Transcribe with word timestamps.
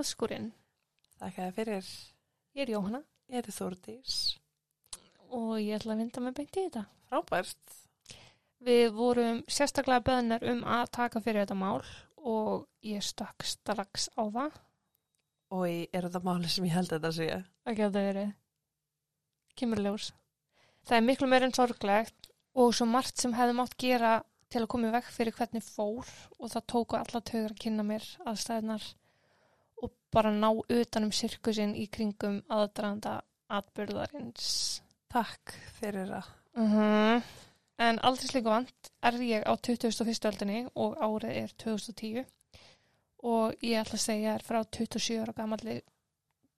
morðskúrin. 0.00 0.46
Þakka 1.20 1.46
þér 1.46 1.56
fyrir. 1.58 1.88
Ég 2.56 2.62
er 2.64 2.70
Jóhanna 2.72 3.00
Ég 3.30 3.42
er 3.44 3.52
Þórdís. 3.52 4.14
og 5.30 5.60
ég 5.60 5.76
ætla 5.76 5.92
að 5.94 6.00
vinda 6.00 6.20
mig 6.24 6.34
beint 6.34 6.56
í 6.56 6.62
þetta. 6.64 6.86
Frábært. 7.06 7.74
Við 8.64 8.86
vorum 8.96 9.42
sérstaklega 9.46 10.02
beðnar 10.02 10.46
um 10.50 10.64
að 10.64 10.90
taka 10.96 11.20
fyrir 11.20 11.44
þetta 11.44 11.54
mál 11.54 11.84
og 12.16 12.66
ég 12.82 13.04
stakk 13.04 13.44
strax 13.44 14.08
á 14.16 14.24
það. 14.24 14.56
Og 15.52 15.68
er 15.68 16.08
þetta 16.08 16.22
máli 16.24 16.48
sem 16.48 16.64
ég 16.64 16.74
held 16.74 16.90
að 16.90 16.96
þetta 16.96 17.12
sé? 17.12 17.28
Það 17.64 17.76
geta 17.76 18.04
verið 18.08 18.32
kymurljós. 19.60 20.10
Það 20.88 20.96
er 20.96 21.06
miklu 21.06 21.28
meir 21.28 21.46
en 21.46 21.54
sorglegt 21.54 22.30
og 22.56 22.72
svo 22.74 22.88
margt 22.88 23.20
sem 23.20 23.36
hefði 23.36 23.58
mátt 23.60 23.76
gera 23.76 24.14
til 24.48 24.64
að 24.64 24.70
koma 24.72 24.88
í 24.88 24.96
vekk 24.96 25.12
fyrir 25.12 25.36
hvernig 25.36 25.62
fór 25.62 26.08
og 26.40 26.50
það 26.50 26.66
tóku 26.72 26.98
alla 26.98 27.20
tögur 27.20 27.52
að 27.52 27.62
kynna 27.66 27.86
mér 27.86 28.08
aðstæðnar 28.24 28.94
og 29.80 29.92
bara 30.12 30.32
ná 30.34 30.48
utanum 30.52 31.12
sirkusinn 31.14 31.76
í 31.78 31.86
kringum 31.92 32.40
aðdraðanda 32.48 33.20
atbyrðarins. 33.50 34.48
Takk 35.10 35.54
fyrir 35.80 36.18
að. 36.20 36.34
Uh 36.60 37.38
En 37.80 37.96
aldrei 38.04 38.28
slíku 38.28 38.50
vant 38.52 38.90
er 39.08 39.16
ég 39.24 39.46
á 39.48 39.56
21. 39.56 40.26
öldinni 40.28 40.58
og 40.76 40.98
árið 41.00 41.36
er 41.40 41.52
2010 41.62 42.26
og 43.30 43.62
ég 43.64 43.80
ætla 43.80 43.96
að 43.96 44.02
segja 44.02 44.34
er 44.36 44.44
frá 44.44 44.58
27 44.66 45.16
ára 45.22 45.32
gamalli 45.36 45.78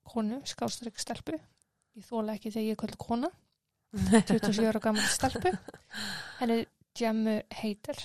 konu, 0.02 0.40
skástrík 0.46 0.98
stelpu. 0.98 1.38
Ég 1.94 2.08
þóla 2.08 2.34
ekki 2.34 2.50
þegar 2.50 2.68
ég 2.72 2.80
kvöldi 2.80 2.98
kona, 2.98 3.30
27 4.32 4.66
ára 4.66 4.82
gamalli 4.82 5.12
stelpu. 5.14 5.54
Henni 6.40 6.58
Gemmu 6.98 7.38
Heider. 7.60 8.02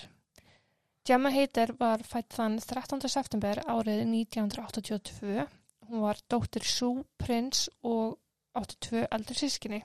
Gemmu 1.07 1.29
Heider 1.31 1.71
var 1.79 2.01
fætt 2.03 2.33
þann 2.35 2.57
13. 2.59 3.05
september 3.07 3.61
árið 3.63 4.01
1982. 4.03 5.45
Hún 5.87 6.01
var 6.03 6.17
dóttir 6.27 6.65
Sú 6.67 6.89
Prins 7.15 7.69
og 7.79 8.17
82 8.59 9.05
eldri 9.15 9.37
sískinni. 9.39 9.79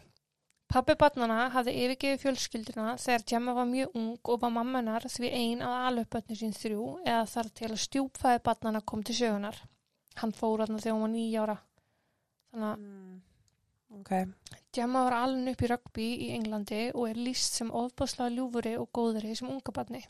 Pappi 0.72 0.96
barnana 0.98 1.44
hafði 1.54 1.76
yfirgefið 1.84 2.24
fjölskyldina 2.24 2.96
þegar 2.98 3.24
Gemma 3.30 3.54
var 3.54 3.68
mjög 3.70 3.94
ung 4.00 4.16
og 4.32 4.40
var 4.42 4.50
mammanar 4.56 5.06
því 5.06 5.30
ein 5.38 5.62
að 5.62 5.84
alupötni 5.92 6.38
sín 6.40 6.56
þrjú 6.56 6.88
eða 7.04 7.28
þar 7.36 7.50
til 7.60 7.70
að 7.70 7.82
stjúpfæði 7.84 8.42
barnana 8.48 8.80
kom 8.82 9.06
til 9.06 9.16
sögunar. 9.20 9.60
Hann 10.18 10.34
fór 10.34 10.64
aðna 10.66 10.80
þegar 10.82 10.96
hún 10.96 11.06
var 11.06 11.14
nýjára. 11.14 11.56
Þannig 12.50 12.72
að 12.72 12.82
Mm. 12.82 13.20
Ok. 14.00 14.10
Gemma 14.72 15.04
var 15.04 15.18
alveg 15.20 15.54
upp 15.54 15.62
í 15.62 15.70
rugby 15.70 16.10
í 16.26 16.28
Englandi 16.34 16.82
og 16.94 17.10
er 17.10 17.14
líst 17.14 17.60
sem 17.60 17.70
ofbáslega 17.70 18.34
ljúfuri 18.34 18.74
og 18.80 18.90
góðri 18.90 19.36
sem 19.36 19.48
unga 19.52 19.70
barni. 19.70 20.02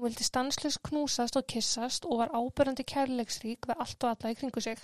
Hún 0.00 0.08
vildi 0.08 0.24
stanslust 0.24 0.80
knúsast 0.80 1.36
og 1.36 1.44
kissast 1.44 2.06
og 2.08 2.22
var 2.22 2.30
ábyrjandi 2.32 2.86
kærleiksrík 2.88 3.66
við 3.68 3.80
allt 3.84 4.04
og 4.06 4.14
alla 4.14 4.30
í 4.32 4.36
kringu 4.38 4.62
sig. 4.64 4.78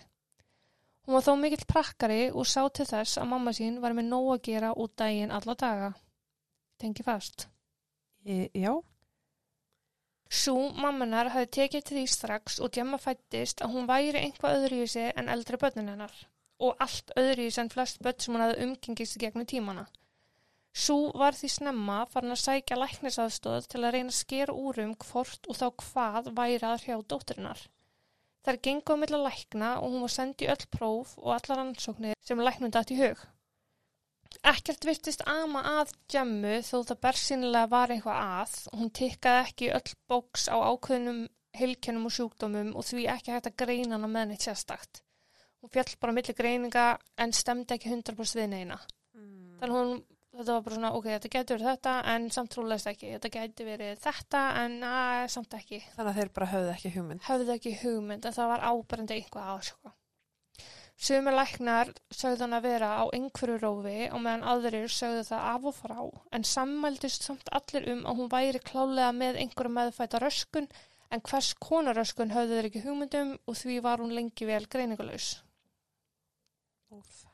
Hún 1.06 1.17
var 1.17 1.25
þó 1.25 1.31
mikill 1.41 1.64
prakkari 1.70 2.19
og 2.36 2.45
sá 2.45 2.67
til 2.69 2.84
þess 2.91 3.17
að 3.22 3.31
mamma 3.31 3.55
sín 3.56 3.78
var 3.81 3.97
með 3.97 4.11
nóg 4.11 4.28
að 4.34 4.42
gera 4.50 4.75
út 4.77 4.92
daginn 5.00 5.33
alla 5.33 5.55
daga. 5.56 5.89
Tengi 6.77 7.06
fast. 7.06 7.47
Ég, 8.28 8.50
já. 8.53 8.75
Sú 10.28 10.54
mammanar 10.84 11.33
hafði 11.33 11.48
tekið 11.62 11.88
til 11.88 11.97
því 11.97 12.06
strax 12.12 12.60
og 12.60 12.77
Gemma 12.77 13.00
fættist 13.00 13.65
að 13.65 13.72
hún 13.72 13.88
væri 13.88 14.21
einhvað 14.21 14.59
öðruvísi 14.59 15.06
en 15.16 15.33
eldri 15.33 15.56
börnin 15.65 15.88
hennar 15.94 16.12
og 16.60 16.77
allt 16.77 17.16
öðruvísi 17.16 17.65
en 17.65 17.72
flest 17.72 18.04
börn 18.04 18.21
sem 18.21 18.37
hún 18.37 18.44
hafði 18.44 18.69
umgengist 18.69 19.16
í 19.16 19.25
gegnum 19.25 19.48
tímana. 19.48 19.88
Sú 20.76 20.97
var 21.16 21.32
því 21.32 21.48
snemma 21.54 22.03
farin 22.12 22.34
að 22.34 22.42
sækja 22.42 22.76
læknisaðstóð 22.76 23.69
til 23.72 23.81
að 23.81 23.94
reyna 23.94 24.12
að 24.12 24.19
skera 24.19 24.56
úr 24.56 24.82
um 24.82 24.92
hvort 25.06 25.48
og 25.48 25.56
þá 25.56 25.66
hvað 25.82 26.28
væri 26.37 26.69
að 26.69 26.82
hrjá 26.84 26.98
dótturinnar. 27.12 27.62
Þær 28.44 28.59
gengu 28.66 28.94
á 28.94 29.00
milla 29.00 29.22
lækna 29.25 29.70
og 29.81 29.94
hún 29.94 30.04
var 30.04 30.12
sendið 30.12 30.53
öll 30.53 30.66
próf 30.76 31.15
og 31.22 31.32
allar 31.34 31.62
ansóknir 31.65 32.19
sem 32.22 32.42
læknum 32.44 32.75
dætt 32.75 32.92
í 32.92 33.00
hug. 33.00 33.25
Ekkert 34.47 34.84
virtist 34.86 35.25
ama 35.26 35.62
að 35.81 35.94
Gemmu 36.12 36.59
þó 36.66 36.76
það 36.91 37.00
bersinlega 37.06 37.70
var 37.72 37.94
eitthvað 37.94 38.20
að. 38.22 38.59
Hún 38.76 38.92
tikkaði 38.94 39.41
ekki 39.47 39.70
öll 39.78 39.97
bóks 40.10 40.47
á 40.53 40.56
ákveðnum 40.60 41.25
heilkennum 41.56 42.06
og 42.10 42.15
sjúkdómum 42.15 42.75
og 42.76 42.84
því 42.86 43.06
ekki 43.10 43.32
hægt 43.32 43.48
að 43.50 43.59
greina 43.65 43.97
hana 43.97 44.10
með 44.12 44.28
neitt 44.31 44.44
sérstakt. 44.47 45.00
Hún 45.62 45.72
fjall 45.72 45.97
bara 46.03 46.15
milli 46.15 46.36
greininga 46.36 46.86
en 47.22 47.32
stemdi 47.34 47.75
ekki 47.75 47.91
100% 47.94 48.38
við 48.38 48.53
neina. 48.53 48.78
Mm. 49.16 49.56
Þannig 49.62 49.78
hún, 49.78 49.94
þetta 50.38 50.54
var 50.56 50.64
bara 50.66 50.78
svona, 50.78 50.92
ok, 50.98 51.06
þetta 51.14 51.32
getur 51.32 51.58
verið 51.58 51.70
þetta 51.72 51.92
en 52.12 52.30
samt 52.34 52.52
trúlega 52.54 52.92
ekki. 52.92 53.12
Þetta 53.16 53.30
getur 53.36 53.70
verið 53.70 54.00
þetta 54.04 54.42
en 54.62 54.74
að, 54.86 55.26
samt 55.34 55.54
ekki. 55.58 55.82
Þannig 55.94 56.10
að 56.12 56.19
þeir 56.20 56.32
bara 56.38 56.50
höfðu 56.54 56.72
ekki 56.74 56.92
hugmynd. 56.97 57.22
Höfðu 57.26 57.54
ekki 57.56 57.76
hugmynd 57.82 58.26
en 58.28 58.36
það 58.36 58.52
var 58.52 58.66
áberandi 58.70 59.16
eitthvað 59.16 59.52
á 59.52 59.56
sko. 59.70 59.94
Sumir 60.97 61.34
læknar 61.36 61.91
sögðu 62.08 62.47
hann 62.47 62.56
að 62.56 62.66
vera 62.70 62.91
á 62.97 63.04
einhverju 63.12 63.58
rófi 63.60 63.97
og 64.08 64.22
meðan 64.24 64.47
aðrir 64.48 64.88
sögðu 64.88 65.26
það 65.28 65.48
af 65.50 65.66
og 65.69 65.76
frá 65.76 65.98
en 66.38 66.47
sammældist 66.48 67.26
samt 67.26 67.50
allir 67.58 67.91
um 67.92 68.00
að 68.08 68.22
hún 68.22 68.30
væri 68.32 68.62
klálega 68.64 69.10
með 69.12 69.42
einhverju 69.42 69.74
meðfæta 69.76 70.22
röskun 70.24 70.70
en 71.12 71.24
hvers 71.28 71.53
konar 71.60 72.00
röskun 72.00 72.32
höfðu 72.32 72.56
þeir 72.56 72.70
ekki 72.70 72.84
hugmyndum 72.86 73.36
og 73.44 73.60
því 73.60 73.78
var 73.84 74.00
hún 74.00 74.16
lengi 74.16 74.48
vel 74.48 74.64
greiningulegs. 74.72 75.34
Úf. 76.97 77.25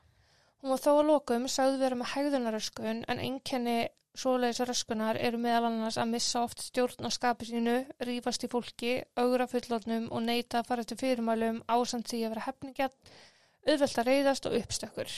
Hún 0.63 0.71
var 0.71 0.79
þó 0.79 0.93
að 0.93 1.09
lokum 1.09 1.45
sögðu 1.51 1.79
vera 1.81 1.95
með 1.99 2.07
hægðunaröskun 2.13 3.01
en 3.11 3.19
einkenni 3.19 3.79
svoleiðis 4.15 4.61
röskunar 4.69 5.17
eru 5.19 5.39
meðal 5.41 5.65
annars 5.67 5.97
að 5.99 6.13
missa 6.13 6.43
oft 6.45 6.61
stjórn 6.63 7.03
á 7.03 7.11
skapi 7.11 7.49
sínu, 7.49 7.73
rífast 8.07 8.45
í 8.45 8.49
fólki, 8.51 8.93
augra 9.19 9.47
fullornum 9.51 10.05
og 10.13 10.23
neita 10.23 10.61
að 10.61 10.69
fara 10.69 10.85
til 10.87 10.95
fyrirmælum 11.01 11.57
ásamt 11.67 12.07
því 12.07 12.19
að 12.21 12.31
vera 12.35 12.45
hefningjart, 12.45 13.11
auðvelt 13.67 13.99
að 13.99 14.07
reyðast 14.07 14.47
og 14.47 14.55
uppstökkur. 14.61 15.11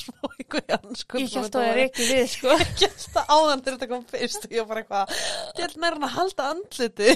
Svo 0.00 0.28
einhver 0.34 0.66
janskun. 0.68 1.24
Ég 1.24 1.38
held 1.38 1.46
að 1.46 1.54
það 1.56 1.70
er 1.70 1.80
ekki 1.86 2.08
við, 2.10 2.26
sko. 2.34 2.58
Ég 2.82 2.98
held 2.98 3.16
að 3.22 3.32
áðan 3.32 3.62
þegar 3.62 3.78
þetta 3.78 3.90
kom 3.94 4.04
fyrst 4.10 4.44
og 4.44 4.52
ég 4.52 4.60
var 4.60 4.68
bara 4.74 4.82
eitthvað. 4.84 5.06
Ég 5.54 5.62
held 5.64 5.80
nærinn 5.86 6.04
að 6.10 6.16
halda 6.18 6.50
andliti. 6.52 7.10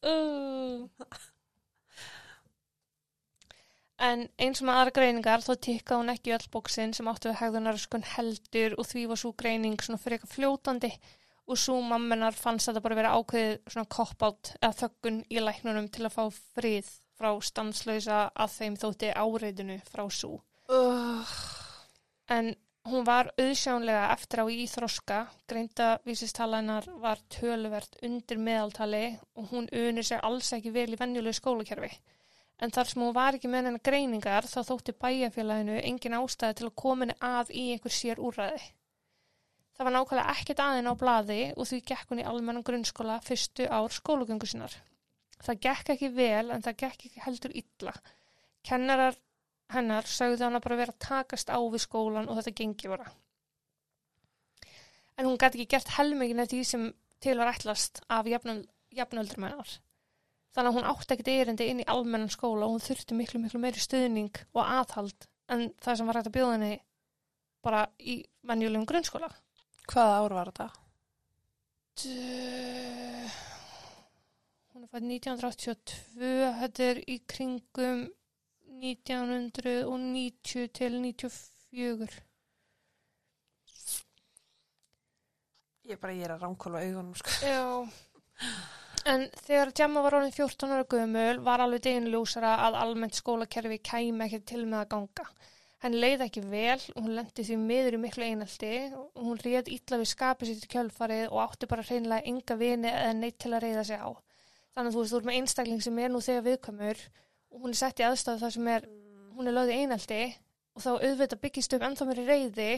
Uh. 0.00 0.86
En 4.00 4.22
eins 4.40 4.62
og 4.62 4.66
með 4.68 4.78
aðra 4.80 4.92
greiningar 4.96 5.42
þá 5.44 5.50
tikkaði 5.66 6.00
hún 6.00 6.12
ekki 6.14 6.32
öll 6.32 6.46
bóksin 6.52 6.94
sem 6.96 7.08
áttu 7.10 7.28
við 7.28 7.40
hegðunaröskun 7.42 8.06
heldur 8.14 8.76
og 8.80 8.86
því 8.88 9.02
var 9.10 9.20
svo 9.20 9.32
greining 9.36 9.82
svona 9.84 10.00
fyrir 10.00 10.16
eitthvað 10.16 10.36
fljótandi 10.38 10.90
og 11.50 11.58
svo 11.60 11.76
mammenar 11.84 12.36
fannst 12.38 12.70
þetta 12.70 12.82
bara 12.84 12.96
vera 12.96 13.12
ákveðið 13.18 13.74
svona 13.74 13.90
koppátt 13.92 14.52
eða 14.60 14.76
þöggun 14.78 15.20
í 15.28 15.42
læknunum 15.42 15.90
til 15.92 16.06
að 16.06 16.16
fá 16.16 16.24
frið 16.56 16.88
frá 17.20 17.30
stanslausa 17.44 18.20
að 18.32 18.56
þeim 18.56 18.78
þótti 18.80 19.10
áreitinu 19.12 19.76
frá 19.90 20.04
svo. 20.14 20.38
Uh. 20.70 21.34
En 22.30 22.54
hún 22.88 23.04
var 23.04 23.32
auðsjánlega 23.36 24.06
eftir 24.14 24.40
á 24.40 24.46
í 24.48 24.64
þroska, 24.70 25.18
greinda 25.50 25.90
vísistalanar 26.06 26.86
var 27.02 27.20
töluvert 27.34 27.98
undir 28.06 28.40
meðaltali 28.40 29.04
og 29.36 29.50
hún 29.52 29.68
unir 29.68 30.06
sér 30.06 30.24
alls 30.24 30.54
ekki 30.56 30.72
vel 30.72 30.88
í 30.94 31.00
venjulegu 31.00 31.36
skólakerfi. 31.36 31.92
En 32.60 32.72
þar 32.74 32.90
sem 32.90 33.00
hún 33.02 33.14
var 33.16 33.36
ekki 33.36 33.48
með 33.48 33.70
hennar 33.70 33.84
greiningar 33.88 34.48
þá 34.48 34.58
þótti 34.68 34.92
bæjarfélaginu 35.00 35.78
engin 35.80 36.16
ástæði 36.18 36.58
til 36.58 36.68
að 36.68 36.76
kominni 36.82 37.16
að 37.24 37.54
í 37.56 37.62
einhver 37.72 37.94
sér 37.96 38.20
úrræði. 38.20 38.60
Það 39.80 39.86
var 39.88 39.94
nákvæmlega 39.96 40.32
ekkert 40.34 40.60
aðeins 40.60 40.92
á 40.92 41.00
blaði 41.00 41.40
og 41.56 41.68
því 41.70 41.78
gekk 41.88 42.10
hún 42.12 42.20
í 42.20 42.28
almennan 42.28 42.66
grunnskóla 42.68 43.16
fyrstu 43.24 43.64
ár 43.72 43.94
skólagöngu 43.96 44.50
sinnar. 44.50 44.74
Það 45.40 45.62
gekk 45.64 45.92
ekki 45.94 46.10
vel 46.18 46.52
en 46.52 46.64
það 46.66 46.76
gekk 46.82 47.06
ekki 47.08 47.24
heldur 47.24 47.56
illa. 47.62 47.94
Kennarar 48.68 49.16
hennar 49.72 50.04
sögðu 50.04 50.44
hana 50.44 50.60
bara 50.60 50.76
vera 50.82 50.92
að 50.92 51.00
takast 51.06 51.48
á 51.48 51.56
við 51.56 51.86
skólan 51.86 52.28
og 52.28 52.36
þetta 52.42 52.56
gengi 52.60 52.92
bara. 52.92 53.08
En 55.16 55.30
hún 55.30 55.40
gæti 55.40 55.62
ekki 55.62 55.78
gert 55.78 55.94
helmingin 55.96 56.44
af 56.44 56.52
því 56.52 56.60
sem 56.68 56.90
til 57.24 57.38
var 57.40 57.54
ætlast 57.54 58.02
af 58.08 58.28
jafnöldur 58.28 59.40
mennar. 59.40 59.80
Þannig 60.50 60.70
að 60.72 60.76
hún 60.80 60.88
átti 60.90 61.14
ekkert 61.14 61.28
erindi 61.30 61.66
inn 61.70 61.80
í 61.84 61.88
almennan 61.92 62.30
skóla 62.32 62.66
og 62.66 62.72
hún 62.74 62.82
þurfti 62.82 63.14
miklu, 63.14 63.38
miklu 63.44 63.60
meiri 63.62 63.78
stuðning 63.82 64.34
og 64.50 64.62
aðhald 64.64 65.20
en 65.50 65.60
það 65.82 65.96
sem 66.00 66.06
var 66.10 66.16
hægt 66.18 66.30
að 66.30 66.36
bjóða 66.38 66.54
henni 66.56 66.72
bara 67.62 67.80
í 68.00 68.16
venjulegum 68.48 68.86
grunnskóla. 68.90 69.28
Hvaða 69.90 70.16
ár 70.24 70.32
var 70.38 70.50
þetta? 70.50 70.68
D- 72.00 73.28
Hún 74.70 74.82
er 74.86 74.90
fætt 74.94 75.06
1982, 75.06 76.32
þetta 76.62 76.80
er 76.88 76.98
í 77.10 77.16
kringum 77.28 78.00
1990 78.80 80.70
til 80.78 80.92
94. 81.02 82.20
Ég 85.90 85.98
bara, 86.00 86.14
ég 86.14 86.24
er 86.28 86.32
að 86.36 86.42
ránkóla 86.46 86.80
augunum, 86.86 87.14
sko. 87.18 87.30
Já. 87.44 87.64
En 89.08 89.28
þegar 89.46 89.72
Gemma 89.76 90.02
var 90.04 90.18
orðin 90.18 90.34
14 90.34 90.74
ára 90.74 90.84
gömul 90.84 91.38
var 91.44 91.62
alveg 91.64 91.86
deginljósara 91.86 92.56
að 92.66 92.76
almennt 92.82 93.16
skólakerfi 93.16 93.78
kæmi 93.80 94.26
ekki 94.26 94.42
til 94.50 94.66
með 94.66 94.82
að 94.82 94.90
ganga. 94.94 95.26
Henni 95.80 96.00
leið 96.02 96.26
ekki 96.26 96.42
vel 96.44 96.80
hún 96.98 97.14
lendi 97.16 97.44
því 97.46 97.56
miður 97.62 97.96
í 97.96 98.00
miklu 98.02 98.26
einaldi 98.26 98.72
hún 99.16 99.38
réð 99.40 99.70
illa 99.72 100.00
við 100.02 100.10
skapið 100.10 100.50
sitt 100.50 100.66
í 100.66 100.72
kjölfarið 100.74 101.30
og 101.30 101.40
átti 101.46 101.68
bara 101.70 101.86
hreinlega 101.88 102.28
enga 102.28 102.56
vini 102.60 102.90
eða 102.90 103.14
neitt 103.16 103.38
til 103.40 103.54
að 103.54 103.64
reyða 103.64 103.84
sig 103.88 104.02
á. 104.04 104.10
Þannig 104.76 104.90
að 104.90 104.96
þú 104.96 105.00
veist, 105.00 105.14
þú 105.14 105.20
ert 105.20 105.28
með 105.30 105.38
einstakling 105.38 105.80
sem 105.86 106.00
er 106.04 106.12
nú 106.12 106.20
þegar 106.24 106.46
viðkvæmur 106.50 107.00
og 107.50 107.64
hún 107.64 107.72
er 107.72 107.80
sett 107.80 108.02
í 108.02 108.06
aðstæðu 108.06 108.42
þar 108.42 108.54
sem 108.58 108.68
er, 108.74 108.86
hún 109.38 109.48
er 109.48 109.56
lögð 109.56 109.72
í 109.72 109.78
einaldi 109.80 110.20
og 110.76 110.84
þá 110.84 110.90
auðvitað 110.98 111.42
byggist 111.46 111.76
upp 111.78 111.86
ennþá 111.88 112.08
mér 112.10 112.20
í 112.20 112.26
reyði 112.28 112.68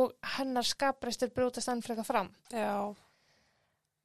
og 0.00 0.18
hennar 0.34 0.66
skapræstur 0.66 1.30
brjótast 1.34 1.70
enn 1.70 1.86
freka 1.86 2.02
fram. 2.06 2.34
Já. 2.50 2.90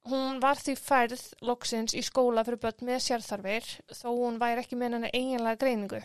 Hún 0.06 0.38
var 0.38 0.60
því 0.60 0.76
færð 0.78 1.22
loksins 1.48 1.94
í 1.98 2.02
skóla 2.06 2.44
fyrir 2.46 2.60
börn 2.62 2.86
með 2.86 3.00
sérþarfir 3.08 3.64
þó 3.90 4.10
hún 4.12 4.36
væri 4.38 4.62
ekki 4.62 4.78
með 4.78 4.96
henni 4.96 5.10
eiginlega 5.10 5.58
greiningu. 5.62 6.02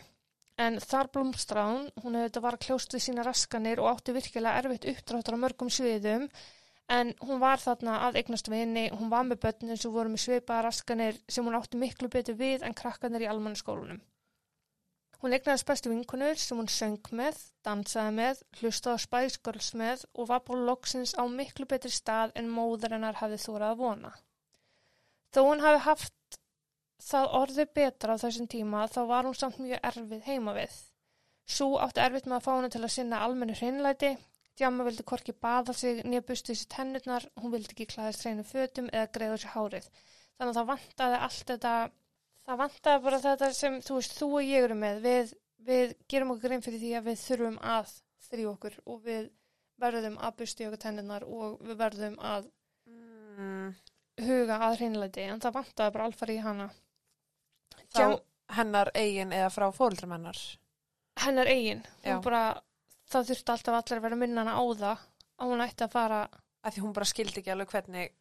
En 0.62 0.80
þar 0.82 1.10
blómstráðun, 1.14 1.86
hún 2.02 2.18
hefði 2.18 2.30
þetta 2.30 2.44
var 2.46 2.58
kljóst 2.66 2.96
við 2.96 3.04
sína 3.06 3.26
raskanir 3.26 3.82
og 3.82 3.92
átti 3.92 4.16
virkilega 4.16 4.58
erfitt 4.62 4.88
uppdráttur 4.90 5.38
á 5.38 5.44
mörgum 5.44 5.70
sviðum 5.74 6.28
en 6.92 7.14
hún 7.22 7.40
var 7.42 7.62
þarna 7.62 8.00
að 8.08 8.18
eignast 8.22 8.50
vinni, 8.52 8.90
hún 8.92 9.14
var 9.14 9.28
með 9.28 9.44
börnum 9.46 9.80
sem 9.80 9.94
voru 9.94 10.12
með 10.12 10.26
svipaða 10.26 10.66
raskanir 10.68 11.22
sem 11.30 11.46
hún 11.46 11.58
átti 11.60 11.80
miklu 11.80 12.10
betur 12.12 12.38
við 12.42 12.66
en 12.68 12.76
krakkanir 12.78 13.26
í 13.26 13.30
almannaskólunum. 13.32 14.02
Hún 15.22 15.36
eignaðist 15.38 15.68
bestu 15.70 15.92
vinkunur 15.92 16.40
sem 16.42 16.58
hún 16.58 16.70
söng 16.72 17.12
með, 17.14 17.38
dansaði 17.66 18.14
með, 18.18 18.40
hlustaði 18.58 18.98
á 18.98 19.04
Spice 19.04 19.42
Girls 19.46 19.68
með 19.78 20.06
og 20.18 20.32
var 20.32 20.42
bara 20.48 20.66
loksins 20.72 21.14
á 21.14 21.24
miklu 21.30 21.68
betri 21.70 21.92
stað 21.94 22.34
en 22.42 22.50
móður 22.50 22.96
hennar 22.98 23.20
hafði 23.20 23.38
þórað 23.44 23.68
að 23.68 23.84
vona. 23.84 24.12
Þó 25.32 25.42
hún 25.46 25.62
hafi 25.62 25.84
haft 25.86 26.40
það 27.06 27.36
orðið 27.42 27.70
betra 27.78 28.18
á 28.18 28.22
þessum 28.24 28.50
tíma 28.50 28.88
þá 28.90 29.02
var 29.14 29.30
hún 29.30 29.38
samt 29.38 29.62
mjög 29.62 29.86
erfið 29.92 30.26
heima 30.26 30.58
við. 30.58 30.74
Sú 31.46 31.70
átti 31.86 32.02
erfitt 32.02 32.26
með 32.26 32.40
að 32.40 32.46
fá 32.48 32.52
henni 32.56 32.74
til 32.74 32.82
að 32.82 32.94
sinna 32.96 33.22
almennu 33.26 33.56
hreinlæti, 33.62 34.16
Djamma 34.60 34.84
vildi 34.86 35.04
korki 35.08 35.34
baða 35.46 35.74
sig, 35.74 36.02
nýja 36.06 36.22
bustu 36.28 36.52
þessi 36.52 36.68
tennurnar, 36.74 37.24
hún 37.40 37.54
vildi 37.54 37.72
ekki 37.76 37.88
klæðast 37.94 38.26
hreinu 38.26 38.44
fötum 38.46 38.90
eða 38.92 39.08
greiða 39.16 39.38
sér 39.42 39.54
hárið. 39.56 39.88
Þannig 40.36 40.52
að 40.52 40.58
það 40.60 40.68
vantaði 40.72 41.20
allt 41.28 41.46
þetta 41.52 41.72
það 42.52 42.60
vantaði 42.62 43.04
bara 43.08 43.20
þetta 43.24 43.52
sem 43.56 43.78
þú 43.82 43.98
veist, 44.00 44.16
þú 44.20 44.28
og 44.38 44.48
ég 44.48 44.66
eru 44.68 44.76
með. 44.78 45.02
Við, 45.06 45.34
við 45.72 45.94
gerum 46.12 46.34
okkur 46.36 46.50
grein 46.50 46.64
fyrir 46.66 46.82
því 46.82 46.92
að 47.00 47.06
við 47.10 47.22
þurfum 47.26 47.60
að 47.76 47.94
þrjú 48.28 48.50
okkur 48.56 48.76
og 48.92 49.00
við 49.06 49.30
verðum 49.82 50.18
að 50.22 50.36
busti 50.42 50.68
okkur 50.68 50.82
tenninar 50.84 51.24
og 51.28 51.62
við 51.66 51.80
verðum 51.86 52.18
að 52.20 52.50
Mm. 53.42 53.70
huga 54.22 54.58
að 54.68 54.74
hreinleiti 54.82 55.24
en 55.24 55.40
það 55.42 55.54
vantaði 55.56 55.94
bara 55.96 56.06
alfari 56.10 56.34
í 56.36 56.42
hana. 56.44 56.66
Þá 57.94 58.00
Jam, 58.02 58.16
hennar 58.58 58.92
eigin 58.94 59.32
eða 59.34 59.48
frá 59.56 59.66
fóreldrum 59.74 60.12
hennar. 60.12 60.38
hennar 61.24 61.48
eigin. 61.48 61.82
Hún 62.04 62.22
bara, 62.26 62.42
það 63.10 63.30
þurfti 63.32 63.54
alltaf 63.56 63.78
allir 63.80 63.98
að 63.98 64.04
vera 64.04 64.18
að 64.18 64.22
minna 64.26 64.44
hana 64.44 64.58
á 64.60 64.64
það 64.84 65.06
að 65.40 65.54
hún 65.54 65.66
ætti 65.66 65.86
að 65.88 65.96
fara 65.96 66.22
Af 66.62 66.76
því 66.76 66.82
hún 66.84 66.94
bara 66.94 67.06
skildi 67.10 67.40
ekki 67.42 67.50
alveg 67.56 67.72
hvernig, 67.72 68.12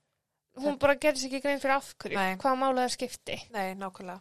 hún 0.58 0.80
bara 0.82 0.98
gerði 0.98 1.22
sér 1.22 1.30
ekki 1.30 1.42
grein 1.44 1.62
fyrir 1.62 1.76
af 1.76 1.92
hverju 2.00 2.18
Nei. 2.18 2.34
hvað 2.40 2.58
málaði 2.58 2.88
að 2.88 2.96
skipti 2.96 3.38
nei, 3.54 3.76
nákvæmlega. 3.78 4.20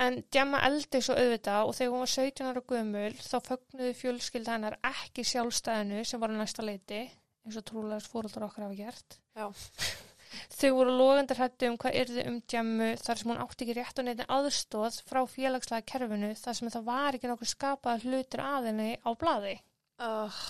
En 0.00 0.22
Djamma 0.32 0.62
eldi 0.64 1.00
svo 1.04 1.14
auðvitað 1.18 1.66
og 1.68 1.74
þegar 1.76 1.90
hún 1.92 2.04
var 2.04 2.12
17 2.12 2.46
ára 2.48 2.62
gömul 2.72 3.16
þá 3.20 3.34
fögnuði 3.44 3.96
fjölskylda 3.98 4.54
hennar 4.54 4.76
ekki 4.90 5.24
sjálfstæðinu 5.28 6.04
sem 6.08 6.22
var 6.22 6.32
næsta 6.32 6.64
leiti 6.64 7.02
eins 7.44 7.58
og 7.60 7.66
trúlega 7.68 8.00
fóröldar 8.08 8.46
okkar 8.46 8.64
hafa 8.68 8.78
gert. 8.78 9.18
Þau 10.56 10.70
voru 10.76 10.94
logandi 10.94 11.34
hrættu 11.34 11.68
um 11.68 11.76
hvað 11.80 11.98
yrði 12.04 12.24
um 12.30 12.38
Djammu 12.48 12.88
þar 13.02 13.20
sem 13.20 13.32
hún 13.32 13.42
átti 13.42 13.66
ekki 13.66 13.76
rétt 13.80 14.00
og 14.00 14.06
neitin 14.06 14.32
aðstóð 14.36 15.00
frá 15.08 15.20
félagslega 15.28 15.86
kerfinu 15.92 16.30
þar 16.38 16.58
sem 16.58 16.72
það 16.72 16.86
var 16.86 17.18
ekki 17.18 17.30
nokkuð 17.30 17.50
skapað 17.50 18.06
hlutur 18.06 18.44
að 18.46 18.68
henni 18.70 18.90
á 19.02 19.10
blaði. 19.20 19.56
Uh, 20.00 20.42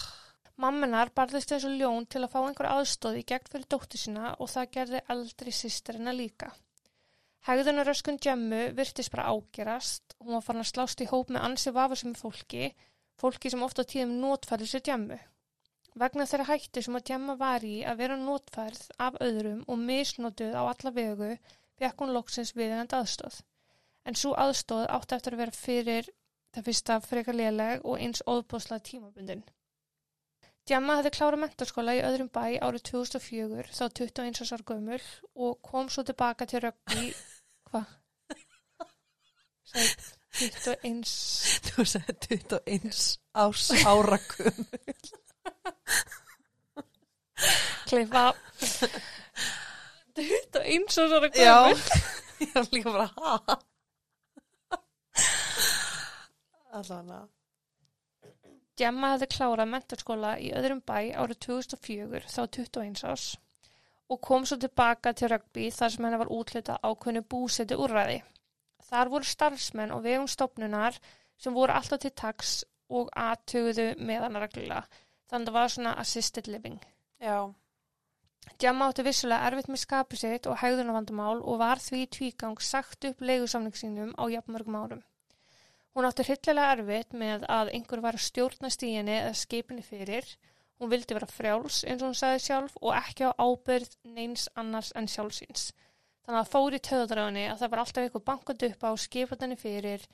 Mammenar 0.57 1.13
barðist 1.15 1.53
eins 1.55 1.65
og 1.69 1.77
ljón 1.79 2.07
til 2.11 2.25
að 2.25 2.33
fá 2.33 2.41
einhver 2.41 2.69
aðstóð 2.73 3.21
í 3.21 3.27
gegn 3.31 3.53
fyrir 3.53 3.69
dóttu 3.71 4.01
sína 4.01 4.35
og 4.39 4.51
það 4.53 4.73
gerði 4.77 5.01
eldri 5.15 5.55
sýsterina 5.55 6.13
líka. 6.17 6.51
Hegðunaröskun 7.49 8.19
Djemmu 8.21 8.61
virtist 8.77 9.13
bara 9.15 9.31
ágerast, 9.33 10.17
hún 10.21 10.35
var 10.37 10.43
farin 10.45 10.61
að 10.61 10.71
slást 10.73 11.01
í 11.01 11.07
hóp 11.09 11.31
með 11.33 11.47
ansi 11.49 11.73
vafasum 11.73 12.13
fólki, 12.19 12.67
fólki 13.17 13.53
sem 13.53 13.63
ofta 13.65 13.85
tíðum 13.89 14.19
notfærði 14.21 14.69
sér 14.69 14.85
Djemmu. 14.89 15.17
Vegna 16.01 16.27
þeirra 16.29 16.49
hætti 16.51 16.83
sem 16.85 16.99
að 16.99 17.07
Djemma 17.09 17.37
var 17.41 17.65
í 17.65 17.79
að 17.89 18.03
vera 18.03 18.19
notfærð 18.21 18.83
af 19.07 19.17
öðrum 19.25 19.65
og 19.67 19.81
misnotuð 19.81 20.53
á 20.53 20.63
alla 20.63 20.93
vegu, 20.99 21.31
fekk 21.81 22.05
hún 22.05 22.13
loksins 22.15 22.53
viðinand 22.59 22.93
aðstóð. 22.99 23.41
En 24.05 24.19
svo 24.21 24.35
aðstóð 24.45 24.85
átti 24.93 25.17
eftir 25.17 25.37
að 25.37 25.43
vera 25.45 25.57
fyrir 25.57 26.13
það 26.53 26.69
fyrsta 26.69 27.01
frekar 27.07 27.41
léleg 27.41 27.89
og 27.89 27.99
eins 28.05 28.23
óðbóðslega 28.27 28.87
tímabundin. 28.91 29.43
Djamma 30.71 31.01
hefði 31.01 31.11
klárað 31.17 31.41
mentarskóla 31.43 31.97
í 31.99 32.01
öðrum 32.07 32.29
bæ 32.31 32.45
árið 32.63 32.85
2004 32.93 33.73
þá 33.75 33.81
21 33.99 34.37
árs 34.45 34.53
gömul 34.69 34.99
og 35.35 35.57
kom 35.67 35.89
svo 35.91 36.05
tilbaka 36.07 36.47
til 36.47 36.61
röggi 36.63 37.09
hvað? 37.67 37.89
Sæt 39.67 40.05
21 40.39 41.11
þú 41.67 41.87
sagði 41.91 42.39
21 42.61 43.01
ás 43.43 43.65
árakum. 43.83 44.63
klippa 47.91 48.25
21 50.15 51.03
árs 51.03 51.35
Já, 51.35 51.59
gömul 51.67 51.83
ég 52.47 52.55
var 52.55 52.71
líka 52.71 52.95
bara, 52.95 53.11
ha? 53.19 53.59
Allavega. 56.79 57.40
Djamma 58.81 59.13
hefði 59.13 59.27
klárað 59.35 59.71
mentarskóla 59.75 60.33
í 60.41 60.51
öðrum 60.57 60.79
bæ 60.89 61.13
árið 61.13 61.41
2004 61.47 62.23
þá 62.33 62.41
21 62.57 63.03
árs 63.11 63.27
og 64.11 64.21
kom 64.27 64.47
svo 64.49 64.57
tilbaka 64.63 65.13
til 65.15 65.29
rugby 65.31 65.69
þar 65.77 65.93
sem 65.95 66.07
henni 66.07 66.21
var 66.23 66.33
útlitað 66.35 66.81
ákveðnu 66.89 67.23
búsetu 67.35 67.77
úrræði. 67.85 68.23
Þar 68.89 69.13
voru 69.13 69.29
starfsmenn 69.33 69.93
og 69.95 70.03
vegum 70.07 70.27
stopnunar 70.33 70.97
sem 71.39 71.55
voru 71.55 71.77
alltaf 71.77 72.01
til 72.03 72.15
taks 72.23 72.57
og 72.89 73.13
aðtöguðu 73.27 73.91
með 74.01 74.27
hann 74.27 74.41
reglulega. 74.43 75.05
Þannig 75.31 75.45
að 75.45 75.53
það 75.53 75.59
var 75.61 75.75
svona 75.77 75.97
assisted 76.03 76.49
living. 76.51 76.81
Já, 77.23 77.37
Djamma 78.61 78.89
átti 78.91 79.05
vissulega 79.07 79.47
erfitt 79.49 79.69
með 79.73 79.81
skapu 79.85 80.19
sitt 80.19 80.47
og 80.51 80.59
hegðunavandamál 80.63 81.39
og 81.39 81.61
var 81.61 81.81
því 81.85 82.01
tvígang 82.17 82.65
sagt 82.65 83.07
upp 83.09 83.23
leigusamning 83.31 83.77
sínum 83.77 84.11
á 84.17 84.25
jafnmörgum 84.33 84.79
árum. 84.81 85.03
Hún 85.97 86.07
átti 86.07 86.25
hryllilega 86.27 86.77
erfitt 86.77 87.15
með 87.19 87.45
að 87.51 87.73
einhver 87.75 88.03
var 88.05 88.17
að 88.19 88.27
stjórna 88.29 88.71
stíginni 88.71 89.17
eða 89.17 89.35
skipinni 89.39 89.83
fyrir. 89.83 90.27
Hún 90.81 90.93
vildi 90.93 91.17
vera 91.17 91.29
frjáls 91.29 91.83
eins 91.85 92.01
og 92.01 92.13
hún 92.13 92.19
sagði 92.19 92.45
sjálf 92.45 92.77
og 92.81 92.95
ekki 92.97 93.27
á 93.27 93.31
ábyrð 93.37 93.97
neins 94.15 94.47
annars 94.61 94.93
en 94.97 95.11
sjálfsins. 95.11 95.71
Þannig 96.25 96.41
að 96.41 96.53
fór 96.53 96.77
í 96.77 96.81
töðadræðinni 96.87 97.45
að 97.51 97.63
það 97.63 97.73
var 97.73 97.83
alltaf 97.83 98.05
eitthvað 98.05 98.27
bankað 98.31 98.67
upp 98.71 98.87
á 98.87 98.91
skipatinni 99.03 99.59
fyrir, 99.61 100.07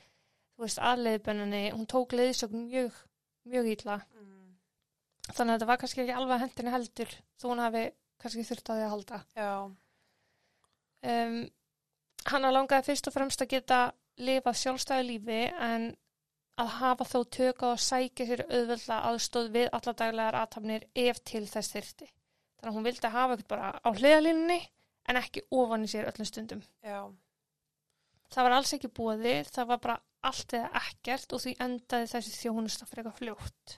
þú 0.56 0.64
veist, 0.64 0.80
aðleiðbennani. 0.80 1.62
Hún 1.76 1.86
tók 1.92 2.16
leiðsögn 2.16 2.66
mjög, 2.66 2.98
mjög 3.46 3.72
ítla. 3.76 4.00
mm. 4.16 4.34
Þannig 5.28 5.52
að 5.52 5.54
þetta 5.56 5.70
var 5.70 5.80
kannski 5.82 6.02
ekki 6.04 6.16
alveg 6.16 6.42
hendinni 6.44 6.72
heldur 6.72 7.16
þó 7.36 7.48
hún 7.50 7.62
hafi 7.66 7.84
kannski 8.22 8.46
þurft 8.48 8.70
að 8.70 8.80
því 8.80 8.86
að 8.86 8.94
halda. 8.94 9.24
já, 9.36 9.50
Um, 11.06 11.44
hann 12.26 12.48
langaði 12.50 12.88
fyrst 12.88 13.06
og 13.06 13.14
fremst 13.14 13.42
að 13.44 13.52
geta 13.52 13.80
lifað 14.16 14.58
sjálfstæðu 14.62 15.06
lífi 15.10 15.40
en 15.52 15.90
að 16.56 16.72
hafa 16.78 17.04
þó 17.04 17.18
tökað 17.36 17.74
og 17.74 17.82
sækja 17.84 18.26
sér 18.30 18.42
auðvölda 18.46 19.00
aðstóð 19.10 19.50
við 19.52 19.68
alla 19.76 19.92
daglegar 19.92 20.38
aðtapnir 20.40 20.86
ef 20.96 21.20
til 21.28 21.44
þess 21.50 21.74
þyrfti. 21.74 22.08
Þannig 22.56 22.70
að 22.70 22.76
hún 22.78 22.86
vildi 22.88 23.12
hafa 23.12 23.36
eitthvað 23.36 23.52
bara 23.52 23.70
á 23.76 23.88
hliðalínunni 23.92 24.60
en 25.06 25.20
ekki 25.20 25.44
ofan 25.52 25.84
í 25.84 25.90
sér 25.92 26.08
öllum 26.08 26.28
stundum. 26.28 26.62
já, 26.82 27.00
Það 28.32 28.46
var 28.46 28.54
alls 28.56 28.72
ekki 28.74 28.88
búið, 28.90 29.50
það 29.52 29.68
var 29.70 29.82
bara 29.84 29.98
allt 30.26 30.54
eða 30.56 30.70
ekkert 30.80 31.34
og 31.36 31.42
því 31.42 31.52
endaði 31.62 32.08
þessi 32.10 32.32
þjónusta 32.40 32.88
fyrir 32.88 33.04
eitthvað 33.04 33.20
fljótt. 33.20 33.76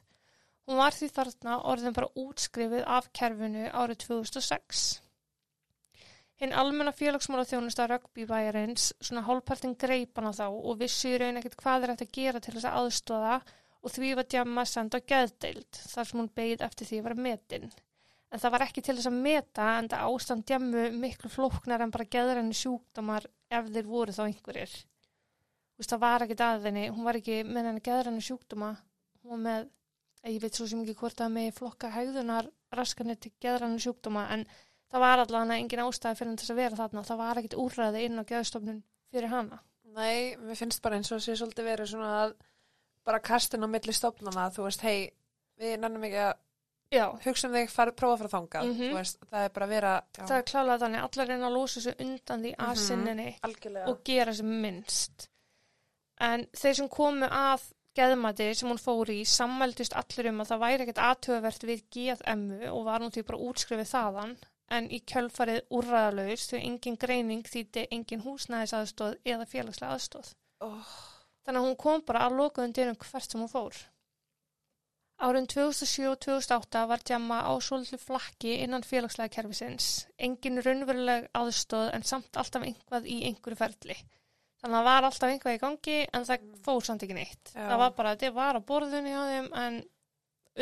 Hún 0.68 0.80
var 0.80 0.94
því 0.94 1.08
þarna 1.16 1.58
orðin 1.72 1.96
bara 1.96 2.12
útskrifið 2.22 2.86
af 2.86 3.10
kerfinu 3.16 3.68
árið 3.72 4.02
2006. 4.04 4.86
Hinn 6.38 6.54
almenna 6.54 6.92
félagsmála 6.94 7.42
þjónusta 7.50 7.88
ruggbybæjarins 7.90 8.92
svona 9.02 9.24
hálfpartin 9.26 9.74
greipan 9.74 10.28
á 10.30 10.32
þá 10.36 10.44
og 10.46 10.76
vissi 10.78 11.10
í 11.10 11.18
raun 11.18 11.40
ekkert 11.40 11.58
hvað 11.58 11.86
er 11.86 11.92
hægt 11.92 12.04
að 12.04 12.12
gera 12.14 12.42
til 12.44 12.54
þess 12.54 12.68
að 12.68 12.76
aðstóða 12.82 13.38
og 13.82 13.94
því 13.94 14.10
var 14.18 14.28
djamma 14.30 14.64
senda 14.66 15.00
á 15.02 15.08
geðdeild 15.12 15.80
þar 15.80 16.08
sem 16.10 16.20
hún 16.20 16.30
beigð 16.38 16.62
eftir 16.68 16.90
því 16.90 17.00
að 17.00 17.08
vera 17.08 17.24
metin. 17.26 17.66
En 18.28 18.42
það 18.42 18.54
var 18.54 18.64
ekki 18.68 18.84
til 18.84 18.94
þess 18.98 19.08
að 19.10 19.18
meta 19.24 19.66
en 19.78 19.88
það 19.90 20.12
ástand 20.12 20.46
djammu 20.46 20.84
miklu 21.00 21.30
flóknar 21.32 21.82
en 21.82 21.94
bara 21.94 22.06
geðræni 22.14 22.54
sjúkdómar 22.54 23.26
ef 23.50 23.72
þeir 23.74 23.88
voru 23.88 24.14
þá 24.14 24.22
einhverjir. 24.26 24.74
Þú 25.78 25.82
veist, 25.82 25.92
það 25.94 26.02
var 26.04 26.24
ekkert 26.24 26.44
að 26.44 26.68
henni, 26.68 26.86
hún 26.92 27.06
var 27.08 27.18
ekki 27.18 27.40
með 27.46 27.70
henni 27.70 27.84
geðræni 27.88 28.22
sjúkdóma, 28.26 28.70
hún 29.22 29.32
var 29.32 29.42
með, 29.46 29.68
ég 30.26 30.40
veit 30.42 30.58
svo 30.58 30.66
sem 30.68 30.82
ekki 30.82 30.96
hvort 30.98 31.22
að 31.24 31.34
með 31.36 31.50
flokka 31.56 31.90
hegðunar 31.94 32.50
raskanir 32.74 33.18
til 33.22 33.32
geðræni 33.40 33.78
sjúkdóma, 33.82 34.26
en 34.34 34.44
það 34.92 35.00
var 35.04 35.18
allavega 35.24 35.58
engin 35.60 35.82
ástæði 35.84 36.16
fyrir 36.18 36.30
henni 36.30 36.42
til 36.42 36.52
að 36.54 36.60
vera 36.62 36.76
þarna, 36.82 37.02
það 37.04 37.18
var 37.22 37.36
ekkert 37.42 37.58
úrræði 37.64 38.04
inn 38.08 38.18
á 38.20 38.24
geðstofnun 38.24 38.82
fyrir 39.12 39.28
hana. 39.32 39.58
Nei, 39.98 40.36
mér 40.36 40.56
finnst 40.56 40.82
bara 40.82 40.96
eins 40.96 41.10
og 41.12 41.18
að 41.18 41.24
sé 41.26 41.36
svolítið 41.40 41.64
verið 41.72 41.90
svona 41.92 42.10
að 42.24 42.34
bara 43.04 43.20
kastin 43.24 43.64
á 43.64 43.68
milli 43.68 43.92
stofnana, 43.96 44.50
þú 44.52 44.66
veist, 44.68 44.80
hei, 44.84 45.10
við 45.58 45.78
nennum 45.80 46.04
ekki 46.04 46.20
að 46.98 47.22
hugsa 47.24 47.48
um 47.48 47.54
þig, 47.54 47.70
far, 47.72 47.90
prófa 47.92 48.14
að 48.14 48.18
fara 48.18 48.32
þangað, 48.36 48.68
Mhm. 48.68 48.90
þú 48.90 48.94
veist, 48.98 49.18
það 49.30 49.44
er 49.44 49.48
bara 49.56 49.66
að 49.66 49.68
vera, 49.70 50.02
já, 50.16 50.22
það 50.26 50.36
er 50.38 50.42
klálega 50.42 50.78
þannig, 50.84 51.02
allar 51.08 51.26
reyna 51.28 51.46
að 51.48 51.56
losa 51.56 51.80
sig 51.80 51.94
undan 52.00 52.42
því 52.42 52.54
að 52.56 52.68
Mhm. 52.68 52.76
sinninni 52.88 53.38
algjörlega. 53.42 53.88
og 53.88 54.04
gera 54.04 54.34
sem 54.34 54.62
minnst. 54.62 55.28
En 56.20 56.46
þeir 56.46 56.74
sem 56.76 56.88
komu 56.88 57.26
að 57.28 57.62
geðmati 57.94 58.54
sem 58.56 58.68
hún 58.68 58.78
fór 58.78 59.06
í 59.10 59.20
sammældist 59.24 59.92
allir 59.94 60.28
um 60.28 60.40
að 60.40 60.48
það 60.48 60.62
væri 60.64 60.86
ekkert 60.86 61.02
aðtöfavert 61.08 61.64
við 61.66 61.82
geðemmu 61.90 62.68
og 62.72 62.84
var 62.84 63.00
nú 63.00 63.10
því 63.10 63.24
bara 63.26 63.38
útskrifið 63.38 63.90
þaðan 63.92 64.36
en 64.74 64.88
í 64.92 65.00
kjölfarið 65.08 65.60
úrræðalaus 65.74 66.48
þau 66.50 66.58
engin 66.58 66.98
greining 67.00 67.46
þýtti 67.48 67.86
engin 67.94 68.24
húsnæðisaðstóð 68.24 69.16
eða 69.24 69.46
félagslega 69.48 69.94
aðstóð. 69.96 70.34
Oh, 70.64 70.96
Þannig 71.48 71.62
að 71.62 71.66
hún 71.70 71.78
kom 71.80 72.02
bara 72.04 72.26
að 72.26 72.34
lokuðum 72.42 72.74
dyrum 72.76 72.96
hvert 73.00 73.32
sem 73.32 73.40
hún 73.40 73.48
fór. 73.48 73.76
Árin 75.18 75.48
2007 75.50 76.04
og 76.10 76.18
2008 76.22 76.82
var 76.90 77.00
Djamma 77.02 77.38
á 77.42 77.52
svolítið 77.64 78.02
flakki 78.04 78.52
innan 78.62 78.84
félagslega 78.86 79.32
kerfisins. 79.34 79.86
Engin 80.20 80.60
raunveruleg 80.62 81.30
aðstóð 81.34 81.88
en 81.96 82.04
samt 82.06 82.36
alltaf 82.38 82.66
einhvað 82.68 83.08
í 83.08 83.16
einhverju 83.30 83.58
ferli. 83.58 83.96
Þannig 84.60 84.76
að 84.76 84.76
það 84.76 84.88
var 84.90 85.08
alltaf 85.08 85.32
einhvað 85.32 85.56
í 85.56 85.62
gangi 85.62 85.96
en 86.04 86.28
það 86.28 86.46
fór 86.68 86.86
samt 86.86 87.06
ekki 87.06 87.16
neitt. 87.16 87.54
Já. 87.54 87.64
Það 87.64 87.80
var 87.82 87.96
bara 87.96 88.12
að 88.12 88.20
þetta 88.20 88.36
var 88.36 88.60
á 88.60 88.68
borðunni 88.68 89.14
hjá 89.14 89.22
þeim 89.32 89.48
en 89.62 89.80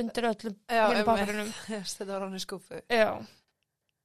undir 0.05 0.31
öllum 0.31 0.57
hinum 0.71 1.51
um, 1.51 1.53
þetta 1.97 2.11
var 2.13 2.27
hann 2.29 2.39
í 2.39 2.45
skúfu. 2.47 2.81
Já. 2.87 3.11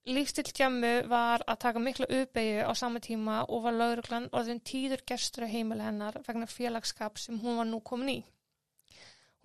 Lífstill 0.09 0.49
Djammu 0.49 1.03
var 1.05 1.43
að 1.45 1.59
taka 1.61 1.79
mikla 1.79 2.07
uppeyju 2.09 2.61
á 2.65 2.73
sama 2.73 2.99
tíma 3.05 3.43
og 3.45 3.67
var 3.67 3.75
lauruglan 3.77 4.23
orðin 4.33 4.61
tíður 4.65 5.03
gestur 5.05 5.45
á 5.45 5.53
heimili 5.53 5.85
hennar 5.85 6.17
vegna 6.25 6.47
félagskap 6.49 7.21
sem 7.21 7.37
hún 7.43 7.59
var 7.59 7.69
nú 7.69 7.79
komin 7.85 8.09
í. 8.09 8.15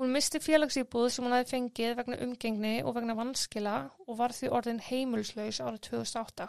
Hún 0.00 0.14
misti 0.16 0.40
félagsýbúð 0.40 1.10
sem 1.12 1.26
hún 1.26 1.36
hafi 1.36 1.50
fengið 1.50 1.92
vegna 1.98 2.20
umgengni 2.24 2.72
og 2.84 2.96
vegna 2.96 3.18
vanskila 3.18 3.76
og 4.06 4.16
var 4.16 4.32
því 4.38 4.50
orðin 4.58 4.80
heimilslaus 4.88 5.60
árið 5.60 5.82
2008. 5.90 6.48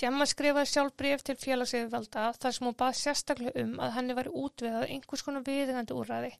Djamma 0.00 0.24
skrifaði 0.32 0.72
sjálf 0.72 0.96
bref 0.96 1.24
til 1.28 1.36
félagsyfirvalda 1.36 2.30
þar 2.40 2.56
sem 2.56 2.66
hún 2.70 2.80
bað 2.80 2.98
sérstaklega 3.02 3.64
um 3.66 3.76
að 3.76 3.96
henni 3.98 4.16
væri 4.16 4.36
útviðað 4.44 4.88
einhvers 4.88 5.24
konar 5.26 5.44
viðingandi 5.44 6.00
úrræði. 6.00 6.32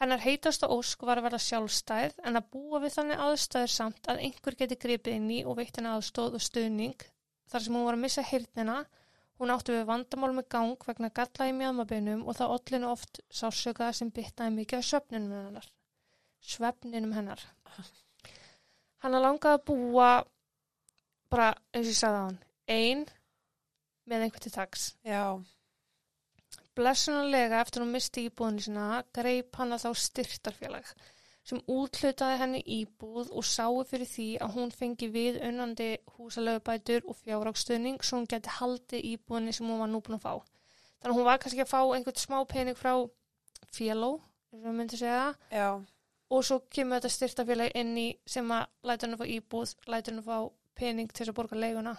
Hennar 0.00 0.22
heitasta 0.24 0.68
ósk 0.74 1.04
var 1.06 1.20
að 1.20 1.28
vera 1.28 1.38
sjálfstæð 1.42 2.16
en 2.26 2.38
að 2.40 2.48
búa 2.54 2.80
við 2.82 2.96
þannig 2.96 3.20
aðstæður 3.28 3.72
samt 3.74 4.08
að 4.10 4.22
einhver 4.26 4.56
geti 4.58 4.78
gripið 4.84 5.18
inn 5.20 5.30
í 5.30 5.40
og 5.46 5.58
veitt 5.60 5.78
henni 5.78 5.92
aðstóð 5.92 6.38
og 6.38 6.42
stuðning 6.42 7.04
þar 7.52 7.64
sem 7.64 7.76
hún 7.76 7.86
var 7.86 7.98
að 7.98 8.02
missa 8.02 8.24
heyrnina. 8.26 8.78
Hún 9.38 9.50
átti 9.54 9.74
við 9.74 9.86
vandamál 9.88 10.32
með 10.34 10.48
gang 10.54 10.86
vegna 10.88 11.10
galla 11.14 11.48
í 11.50 11.54
mjöðmabeinum 11.58 12.26
og 12.26 12.38
það 12.38 12.54
ollinu 12.56 12.90
oft 12.90 13.20
sásöka 13.30 13.90
sem 13.94 14.10
byttaði 14.14 14.54
mikið 14.58 14.80
af 14.80 14.88
svefninum 14.90 15.34
hennar. 15.38 15.70
Svefninum 16.54 17.14
hennar. 17.14 17.42
Hann 19.04 19.18
langaði 19.20 19.58
að 19.58 19.64
búa 19.68 20.10
bara, 21.30 21.50
eins 21.74 21.88
og 21.88 21.92
ég 21.92 21.98
sagði 21.98 22.20
á 22.20 22.24
hann, 22.24 22.38
ein 22.70 23.02
með 24.08 24.26
einhvern 24.26 24.44
til 24.44 24.54
tags. 24.54 24.86
Já, 25.06 25.38
Blessunarlega 26.74 27.60
eftir 27.62 27.84
hún 27.84 27.92
misti 27.94 28.24
íbúðinu 28.28 28.64
sína 28.64 28.86
greip 29.14 29.54
hann 29.60 29.76
að 29.76 29.84
þá 29.86 30.00
styrtarfélag 30.04 30.88
sem 31.44 31.60
úthlutaði 31.68 32.38
henni 32.40 32.60
íbúð 32.78 33.30
og 33.36 33.44
sáu 33.44 33.82
fyrir 33.88 34.08
því 34.08 34.28
að 34.42 34.54
hún 34.56 34.70
fengi 34.72 35.10
við 35.12 35.42
unnandi 35.44 35.88
húsalöfubætur 36.16 37.04
og 37.04 37.18
fjárrákstöðning 37.20 38.00
svo 38.00 38.20
hún 38.22 38.28
geti 38.32 38.54
haldið 38.58 39.08
íbúðinu 39.10 39.52
sem 39.52 39.68
hún 39.68 39.82
var 39.82 39.90
nú 39.92 40.00
búin 40.00 40.16
að 40.16 40.24
fá. 40.24 40.32
Þannig 41.02 41.12
að 41.12 41.18
hún 41.18 41.28
var 41.28 41.42
kannski 41.42 41.64
að 41.66 41.72
fá 41.74 41.80
einhvern 41.82 42.22
smá 42.22 42.38
pening 42.48 42.78
frá 42.80 42.94
féló, 43.76 44.14
eins 44.48 44.62
og 44.62 44.64
við 44.64 44.78
myndum 44.78 45.00
segja 45.02 45.18
það, 45.20 45.42
já, 45.58 45.68
og 46.32 46.46
svo 46.48 46.58
kemur 46.72 46.96
þetta 46.96 47.12
styrtarfélag 47.18 47.76
inn 47.76 47.92
í 48.00 48.06
sem 48.24 48.54
að 48.56 48.64
læta 48.88 49.06
henni 49.06 49.18
að 49.18 49.22
fá 49.22 49.34
íbúð, 49.36 49.74
læta 49.92 50.10
henni 50.10 50.24
að 50.24 50.30
fá 50.30 50.38
pening 50.80 51.12
til 51.12 51.20
þess 51.20 51.34
að 51.34 51.38
borga 51.42 51.60
leiguna. 51.60 51.94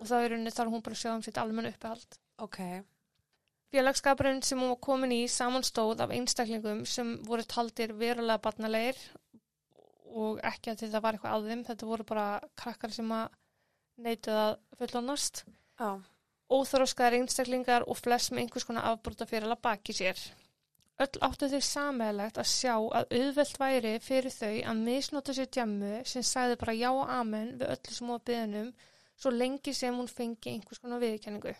Og 0.00 0.08
þá 0.08 0.16
er 0.18 0.36
henni 0.38 0.50
þarf 0.50 0.72
hún 0.72 0.82
bara 0.82 0.96
að 0.96 1.02
sjá 1.04 1.12
um 1.12 1.22
sitt 1.22 1.38
almenn 1.38 1.68
uppehald. 1.68 2.16
ok, 2.42 2.58
Félagskapurinn 3.72 4.42
sem 4.44 4.60
hún 4.60 4.74
var 4.74 4.80
komin 4.84 5.14
í 5.16 5.22
samanstóð 5.32 6.02
af 6.04 6.10
einstaklingum 6.12 6.82
sem 6.84 7.14
voru 7.24 7.44
taldir 7.48 7.94
verulega 7.96 8.42
barnalegir 8.44 8.98
og 10.12 10.42
ekki 10.44 10.74
að 10.74 10.82
þetta 10.84 11.00
var 11.00 11.16
eitthvað 11.16 11.36
að 11.38 11.48
þeim. 11.48 11.62
Þetta 11.70 11.88
voru 11.88 12.06
bara 12.10 12.26
krakkar 12.60 12.92
sem 12.92 13.14
að 13.16 13.38
neituð 14.04 14.40
að 14.42 14.52
fullonast. 14.80 15.44
já, 15.80 15.90
Óþróskaðar 16.52 17.16
einstaklingar 17.16 17.88
og 17.88 17.96
flest 17.96 18.32
með 18.32 18.44
einhvers 18.44 18.68
konar 18.68 18.90
afbrúta 18.90 19.28
fyrir 19.30 19.48
að 19.48 19.62
baki 19.64 19.96
sér. 19.96 20.20
Öll 21.00 21.22
áttu 21.24 21.48
þau 21.48 21.62
sammeðlegt 21.64 22.38
að 22.38 22.50
sjá 22.52 22.74
að 22.76 23.16
auðvelt 23.16 23.58
væri 23.58 23.92
fyrir 24.04 24.34
þau 24.36 24.52
að 24.52 24.82
misnota 24.84 25.34
sér 25.34 25.48
djammu 25.48 25.94
sem 26.12 26.22
sagði 26.28 26.60
bara 26.60 26.76
já 26.76 26.90
og 26.92 27.08
amen 27.08 27.54
við 27.56 27.72
öllu 27.72 27.96
sem 27.96 28.12
var 28.12 28.24
byðunum 28.28 28.72
svo 29.16 29.32
lengi 29.32 29.74
sem 29.74 29.96
hún 29.96 30.12
fengi 30.12 30.52
einhvers 30.52 30.82
konar 30.82 31.00
viðkenningu. 31.00 31.56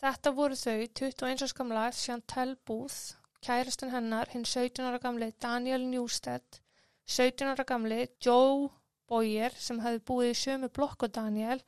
Þetta 0.00 0.30
voru 0.32 0.56
þau 0.56 0.78
21 0.96 1.42
árs 1.44 1.52
gamla 1.52 1.80
Chantal 1.92 2.54
Booth, 2.64 3.18
kærastan 3.44 3.90
hennar, 3.92 4.30
hinn 4.32 4.46
17 4.48 4.86
ára 4.88 5.00
gamli 5.02 5.28
Daniel 5.44 5.84
Newstead, 5.90 6.60
17 7.04 7.50
ára 7.52 7.66
gamli 7.68 8.06
Joe 8.24 8.70
Boyer 9.10 9.52
sem 9.60 9.82
hefði 9.84 10.00
búið 10.08 10.30
í 10.30 10.38
sömu 10.40 10.70
blokk 10.72 11.04
og 11.04 11.12
Daniel 11.18 11.60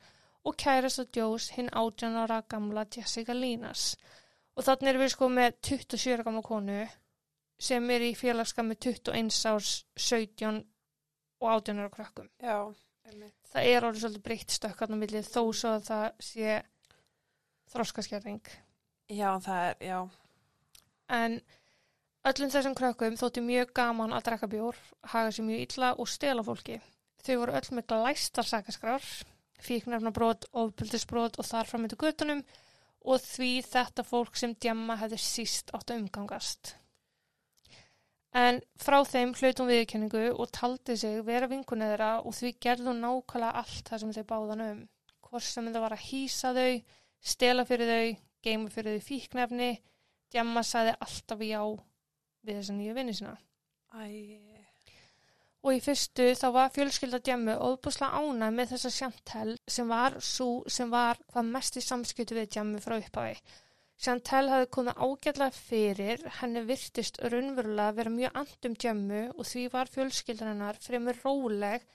og 0.49 0.57
kærasta 0.57 1.05
Joes 1.13 1.51
hinn 1.59 1.69
18 1.69 2.17
ára 2.23 2.41
gamla 2.49 2.87
Jessica 2.89 3.37
Linas. 3.37 3.93
Og 4.57 4.65
þannig 4.65 4.93
erum 4.93 5.05
við 5.05 5.13
sko 5.13 5.29
með 5.29 5.61
27 5.69 6.17
ára 6.17 6.25
gamla 6.25 6.43
konu 6.49 6.81
sem 7.61 7.89
er 7.93 8.09
í 8.09 8.11
félagskap 8.17 8.65
með 8.65 8.81
21 8.89 9.41
árs 9.53 9.75
17 10.09 10.63
og 11.43 11.49
18 11.53 11.85
ára 11.85 11.93
krakkum. 11.93 12.33
já, 12.41 12.57
einmitt. 13.05 13.37
Það 13.53 13.69
er 13.69 13.83
alveg 13.85 14.01
svolítið 14.01 14.25
breytt 14.25 14.57
stökkarn 14.57 14.97
á 14.97 15.01
millið 15.05 15.29
þó 15.29 15.41
svo 15.53 15.77
að 15.77 15.89
það 15.91 16.07
sé 16.33 16.61
þroskaskerring. 17.73 18.43
Já, 19.11 19.29
það 19.43 19.65
er, 19.67 19.79
já, 19.83 19.97
En 21.13 21.39
öllum 22.23 22.51
þessum 22.53 22.75
krökkum 22.77 23.17
þótti 23.19 23.43
mjög 23.43 23.73
gaman 23.75 24.15
að 24.15 24.27
drekka 24.27 24.49
bjór, 24.49 24.77
haga 25.13 25.31
sér 25.35 25.47
mjög 25.47 25.63
illa 25.65 25.93
og 25.99 26.09
stela 26.09 26.45
fólki. 26.45 26.79
Þau 27.23 27.35
voru 27.41 27.55
öll 27.59 27.69
með 27.77 27.87
glæstar 27.91 28.47
sakaskrár, 28.47 29.03
fíknarnabrót, 29.63 30.47
ofbildisbrót 30.51 31.39
og 31.39 31.47
þar 31.47 31.69
fram 31.69 31.85
með 31.85 31.97
göttunum 32.03 32.43
og 33.03 33.19
því 33.23 33.51
þetta 33.67 34.05
fólk 34.07 34.39
sem 34.39 34.55
djamma 34.55 34.97
hefði 34.99 35.19
síst 35.19 35.73
átt 35.75 35.91
að 35.91 36.01
umgangast. 36.03 36.75
En 38.33 38.63
frá 38.81 38.97
þeim 39.05 39.35
hlaut 39.37 39.59
hún 39.61 39.69
viðurkenningu 39.69 40.23
og 40.33 40.49
taldi 40.55 40.95
sig 40.97 41.19
vera 41.27 41.47
vinkunni 41.51 41.85
þeirra 41.91 42.13
og 42.23 42.33
því 42.33 42.55
gerði 42.65 42.89
hún 42.89 43.03
nákvæmlega 43.03 43.61
allt 43.61 43.91
það 43.91 44.01
sem 44.01 44.13
þau 44.15 44.25
báðan 44.31 44.65
um. 44.65 44.79
Hvort 45.27 45.45
sem 45.45 45.67
það 45.69 45.83
var 45.83 45.93
að 45.93 46.05
hýsa 46.07 46.53
þau, 46.57 46.71
stela 47.23 47.65
fyrir 47.67 47.89
þau, 47.89 48.13
geima 48.43 48.69
fyrir 48.73 48.99
þau 48.99 49.07
fíknefni, 49.07 49.71
Djamma 50.33 50.63
sagði 50.65 50.95
alltaf 51.05 51.41
já 51.45 51.61
við 52.43 52.59
þessa 52.59 52.75
nýju 52.75 52.93
vinni 52.97 53.13
sína. 53.15 53.35
æ, 53.93 54.07
Og 55.63 55.77
í 55.77 55.79
fyrstu 55.79 56.25
þá 56.35 56.47
var 56.51 56.71
fjölskylda 56.75 57.21
Djammu 57.23 57.53
óbúslega 57.55 58.19
ánæg 58.19 58.55
með 58.55 58.73
þessa 58.73 58.89
Chantel 58.91 59.53
sem 59.75 59.87
var 59.87 60.17
svo 60.19 60.47
sem 60.67 60.89
var 60.91 61.21
hvað 61.31 61.51
mest 61.53 61.77
í 61.79 61.83
samskiptu 61.85 62.35
við 62.35 62.49
Djammu 62.51 62.81
frá 62.83 62.97
upphafi. 62.97 63.37
Chantel 64.03 64.49
hafði 64.51 64.67
komið 64.75 64.99
ágætlega 65.05 65.55
fyrir, 65.55 66.25
henni 66.41 66.65
virtist 66.67 67.21
raunverulega 67.23 67.95
vera 67.95 68.11
mjög 68.11 68.41
andum 68.41 68.75
Djammu 68.75 69.21
og 69.29 69.47
því 69.47 69.63
var 69.77 69.91
fjölskyldan 69.93 70.51
hennar 70.51 70.81
fremur 70.83 71.21
róleg 71.23 71.85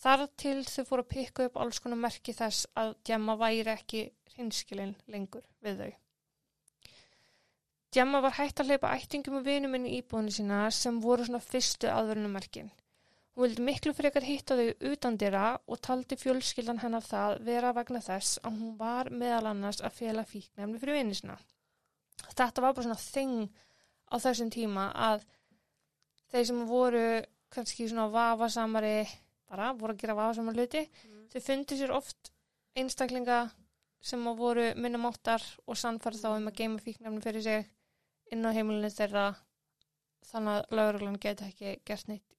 þar 0.00 0.26
til 0.36 0.58
þau 0.68 0.84
fóru 0.88 1.04
að 1.04 1.12
pikka 1.12 1.46
upp 1.48 1.60
alls 1.62 1.80
konar 1.82 2.00
merki 2.00 2.34
þess 2.36 2.68
að 2.76 2.94
Djamma 3.04 3.36
væri 3.40 3.72
ekki 3.72 4.02
hinskilin 4.36 4.96
lengur 5.12 5.44
við 5.64 5.82
þau. 5.82 5.92
Djamma 7.96 8.20
var 8.20 8.34
hægt 8.36 8.60
að 8.60 8.72
hleypa 8.72 8.92
ættingum 8.92 9.38
og 9.38 9.46
vinum 9.46 9.76
inn 9.78 9.86
í 9.88 9.94
íbúinu 10.00 10.32
sína 10.34 10.66
sem 10.74 10.98
voru 11.00 11.24
svona 11.24 11.40
fyrstu 11.40 11.88
aðverunummerkin. 11.88 12.68
Hún 13.36 13.44
vildi 13.44 13.64
miklu 13.64 13.92
frekar 13.96 14.24
hitta 14.24 14.56
þau 14.58 14.90
utan 14.90 15.16
dyrra 15.20 15.46
og 15.68 15.80
taldi 15.84 16.18
fjölskyldan 16.20 16.80
hennar 16.82 17.04
það 17.04 17.38
vera 17.46 17.72
vegna 17.76 18.02
þess 18.04 18.40
að 18.42 18.58
hún 18.58 18.74
var 18.80 19.10
meðal 19.12 19.50
annars 19.52 19.80
að 19.84 19.96
fela 20.00 20.24
fíknefni 20.28 20.80
fyrir 20.82 20.98
vinni 20.98 21.16
sína. 21.16 21.38
Þetta 22.32 22.64
var 22.64 22.76
bara 22.76 22.86
svona 22.86 23.00
þing 23.00 23.48
á 24.12 24.16
þessum 24.24 24.52
tíma 24.52 24.86
að 25.08 25.26
þeir 26.32 26.46
sem 26.50 26.62
voru 26.68 27.06
kannski 27.56 27.88
svona 27.88 28.08
vafasamari, 28.12 29.06
bara 29.50 29.72
voru 29.78 29.94
að 29.94 30.02
gera 30.02 30.18
vafasamar 30.18 30.58
hluti, 30.58 30.84
þau 31.32 31.40
fundi 31.48 31.78
sér 31.78 31.94
oft 31.96 32.32
einstaklinga 32.76 33.40
sem 34.06 34.22
að 34.28 34.40
voru 34.42 34.68
minnumáttar 34.78 35.42
og 35.66 35.78
sannfæri 35.80 36.20
þá 36.20 36.30
um 36.34 36.50
að 36.50 36.58
geima 36.60 36.82
fíknefni 36.82 37.24
fyrir 37.24 37.46
sig 37.46 37.68
inn 38.34 38.46
á 38.46 38.50
heimilinu 38.54 38.92
þeirra. 38.92 39.26
Þannig 40.26 40.56
að 40.58 40.78
lauruglan 40.78 41.20
geti 41.22 41.46
ekki 41.46 41.76
gert 41.86 42.08
neitt 42.10 42.36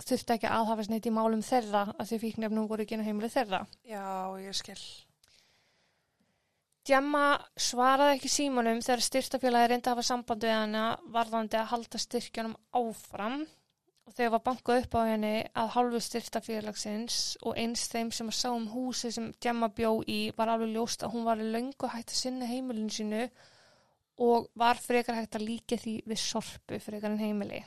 þurfti 0.00 0.36
ekki 0.36 0.48
að 0.48 0.58
aðhafast 0.60 0.92
neitt 0.92 1.06
í 1.08 1.12
málum 1.12 1.42
þeirra 1.44 1.86
að 1.92 2.10
því 2.10 2.18
fíknefnum 2.24 2.68
voru 2.70 2.84
ekki 2.84 2.96
inn 2.96 3.04
á 3.04 3.08
heimilinu 3.08 3.32
þeirra. 3.32 3.62
Já, 3.88 4.04
ég 4.40 4.56
skil. 4.56 4.78
Djamma 6.88 7.26
svaraði 7.60 8.16
ekki 8.16 8.30
símanum 8.32 8.80
þegar 8.82 9.04
styrtafélagi 9.06 9.70
reyndi 9.70 9.86
að 9.86 9.94
hafa 9.94 10.06
samband 10.08 10.46
við 10.46 10.56
hana 10.56 10.86
varðandi 11.14 11.60
að 11.60 11.68
halda 11.74 12.00
styrkjunum 12.02 12.56
áfram 12.80 13.44
og 14.06 14.14
þegar 14.16 14.32
var 14.34 14.44
bankað 14.46 14.80
upp 14.82 14.94
á 14.98 15.00
henni 15.06 15.34
að 15.62 15.72
hálfu 15.76 16.00
styrtafélagsins 16.06 17.18
og 17.46 17.58
eins 17.62 17.84
þeim 17.92 18.10
sem 18.14 18.30
að 18.32 18.38
sá 18.38 18.48
um 18.50 18.66
húsi 18.72 19.12
sem 19.14 19.30
Djamma 19.38 19.70
bjó 19.76 19.92
í 20.10 20.20
var 20.36 20.52
alveg 20.52 20.74
ljóst 20.74 21.04
að 21.06 21.14
hún 21.14 21.26
var 21.28 21.42
í 21.42 21.50
löngu 21.54 21.90
hægt 21.92 22.10
að 22.10 22.18
sinna 22.18 22.48
heimilinu 22.50 22.90
sínu 22.92 23.22
og 24.26 24.48
var 24.58 24.80
frekar 24.82 25.16
hægt 25.20 25.38
að 25.38 25.46
líka 25.48 25.78
því 25.78 25.94
við 26.06 26.20
sorpu 26.20 26.80
frekar 26.82 27.14
en 27.14 27.22
heimili. 27.22 27.62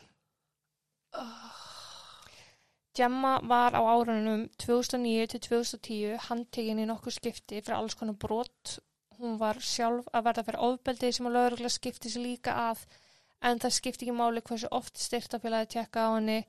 Gemma 2.95 3.39
var 3.43 3.75
á 3.75 3.81
árunum 3.83 4.45
2009 4.61 5.31
til 5.33 5.41
2010 5.47 6.19
handtekinn 6.29 6.79
í 6.79 6.85
nokkuð 6.87 7.17
skipti 7.17 7.59
fyrir 7.59 7.79
alls 7.79 7.97
konar 7.99 8.15
brot. 8.19 8.77
Hún 9.19 9.39
var 9.39 9.59
sjálf 9.63 10.07
að 10.13 10.29
verða 10.29 10.45
fyrir 10.47 10.63
ofbeldi 10.67 11.11
sem 11.15 11.27
að 11.27 11.35
lögurlega 11.35 11.73
skipti 11.75 12.11
sér 12.11 12.23
líka 12.23 12.55
að 12.69 12.85
en 13.45 13.61
það 13.61 13.75
skipti 13.77 14.05
ekki 14.05 14.17
máli 14.17 14.43
hversu 14.45 14.71
oft 14.75 14.99
styrtafélagi 15.01 15.71
tjekka 15.75 16.07
á 16.07 16.09
henni. 16.15 16.41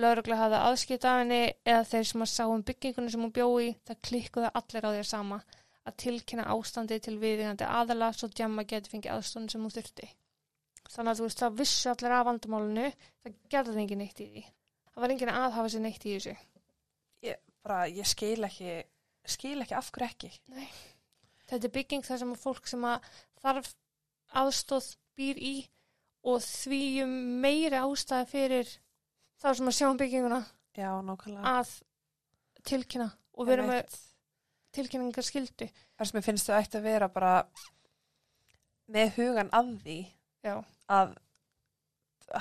Lögurlega 0.00 0.44
hafði 0.44 0.60
aðskipta 0.66 1.14
á 1.14 1.20
henni 1.20 1.40
eða 1.66 1.88
þeir 1.90 2.06
sem 2.10 2.24
að 2.26 2.32
sá 2.34 2.44
um 2.46 2.62
byggingunum 2.66 3.10
sem 3.14 3.24
hún 3.24 3.34
bjói 3.34 3.72
það 3.88 4.02
klikkuði 4.08 4.52
allir 4.60 4.86
á 4.86 4.90
því 4.90 5.02
sama 5.08 5.40
að 5.88 5.98
tilkynna 6.04 6.46
ástandi 6.54 7.00
til 7.02 7.16
viðingandi 7.18 7.66
aðala 7.66 8.12
svo 8.14 8.30
Gemma 8.36 8.66
geti 8.68 8.92
fengið 8.92 9.16
aðstofn 9.16 9.50
sem 9.50 9.64
hún 9.64 9.74
þurfti. 9.74 10.12
Þannig 10.90 11.12
að 11.12 11.20
þú 11.20 11.26
veist 11.26 11.42
það 11.42 11.58
vissu 11.60 11.90
allir 11.90 12.14
af 12.14 12.24
vandamálinu, 12.28 12.88
það 13.24 13.36
gerði 13.50 13.82
engin 13.84 14.02
neitt 14.04 14.22
í 14.22 14.30
því 14.30 14.48
það 15.00 15.04
var 15.04 15.14
enginn 15.14 15.32
að 15.32 15.44
aðhafa 15.46 15.72
sér 15.72 15.84
neitt 15.84 16.04
í 16.04 16.14
þessu. 16.14 16.32
Ég, 17.24 17.42
bara, 17.64 17.82
ég 17.88 18.08
skil 18.08 18.46
ekki, 18.46 18.72
skil 19.36 19.58
ekki 19.64 19.76
af 19.78 19.90
hverju 19.94 20.08
ekki. 20.10 20.30
Nei. 20.52 20.66
Þetta 21.50 21.68
er 21.68 21.74
bygging 21.74 22.06
þar 22.06 22.20
sem 22.22 22.34
fólk 22.38 22.68
sem 22.70 22.84
að 22.86 23.06
þarf 23.40 23.70
aðstóð 24.40 24.90
býr 25.18 25.40
í 25.40 25.54
og 26.24 26.40
því 26.44 26.80
um 27.04 27.12
meiri 27.42 27.78
ástæði 27.80 28.28
fyrir 28.30 28.72
þá 29.40 29.48
sem 29.56 29.70
að 29.70 29.76
sjá 29.78 29.86
um 29.90 29.96
bygginguna 30.00 30.40
Já, 30.76 30.90
nákvæmlega. 31.02 31.54
að 31.58 31.70
tilkynna 32.68 33.08
og 33.40 33.46
vera 33.48 33.64
með 33.66 33.94
tilkynningar 34.76 35.24
skildu. 35.26 35.66
Það 35.96 36.10
sem 36.10 36.18
ég 36.20 36.24
finnst 36.28 36.46
þau 36.50 36.58
ætti 36.60 36.78
að 36.78 36.86
vera 36.86 37.08
bara 37.08 37.32
með 38.90 39.16
hugan 39.16 39.50
að 39.56 39.72
því 39.84 39.98
Já, 40.44 40.54
að 40.90 41.16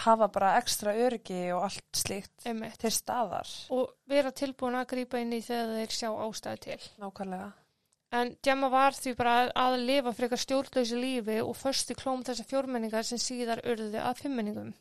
hafa 0.06 0.28
bara 0.30 0.52
ekstra 0.60 0.94
öryggi 0.94 1.40
og 1.56 1.64
allt 1.66 1.98
slíkt 1.98 2.46
einmitt. 2.46 2.78
til 2.80 2.92
staðar. 2.94 3.50
Og 3.74 3.90
vera 4.08 4.32
tilbúin 4.32 4.78
að 4.78 4.86
grípa 4.94 5.18
inn 5.24 5.34
í 5.34 5.42
þegar 5.42 5.74
þeir 5.80 5.96
sjá 5.98 6.10
ástæði 6.28 6.62
til. 6.68 6.80
Nákvæmlega. 7.02 7.50
En 8.10 8.32
Gemma 8.42 8.72
var 8.74 8.96
því 8.98 9.12
bara 9.18 9.34
að 9.54 9.76
lifa 9.86 10.12
frekar 10.18 10.42
stjórnlausi 10.42 10.98
lífi 10.98 11.36
og 11.44 11.58
först 11.58 11.92
í 11.94 11.98
klóm 11.98 12.24
þessa 12.26 12.46
fjórmenningar 12.50 13.06
sem 13.06 13.22
síðar 13.22 13.62
urðuði 13.62 14.00
að 14.02 14.22
fimmenningum. 14.24 14.72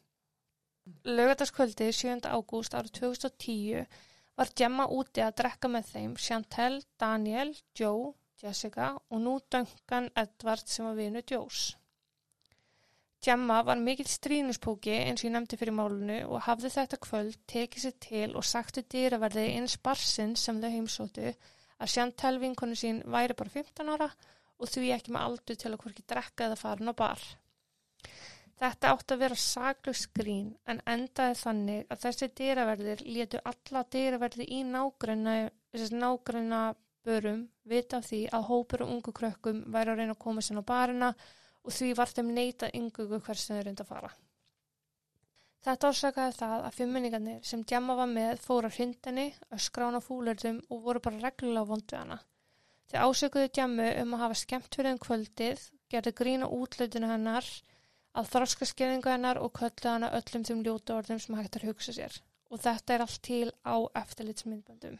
Laugardaskvöldi 1.04 1.90
7. 1.92 2.24
ágúst 2.24 2.76
árið 2.78 2.94
2010 3.00 3.98
var 4.40 4.52
Gemma 4.56 4.86
úti 4.88 5.20
að 5.20 5.34
drekka 5.42 5.68
með 5.68 5.90
þeim 5.90 6.14
Chantel, 6.16 6.78
Daniel, 6.96 7.52
Joe, 7.76 8.14
Jessica 8.40 8.94
og 8.96 9.20
nú 9.20 9.34
Duncan 9.52 10.08
Edward 10.16 10.64
sem 10.72 10.88
var 10.88 10.96
vinu 10.96 11.22
Joes. 11.28 11.74
Gemma 13.20 13.60
var 13.66 13.80
mikill 13.82 14.08
strínuspóki 14.08 14.94
eins 14.94 15.20
og 15.20 15.28
ég 15.28 15.34
nefndi 15.34 15.58
fyrir 15.60 15.74
málunu 15.74 16.18
og 16.30 16.44
hafði 16.46 16.70
þetta 16.78 17.02
kvöld 17.02 17.38
tekið 17.50 17.84
sér 17.84 17.96
til 18.08 18.28
og 18.38 18.46
sagtu 18.46 18.84
dýraverði 18.94 19.48
eins 19.58 19.76
barsinn 19.84 20.36
sem 20.38 20.60
þau 20.62 20.70
heimsóttu 20.70 21.32
að 21.78 21.92
Chantel 21.94 22.38
vinkonu 22.42 22.76
sín 22.78 23.02
væri 23.06 23.36
bara 23.38 23.54
15 23.54 23.92
ára 23.94 24.08
og 24.58 24.72
því 24.72 24.90
ekki 24.96 25.14
með 25.14 25.26
aldur 25.28 25.60
til 25.60 25.70
að 25.70 25.80
hvorki 25.82 26.04
drekka 26.10 26.48
eða 26.48 26.58
farin 26.58 26.90
á 26.90 26.94
bar. 26.98 27.22
Þetta 28.58 28.90
átti 28.90 29.14
að 29.14 29.22
vera 29.22 29.38
saglust 29.38 30.08
grín 30.18 30.48
en 30.66 30.80
endaði 30.90 31.36
þannig 31.38 31.92
að 31.94 32.00
þessi 32.04 32.28
dýraverðir 32.40 33.04
létu 33.06 33.42
alla 33.46 33.84
dýraverði 33.94 34.48
í 34.50 34.64
nágræna 34.66 36.62
börum 37.06 37.44
vita 37.70 38.00
því 38.02 38.24
að 38.34 38.48
hópur 38.50 38.82
og 38.84 38.94
ungu 38.96 39.14
krökkum 39.14 39.60
væri 39.72 39.92
að 39.92 40.00
reyna 40.02 40.16
að 40.16 40.24
koma 40.24 40.42
sér 40.44 40.58
á 40.58 40.70
barina 40.70 41.12
og 41.62 41.74
því 41.76 41.92
var 42.00 42.10
þeim 42.10 42.34
neita 42.34 42.72
yngugu 42.74 43.20
hvers 43.22 43.46
sem 43.46 43.56
þau 43.56 43.64
reyndi 43.68 43.84
að 43.84 43.92
fara. 43.92 44.10
Þetta 45.66 45.90
ásakaði 45.90 46.34
það 46.38 46.66
að 46.68 46.76
fimminningarnir 46.76 47.38
sem 47.50 47.62
djamma 47.66 47.96
var 47.98 48.10
með 48.10 48.42
fóra 48.44 48.70
hrindinni, 48.70 49.26
öskrána 49.56 50.00
fúlurðum 50.04 50.60
og 50.70 50.84
voru 50.84 51.02
bara 51.02 51.22
reglulega 51.24 51.70
vond 51.70 51.86
við 51.90 51.98
hana. 51.98 52.18
Þeir 52.88 53.02
ásökuðu 53.04 53.48
djammu 53.56 53.88
um 54.02 54.14
að 54.16 54.22
hafa 54.24 54.38
skemmt 54.42 54.78
fyrir 54.78 54.94
um 54.94 55.00
kvöldið, 55.02 55.64
gerði 55.92 56.12
grína 56.20 56.48
útlutinu 56.58 57.10
hennar, 57.10 57.48
að 58.14 58.30
þroska 58.32 58.68
skeðingu 58.70 59.10
hennar 59.12 59.40
og 59.42 59.52
köllu 59.58 59.90
hana 59.90 60.12
öllum 60.20 60.46
þeim 60.48 60.62
ljótu 60.64 60.94
orðum 60.94 61.20
sem 61.20 61.36
hægt 61.36 61.58
að 61.58 61.68
hugsa 61.68 61.94
sér. 61.98 62.20
Og 62.48 62.62
þetta 62.64 62.94
er 62.94 63.04
allt 63.04 63.20
til 63.26 63.50
á 63.66 63.76
eftirlitsmyndböndum. 64.00 64.96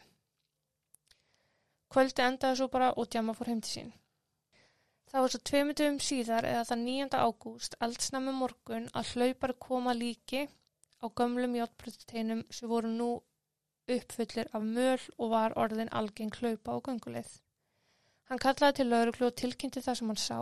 Kvöldi 1.88 2.25
endaði 2.27 2.59
svo 2.61 2.68
bara 2.68 2.90
og 2.92 3.09
djamma 3.09 3.33
fór 3.38 3.49
heim 3.49 3.62
til 3.64 3.73
sín. 3.73 3.94
Það 5.09 5.23
var 5.25 5.33
svo 5.33 5.38
tveimundum 5.49 5.94
síðar 6.05 6.44
eða 6.44 6.64
það 6.68 6.81
9. 6.85 7.07
ágúst 7.16 7.77
eldsnæmi 7.85 8.33
morgun 8.37 8.88
að 9.01 9.12
hlaupar 9.14 9.55
koma 9.66 9.94
líki 9.97 10.42
á 11.01 11.07
gömlum 11.21 11.55
játbröðuteinum 11.57 12.42
sem 12.53 12.68
voru 12.68 12.90
nú 12.92 13.09
uppfullir 13.88 14.51
af 14.53 14.66
möl 14.77 15.01
og 15.16 15.31
var 15.33 15.57
orðin 15.57 15.92
algeng 16.01 16.35
hlaupa 16.37 16.77
á 16.77 16.79
gönguleið. 16.88 17.31
Hann 18.29 18.42
kallaði 18.42 18.77
til 18.79 18.88
lauruglu 18.92 19.31
og 19.31 19.38
tilkynnti 19.40 19.81
það 19.87 19.99
sem 20.01 20.12
hann 20.12 20.21
sá, 20.21 20.38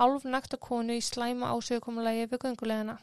hálf 0.00 0.26
nakta 0.26 0.58
konu 0.58 0.98
í 0.98 1.06
slæma 1.12 1.52
ásökumulegi 1.54 2.26
við 2.32 2.42
gönguleiðina. 2.48 2.98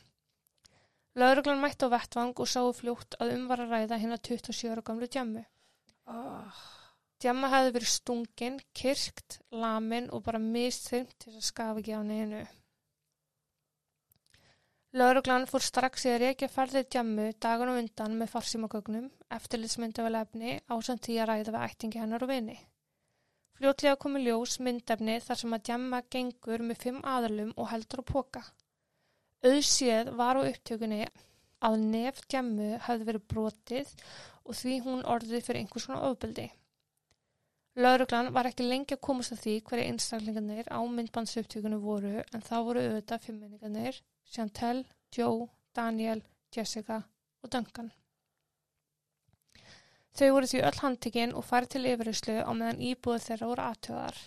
Lauruglan 1.15 1.63
mætti 1.63 1.87
á 1.87 1.93
vettvang 1.95 2.35
og 2.35 2.51
sáu 2.51 2.75
fljótt 2.75 3.15
að 3.23 3.37
umvara 3.37 3.71
ræða 3.71 4.03
hérna 4.03 4.19
27 4.19 4.75
ára 4.75 4.83
gamlu 4.91 5.07
djammu. 5.07 5.47
Oh. 6.11 6.80
Djamma 7.21 7.51
hefði 7.51 7.73
verið 7.75 7.89
stungin, 7.91 8.55
kirkt, 8.73 9.35
lamin 9.53 10.07
og 10.09 10.23
bara 10.25 10.39
mistþymt 10.41 11.13
til 11.21 11.35
að 11.35 11.45
skafa 11.45 11.81
ekki 11.83 11.93
á 11.93 12.01
neinu. 12.01 12.41
Lauruglan 14.97 15.45
fór 15.47 15.63
strax 15.63 16.03
í 16.03 16.09
að 16.11 16.23
reykja 16.25 16.49
ferðið 16.51 16.87
djammu 16.91 17.27
dagunum 17.45 17.77
undan 17.79 18.17
með 18.19 18.31
farsímagögnum, 18.33 19.05
eftirlitsmyndavelefni 19.37 20.57
á 20.67 20.75
samt 20.83 21.05
því 21.05 21.19
að 21.21 21.29
ræða 21.29 21.53
við 21.53 21.65
ættingi 21.67 22.01
hennar 22.01 22.25
og 22.25 22.31
vini. 22.33 22.57
Fljótlega 23.55 23.99
komi 24.01 24.23
ljós 24.25 24.57
myndefni 24.65 25.19
þar 25.21 25.39
sem 25.39 25.55
að 25.55 25.63
djamma 25.69 26.01
gengur 26.11 26.65
með 26.65 26.81
fimm 26.83 26.99
aðalum 27.07 27.53
og 27.55 27.69
heldur 27.71 28.01
á 28.01 28.09
póka. 28.11 28.41
Auðséð 29.45 30.11
var 30.17 30.41
á 30.41 30.49
upptökunni 30.49 31.05
að 31.69 31.77
nef 31.85 32.25
djammu 32.25 32.71
hefði 32.87 33.07
verið 33.11 33.29
brotið 33.31 33.93
og 34.41 34.57
því 34.57 34.79
hún 34.89 35.05
orðið 35.05 35.45
fyrir 35.45 35.61
einhvers 35.61 35.87
konar 35.87 36.09
ofbeldi. 36.09 36.49
Lauruglan 37.79 38.33
var 38.35 38.49
ekki 38.49 38.65
lengi 38.67 38.97
að 38.97 39.03
komast 39.07 39.31
að 39.31 39.43
því 39.45 39.53
hverja 39.67 39.87
einstaklingarnir 39.91 40.67
á 40.67 40.79
myndbandsupptökunum 40.83 41.79
voru 41.79 42.17
en 42.19 42.43
það 42.43 42.65
voru 42.67 42.81
auðvitað 42.87 43.23
fimmmenningarnir 43.27 44.01
Chantel, 44.27 44.83
Joe, 45.15 45.47
Daniel, 45.75 46.21
Jessica 46.51 46.97
og 47.41 47.51
Duncan. 47.53 47.91
Þau 50.11 50.29
voru 50.35 50.49
því 50.51 50.61
öll 50.67 50.79
handtikinn 50.81 51.35
og 51.39 51.45
farið 51.47 51.73
til 51.75 51.83
yfirheyslu 51.93 52.35
á 52.43 52.51
meðan 52.51 52.83
íbúið 52.89 53.27
þeirra 53.27 53.49
voru 53.53 53.63
aðtöðar. 53.69 54.17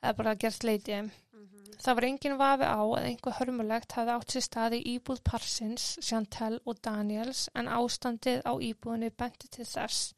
Það 0.00 0.10
er 0.10 0.16
bara 0.22 0.34
gert 0.44 0.64
leitið. 0.64 1.10
Mm 1.10 1.44
-hmm. 1.44 1.76
Það 1.84 1.94
var 1.98 2.04
engin 2.08 2.38
vafi 2.38 2.64
á 2.64 2.80
að 2.80 3.04
einhver 3.04 3.36
hörmulegt 3.38 3.92
hafði 3.92 4.14
átt 4.14 4.32
sér 4.32 4.46
staði 4.48 4.80
íbúð 4.94 5.20
Parsins, 5.24 5.98
Chantel 6.00 6.60
og 6.64 6.80
Daniels 6.80 7.50
en 7.54 7.68
ástandið 7.68 8.40
á 8.48 8.52
íbúðinni 8.56 9.10
benti 9.10 9.48
til 9.48 9.66
þess. 9.66 10.14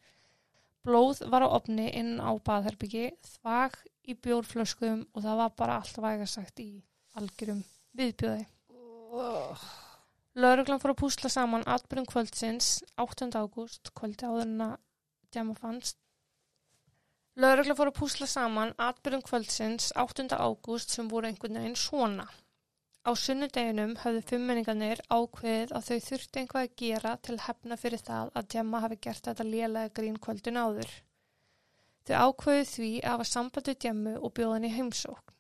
Blóð 0.83 1.21
var 1.31 1.45
á 1.47 1.49
opni 1.55 1.87
inn 1.95 2.17
á 2.19 2.31
baðherbyggi, 2.43 3.13
þvag 3.37 3.77
í 4.11 4.17
bjórflöskum 4.19 5.05
og 5.15 5.23
það 5.23 5.39
var 5.43 5.53
bara 5.61 5.79
allt 5.79 6.01
vægasagt 6.03 6.63
í 6.63 6.71
algjörum 7.21 7.63
viðbjöði. 7.99 8.47
Oh. 9.13 9.67
Lauruglan 10.35 10.81
fór 10.83 10.95
að 10.95 11.03
púsla 11.03 11.31
saman 11.31 11.67
atbyrjum 11.69 12.09
kvöldsins 12.09 12.79
8. 12.97 13.29
ágúst, 13.37 13.93
kvöldi 13.95 14.27
áður 14.27 14.47
en 14.47 14.65
að 14.67 14.79
djama 15.31 15.55
fannst. 15.61 15.99
Lauruglan 17.39 17.79
fór 17.79 17.93
að 17.93 17.99
púsla 18.01 18.29
saman 18.29 18.75
atbyrjum 18.81 19.23
kvöldsins 19.29 19.93
8. 20.03 20.27
ágúst 20.35 20.91
sem 20.97 21.07
voru 21.13 21.29
einhvern 21.29 21.61
veginn 21.61 21.79
svona. 21.79 22.27
Á 23.03 23.11
sunnudeginum 23.19 23.97
höfðu 23.99 24.21
fimmmenningarnir 24.31 25.01
ákveðið 25.11 25.73
að 25.75 25.87
þau 25.89 26.03
þurfti 26.09 26.41
einhvað 26.41 26.67
að 26.67 26.75
gera 26.83 27.15
til 27.27 27.39
hefna 27.47 27.79
fyrir 27.85 28.03
það 28.07 28.29
að 28.39 28.49
djama 28.55 28.83
hafi 28.85 28.99
gert 29.07 29.27
þetta 29.29 29.47
lélega 29.49 29.95
grín 29.97 30.21
kvöldin 30.23 30.61
áður. 30.61 30.93
Þau 32.07 32.15
ákveðið 32.29 32.71
því 32.75 32.91
að 33.01 33.11
hafa 33.11 33.27
sambandi 33.33 33.75
djamu 33.85 34.13
og 34.21 34.35
bjóðan 34.39 34.69
í 34.69 34.71
heimsókn. 34.77 35.35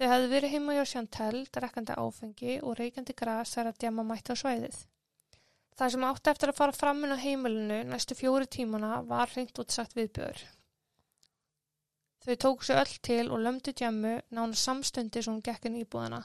Þau 0.00 0.06
hefðu 0.08 0.32
verið 0.32 0.54
heima 0.54 0.78
hjá 0.78 0.82
Chantel, 0.94 1.42
drekkandi 1.52 1.98
áfengi 2.00 2.56
og 2.64 2.78
reykjandi 2.80 3.18
gras 3.20 3.52
þar 3.52 3.68
að 3.74 3.84
djama 3.84 4.06
mætti 4.08 4.32
á 4.32 4.40
svæðið. 4.40 4.80
Það 5.76 5.92
sem 5.92 6.08
átti 6.08 6.32
eftir 6.32 6.54
að 6.54 6.60
fara 6.62 6.78
fram 6.80 7.04
inn 7.04 7.12
á 7.12 7.20
heimilinu 7.20 7.82
næstu 7.92 8.16
fjóri 8.16 8.48
tímana 8.48 9.02
var 9.04 9.28
reynd 9.36 9.60
útsagt 9.60 9.92
viðbjör. 10.00 10.40
Þau 12.24 12.34
tóku 12.40 12.64
sig 12.64 12.80
öll 12.80 12.98
til 13.04 13.28
og 13.28 13.44
lömdu 13.44 13.76
djemmu 13.76 14.18
nána 14.32 14.56
samstundi 14.56 15.20
sem 15.20 15.36
hún 15.36 15.44
gekk 15.44 15.68
inn 15.68 15.76
í 15.76 15.84
íbúðina. 15.84 16.24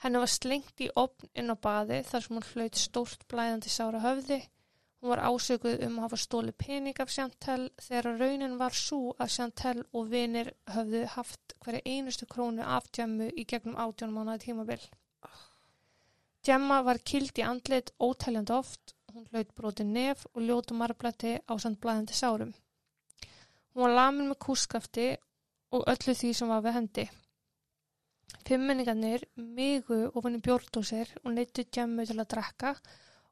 Henni 0.00 0.20
var 0.22 0.30
slengt 0.32 0.80
í 0.80 0.88
opn 0.96 1.28
inn 1.36 1.52
á 1.52 1.56
baði 1.60 2.00
þar 2.08 2.24
sem 2.24 2.36
hún 2.36 2.48
hlaut 2.54 2.78
stórt 2.80 3.26
blæðandi 3.28 3.72
sára 3.72 4.00
höfði. 4.00 4.38
Hún 5.00 5.12
var 5.12 5.22
ásökuð 5.28 5.82
um 5.86 5.98
að 5.98 6.06
hafa 6.06 6.18
stóli 6.22 6.54
pening 6.62 6.98
af 7.00 7.12
Chantel 7.12 7.66
þegar 7.80 8.18
raunin 8.20 8.56
var 8.60 8.76
svo 8.76 9.14
að 9.16 9.34
Chantel 9.34 9.84
og 9.92 10.08
vinir 10.12 10.52
höfðu 10.72 11.04
haft 11.16 11.54
hverja 11.64 11.84
einustu 11.84 12.28
krónu 12.28 12.64
af 12.64 12.88
djemmu 12.92 13.28
í 13.32 13.44
gegnum 13.52 13.76
átjón 13.80 14.16
mánuði 14.16 14.46
tímabil. 14.46 14.82
Djemma 16.44 16.80
var 16.84 17.00
kild 17.04 17.36
í 17.36 17.44
andlit 17.44 17.92
ótæljandi 18.00 18.56
oft, 18.56 18.94
hún 19.12 19.28
hlaut 19.32 19.54
broti 19.56 19.84
nef 19.84 20.24
og 20.32 20.44
ljótu 20.48 20.76
marbletti 20.76 21.36
á 21.44 21.52
samt 21.60 21.80
blæðandi 21.84 22.16
sárum. 22.16 22.54
Hún 23.72 23.84
var 23.84 23.96
lamin 23.98 24.32
með 24.32 24.40
kúskafti 24.46 25.10
og 25.76 25.84
öllu 25.92 26.14
því 26.16 26.30
sem 26.36 26.48
var 26.48 26.64
við 26.64 26.76
hendi. 26.78 27.10
Fimmenningarnir 28.46 29.24
migu 29.36 30.10
ofan 30.14 30.36
í 30.38 30.42
bjórndósir 30.44 31.12
og 31.24 31.32
neittu 31.34 31.64
djemmu 31.64 32.06
til 32.06 32.18
að 32.18 32.28
drekka 32.34 32.74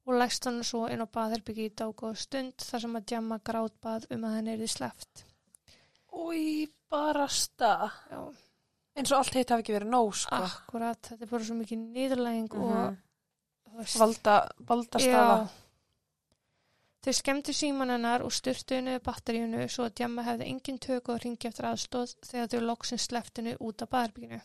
og 0.09 0.17
læst 0.19 0.45
hann 0.49 0.63
svo 0.65 0.87
inn 0.89 1.05
á 1.05 1.07
baðherbyggi 1.07 1.69
í 1.69 1.73
og 1.87 2.17
stund 2.17 2.55
þar 2.65 2.81
sem 2.85 2.97
að 2.97 3.07
djemma 3.13 3.39
grátbað 3.45 4.07
um 4.15 4.25
að 4.25 4.37
henni 4.39 4.55
erði 4.57 4.69
sleft. 4.73 5.25
Új, 6.13 6.69
bara 6.91 7.27
stað. 7.29 7.91
Já, 8.11 8.21
Eins 8.99 9.13
og 9.13 9.19
allt 9.21 9.37
hitt 9.37 9.51
hafi 9.53 9.63
ekki 9.63 9.75
verið 9.77 9.93
nóg, 9.93 10.15
sko. 10.19 10.35
akkurat, 10.35 10.99
þetta 11.07 11.23
er 11.23 11.31
bara 11.31 11.45
svo 11.45 11.55
mikið 11.55 11.79
niðurlæging 11.95 12.49
Mhm. 12.49 12.63
og 12.63 12.97
þú 13.69 13.77
veist, 13.79 13.99
Valda, 13.99 14.49
valda 14.59 14.99
staða. 14.99 15.37
Já. 15.39 15.49
Þau 17.05 17.13
skemmtu 17.15 17.53
síman 17.55 17.91
hennar 17.91 18.23
og 18.23 18.33
styrtu 18.33 18.75
henni 18.75 18.99
batteríunu 18.99 19.69
svo 19.71 19.85
að 19.87 19.95
Djamma 19.95 20.25
hefði 20.27 20.49
engin 20.51 20.79
tök 20.79 21.09
og 21.09 21.21
ringi 21.23 21.47
eftir 21.47 21.65
aðstóð 21.69 22.17
þegar 22.27 22.49
þau 22.49 22.61
loksins 22.67 23.07
sleftinu 23.07 23.57
út 23.61 23.83
af 23.83 23.89
baðherbygginu. 23.91 24.41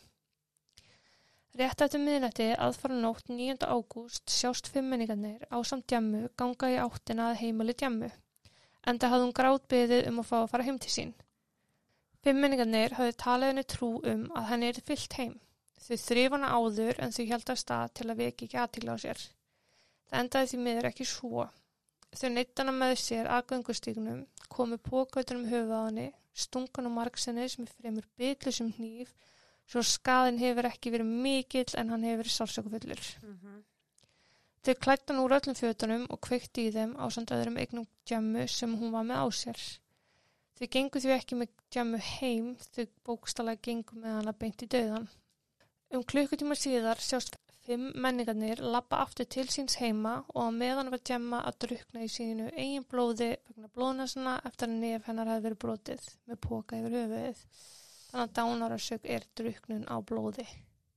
Rétt 1.54 1.84
eftir 1.84 2.00
miðnætti 2.02 2.48
aðfara 2.58 2.96
nótt 2.98 3.28
9. 3.30 3.60
ágúst 3.62 4.32
sjást 4.36 4.66
fimmenningarnir 4.74 5.44
á 5.54 5.62
samt 5.62 5.84
Djammu 5.86 6.24
ganga 6.40 6.70
í 6.72 6.78
áttina 6.82 7.28
að 7.30 7.36
heimali 7.44 7.76
Djammu. 7.78 8.08
Enda 8.90 9.10
hafði 9.12 9.26
hún 9.28 9.34
grátbyðið 9.38 10.08
um 10.10 10.16
að 10.18 10.26
fá 10.30 10.34
að 10.40 10.48
fara 10.50 10.64
heim 10.66 10.80
til 10.82 10.90
sín. 10.90 11.12
Fimmenningarnir 12.26 12.96
hafði 12.98 13.14
talið 13.22 13.52
henni 13.52 13.64
trú 13.70 13.90
um 14.02 14.24
að 14.34 14.48
henni 14.48 14.70
er 14.72 14.80
fyllt 14.88 15.14
heim. 15.20 15.36
Þau 15.84 16.00
þrif 16.02 16.34
hana 16.34 16.50
áður 16.58 16.98
en 17.06 17.14
þau 17.14 17.22
held 17.30 17.52
að 17.54 17.60
stað 17.62 17.94
til 18.00 18.08
að 18.08 18.22
veki 18.24 18.48
ekki 18.48 18.60
aðtíla 18.64 18.98
á 18.98 19.02
sér. 19.04 19.22
Það 20.10 20.24
endaði 20.24 20.50
því 20.50 20.60
miður 20.64 20.88
ekki 20.90 21.06
svo. 21.12 21.44
Þau 22.18 22.28
neitt 22.34 22.64
hana 22.64 22.74
með 22.80 22.96
sér 23.04 23.30
að 23.30 23.46
göngustígnum, 23.52 24.26
komu 24.50 24.80
pókautunum 24.90 25.46
henni, 25.46 26.10
stungan 26.34 26.90
á 26.90 26.96
margsenni 26.98 27.46
sem 27.46 27.62
er 27.62 27.78
fremur 27.78 28.10
bytlu 28.18 28.50
sem 28.58 28.74
hníf, 28.74 29.14
svo 29.70 29.82
skaðin 29.86 30.40
hefur 30.42 30.68
ekki 30.68 30.92
verið 30.94 31.14
mikill 31.26 31.78
en 31.80 31.94
hann 31.94 32.04
hefur 32.06 32.24
verið 32.24 32.36
sálsökufullur. 32.36 33.04
Mhm. 33.22 33.62
Þau 34.64 34.74
klætt 34.80 35.10
hann 35.10 35.20
úr 35.20 35.36
öllum 35.36 35.56
fötunum 35.58 36.04
og 36.08 36.20
kveikti 36.24 36.68
í 36.68 36.72
þeim 36.72 36.94
á 36.96 37.04
samt 37.12 37.32
öðrum 37.36 37.58
eignum 37.60 37.88
djammu 38.08 38.46
sem 38.48 38.76
hún 38.80 38.94
var 38.94 39.04
með 39.04 39.20
á 39.20 39.26
sér. 39.28 39.64
Þau 40.56 40.68
gengu 40.76 41.00
því 41.02 41.12
ekki 41.18 41.36
með 41.36 41.50
djammu 41.74 41.98
heim, 41.98 42.56
þau 42.72 42.86
bókstala 43.04 43.56
gengu 43.60 43.98
með 43.98 44.18
hana 44.20 44.32
beint 44.32 44.64
í 44.64 44.70
döðan. 44.70 45.08
Um 45.92 46.02
klukkutíma 46.02 46.56
síðar 46.56 47.02
sjást 47.02 47.36
fimm 47.64 47.92
menningarnir 48.00 48.60
lappa 48.60 49.00
aftur 49.04 49.28
til 49.34 49.46
síns 49.52 49.76
heima 49.80 50.14
og 50.34 50.48
á 50.48 50.50
meðan 50.52 50.90
var 50.92 51.00
djamma 51.00 51.40
að 51.48 51.60
drukna 51.64 52.04
í 52.04 52.10
sínu 52.12 52.50
eigin 52.52 52.84
blóði 52.88 53.30
vegna 53.48 53.70
blóðnasana 53.76 54.34
eftir 54.48 54.68
að 54.68 54.80
nef 54.82 55.08
hennar 55.08 55.30
hefði 55.32 55.46
verið 55.46 55.62
brotið 55.64 56.08
með 56.28 56.40
póka 56.48 56.80
yfir 56.80 56.96
höfuðið. 56.98 57.44
Þannig 58.14 58.28
að 58.28 58.34
dánarasök 58.38 59.06
er 59.10 59.24
druknun 59.34 59.88
á 59.90 59.98
blóði. 60.06 60.44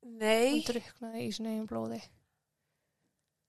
Nei. 0.05 0.51
Hún 0.51 0.65
druknaði 0.67 1.21
í 1.25 1.31
sínu 1.33 1.49
eigin 1.49 1.69
blóði. 1.71 1.97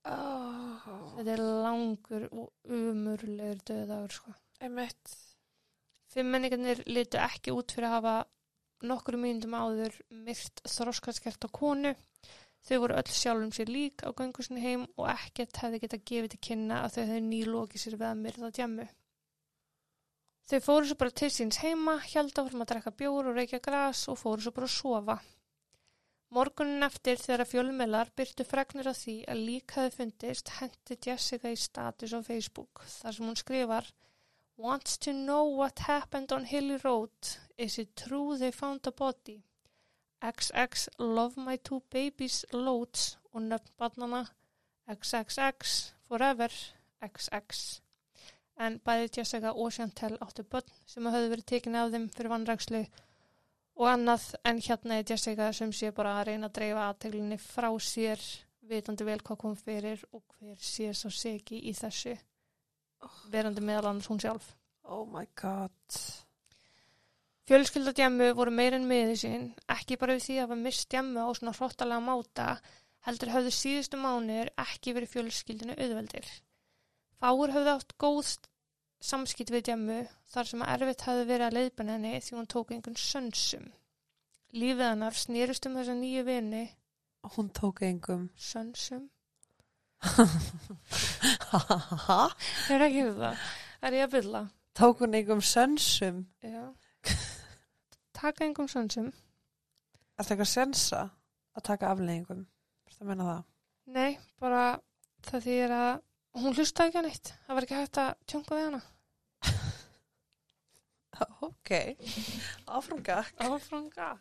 Oh. 0.09 0.87
Þetta 1.19 1.35
er 1.35 1.43
langur 1.67 2.25
og 2.31 2.47
umurlegur 2.65 3.61
döðagur 3.69 4.15
sko. 4.17 4.33
Einmitt. 4.65 5.13
Fimmenningarnir 6.15 6.81
litu 6.89 7.21
ekki 7.21 7.53
út 7.53 7.75
fyrir 7.77 7.91
að 7.91 7.97
hafa 7.99 8.15
nokkru 8.89 9.21
mínundum 9.21 9.59
áður 9.59 10.01
myrt 10.17 10.63
þroskaskert 10.65 11.45
á 11.45 11.49
konu. 11.53 11.93
Þau 12.65 12.79
voru 12.87 12.97
öll 13.03 13.13
sjálfum 13.21 13.53
sér 13.53 13.69
lík 13.69 14.01
á 14.01 14.17
göngusinni 14.17 14.65
heim 14.65 14.89
og 14.97 15.11
ekkert 15.13 15.61
hefði 15.61 15.83
getað 15.85 16.07
gefið 16.09 16.33
til 16.39 16.41
kynna 16.49 16.81
að 16.87 16.97
þau 16.97 17.03
hefði 17.05 17.21
nýlokið 17.29 17.85
sér 17.85 18.01
við 18.01 18.09
að 18.09 18.25
myrða 18.25 18.51
djammu. 18.57 18.89
Þau 20.49 20.61
fóru 20.65 20.89
svo 20.89 20.97
bara 21.01 21.13
til 21.21 21.29
síns 21.29 21.59
heima, 21.61 21.99
held 22.09 22.39
áfram 22.41 22.63
að 22.65 22.71
drekka 22.71 22.93
bjór 22.97 23.27
og 23.29 23.35
reykja 23.37 23.59
gras 23.61 24.07
og 24.09 24.17
fóru 24.17 24.41
svo 24.41 24.53
bara 24.57 24.69
að 24.71 24.77
sofa. 24.77 25.17
Morgunin 26.33 26.85
eftir 26.87 27.21
þegar 27.21 27.43
að 27.45 27.51
fjölmelar 27.51 28.11
byrtu 28.21 28.45
fregnir 28.49 28.89
af 28.89 28.99
því 29.01 29.17
að 29.33 29.43
lík 29.49 29.75
hefði 29.77 29.93
fundist 29.97 30.53
hendi 30.59 30.97
Jessica 31.07 31.53
í 31.53 31.59
status 31.61 32.15
á 32.17 32.21
Facebook 32.25 32.83
þar 32.95 33.17
sem 33.17 33.29
hún 33.29 33.39
skrifar 33.41 33.91
Wants 34.59 34.99
to 35.05 35.13
know 35.13 35.45
what 35.45 35.85
happened 35.87 36.33
on 36.33 36.45
Hilly 36.45 36.77
Road. 36.83 37.33
Is 37.57 37.79
it 37.79 37.95
true 37.97 38.37
they 38.37 38.51
found 38.51 38.87
a 38.87 38.93
body? 38.93 39.43
XX 40.21 40.89
love 40.99 41.37
my 41.37 41.57
two 41.57 41.81
babies 41.91 42.45
loads 42.53 43.19
og 43.33 43.45
nöfn 43.51 43.77
barnana 43.79 44.25
XXX 44.91 45.93
forever 46.09 46.49
XX. 47.01 47.81
En 48.59 48.81
bæði 48.83 49.11
Jessica 49.19 49.53
og 49.55 49.71
Chantel 49.75 50.17
áttu 50.25 50.43
börn 50.43 50.73
sem 50.87 51.07
höfðu 51.07 51.31
verið 51.35 51.47
tekin 51.53 51.79
af 51.79 51.93
þeim 51.93 52.09
fyrir 52.15 52.33
vannrækslu 52.33 52.83
og 53.79 53.87
annað 53.87 54.25
en 54.51 54.59
hérna 54.67 54.99
er 54.99 55.07
Jessica 55.07 55.53
sem 55.55 55.73
sé 55.73 55.93
bara 55.95 56.17
að 56.19 56.33
reyna 56.33 56.49
að 56.51 56.57
dreifa 56.59 56.89
aðteglinni 56.89 57.39
frá 57.39 57.69
sér 57.79 58.25
vitandi 58.69 59.07
vel 59.07 59.21
hvað 59.23 59.41
kom 59.45 59.55
fyrir 59.57 60.03
og 60.13 60.25
hver 60.39 60.57
sé 60.59 60.91
svo 60.93 61.11
segi 61.15 61.61
í 61.71 61.75
þessu 61.77 62.17
verandi 63.33 63.63
meðal 63.63 63.93
annars 63.93 64.09
hún 64.11 64.21
sjálf. 64.23 64.51
Oh 64.83 65.07
my 65.07 65.25
god. 65.39 66.01
Fjölskyldadjemmu 67.49 68.33
voru 68.37 68.53
meir 68.53 68.75
en 68.77 68.89
miði 68.89 69.15
sín, 69.23 69.47
ekki 69.73 69.97
bara 70.01 70.19
við 70.19 70.27
því 70.27 70.35
að 70.37 70.45
hafa 70.45 70.59
mist 70.67 70.89
djemmu 70.93 71.23
á 71.25 71.29
svona 71.39 71.55
hróttalega 71.57 72.05
máta, 72.05 72.49
heldur 73.07 73.33
höfðu 73.33 73.55
síðustu 73.57 74.01
mánir 74.01 74.51
ekki 74.61 74.93
verið 74.97 75.15
fjölskyldinu 75.15 75.79
auðveldir. 75.79 76.29
Fáur 77.19 77.51
höfðu 77.55 77.73
átt 77.75 77.95
góð 77.99 78.33
samskipt 79.03 79.51
við 79.55 79.65
djemmu 79.69 79.99
þar 80.33 80.49
sem 80.51 80.63
að 80.65 80.73
erfitt 80.77 81.05
hafði 81.07 81.25
verið 81.29 81.47
að 81.49 81.57
leiðbana 81.59 81.97
henni 81.97 82.13
því 82.23 82.37
hún 82.39 82.49
tók 82.55 82.73
einhvern 82.75 82.99
sönsum. 82.99 83.67
Lífið 84.55 84.85
hennar 84.93 85.17
snýrust 85.19 85.67
um 85.69 85.77
þessa 85.79 85.95
nýju 85.99 86.25
vini, 86.29 86.65
Hún 87.35 87.49
tók 87.53 87.83
engum. 87.83 88.29
sönsum, 88.39 89.09
Ha? 92.09 92.21
er 92.73 92.85
ekki 92.87 93.03
við 93.09 93.17
það, 93.19 93.41
er 93.83 93.97
ég 93.99 94.05
að 94.07 94.13
bylla. 94.15 94.43
tók 94.79 95.01
hún 95.03 95.17
engum 95.19 95.41
sönsum. 95.43 96.21
Já. 96.43 96.65
Taka 98.15 98.45
einhvern 98.47 98.71
sönsum. 98.71 99.09
Er 100.19 100.25
þetta 100.25 100.35
eitthvað 100.37 100.51
sensa 100.53 101.01
að 101.59 101.67
taka 101.69 101.91
afleggingum? 101.93 102.45
Það 102.95 103.11
menna 103.11 103.27
það. 103.29 103.43
Nei, 103.95 104.19
bara 104.43 104.63
það 105.29 105.45
þýðir 105.49 105.75
að 105.79 105.93
hún 106.37 106.55
hlustaði 106.55 106.91
ekki 106.91 107.01
að 107.01 107.09
neitt. 107.09 107.33
Það 107.47 107.59
var 107.59 107.67
ekki 107.67 107.79
hægt 107.79 108.01
að 108.03 108.11
tjónka 108.33 108.59
við 108.59 108.67
hana. 108.69 108.83
Ok. 111.43 111.71
Áfranga. 112.71 113.23
Áfranga. 113.43 114.13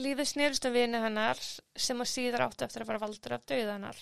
Lífið 0.00 0.26
snerist 0.26 0.66
um 0.66 0.74
vini 0.74 0.98
hennar 1.02 1.38
sem 1.38 2.00
að 2.02 2.08
síðar 2.10 2.46
áttu 2.48 2.66
eftir 2.66 2.82
að 2.82 2.90
vera 2.90 3.02
valdur 3.04 3.34
af 3.36 3.44
dauða 3.46 3.76
hennar. 3.76 4.00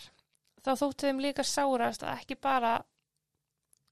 Þá 0.64 0.70
þótti 0.80 1.08
þeim 1.08 1.20
líka 1.24 1.44
sárast 1.44 2.04
að 2.04 2.22
ekki 2.22 2.38
bara 2.40 2.78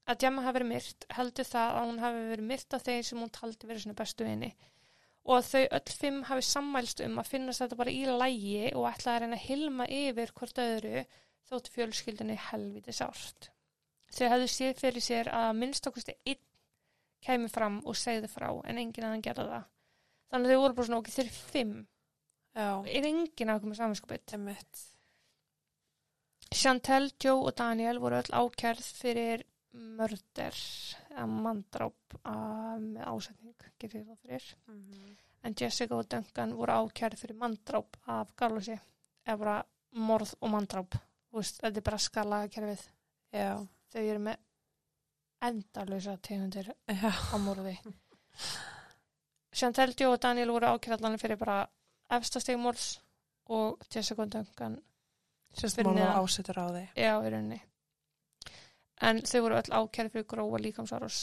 að 0.07 0.23
Gemma 0.23 0.43
hafi 0.45 0.57
verið 0.59 0.71
myrt, 0.71 1.05
heldur 1.17 1.47
það 1.47 1.77
að 1.77 1.87
hún 1.89 2.01
hafi 2.03 2.25
verið 2.31 2.49
myrt 2.51 2.75
af 2.77 2.83
þeir 2.87 3.05
sem 3.07 3.21
hún 3.21 3.33
taldi 3.37 3.69
verið 3.69 3.83
svona 3.83 3.99
bestu 4.01 4.27
vini. 4.27 4.51
Og 5.27 5.33
að 5.37 5.47
þau 5.51 5.63
öll 5.77 5.95
fimm 6.01 6.19
hafi 6.29 6.45
sammælst 6.47 7.03
um 7.03 7.17
að 7.19 7.31
finnast 7.33 7.63
þetta 7.63 7.79
bara 7.81 7.93
í 7.93 8.03
lægi 8.07 8.69
og 8.71 8.87
ætlaði 8.87 9.15
að 9.15 9.23
reyna 9.23 9.39
að 9.39 9.47
hilma 9.47 9.89
yfir 9.97 10.33
hvort 10.37 10.61
öðru 10.63 11.01
þótt 11.49 11.69
fjölskyldinni 11.73 12.35
helviti 12.49 12.93
sárt. 12.95 13.49
Þau 14.11 14.27
hefðu 14.33 14.47
séð 14.51 14.79
fyrir 14.81 15.03
sér 15.03 15.29
að 15.35 15.55
minnst 15.59 15.87
okkusti 15.89 16.15
einn 16.25 16.43
kæmi 17.23 17.49
fram 17.51 17.79
og 17.85 17.95
segði 17.97 18.29
frá 18.31 18.49
en 18.65 18.77
enginn 18.77 19.07
annan 19.07 19.23
gerði 19.25 19.47
það. 19.51 19.65
Þannig 20.31 20.49
að 20.49 20.53
þau 20.53 20.61
voru 20.61 20.77
bara 20.77 20.87
svona 20.87 20.99
okkur 21.01 21.15
þeir 21.17 21.31
fimm. 21.37 21.87
Já. 22.57 22.69
Er 22.89 23.05
enginn 23.07 23.51
að 23.53 23.61
koma 23.63 23.77
samanskupið. 23.77 24.33
Einmitt. 24.33 24.83
Chantel, 26.57 27.11
Joe 27.23 27.43
og 27.43 27.55
Daniel 27.59 27.99
voru 27.99 28.17
öll 28.21 28.31
ákjærð 28.39 28.83
fyrir 29.01 29.43
mörder 29.77 30.55
eða 31.11 31.25
mandráp 31.27 32.15
að- 32.23 32.85
með 32.87 33.03
ásetning, 33.11 33.55
getur 33.79 34.05
það 34.07 34.21
fyrir. 34.23 34.55
Mhm. 34.67 35.17
En 35.43 35.53
Jessica 35.59 35.95
og 35.95 36.09
Duncan 36.09 36.53
voru 36.53 36.71
ákjærð 36.71 37.19
fyrir 37.19 37.35
mandráp 37.35 37.97
af 38.07 38.35
Garlosi. 38.35 38.79
Eða 39.27 39.37
bara 39.37 39.65
morð 39.93 40.33
og 40.41 40.49
mandráp. 40.49 40.99
Veist, 41.37 41.59
þetta 41.61 41.81
er 41.81 41.85
bara 41.85 42.01
skalaða 42.01 42.49
kerfið. 42.53 42.83
Já. 43.35 43.51
Þau 43.93 44.01
eru 44.03 44.21
með 44.25 44.37
endalösa 45.47 46.17
tegundir 46.25 46.71
á 46.89 47.37
morði. 47.41 47.75
Chantel 49.57 49.93
Joe 49.97 50.15
og 50.15 50.21
Daniel 50.21 50.51
voru 50.53 50.69
ákjærallanir 50.73 51.21
fyrir 51.21 51.39
bara 51.39 51.61
efstastegmóls 52.17 52.97
og 53.53 53.81
Jessica 53.93 54.25
Duncan 54.25 54.77
Sérst 55.57 55.79
Fyrir 55.79 55.89
mál 55.89 55.95
neðan. 55.97 56.17
og 56.19 56.27
ásettur 56.27 56.59
á 56.61 56.65
því. 56.69 56.83
Já, 56.99 57.13
í 57.23 57.29
rauninni. 57.33 57.61
En 59.07 59.21
þau 59.25 59.41
voru 59.45 59.57
öll 59.57 59.73
ákærið 59.79 60.13
fyrir 60.13 60.27
grófa 60.29 60.59
líkamsárás. 60.61 61.19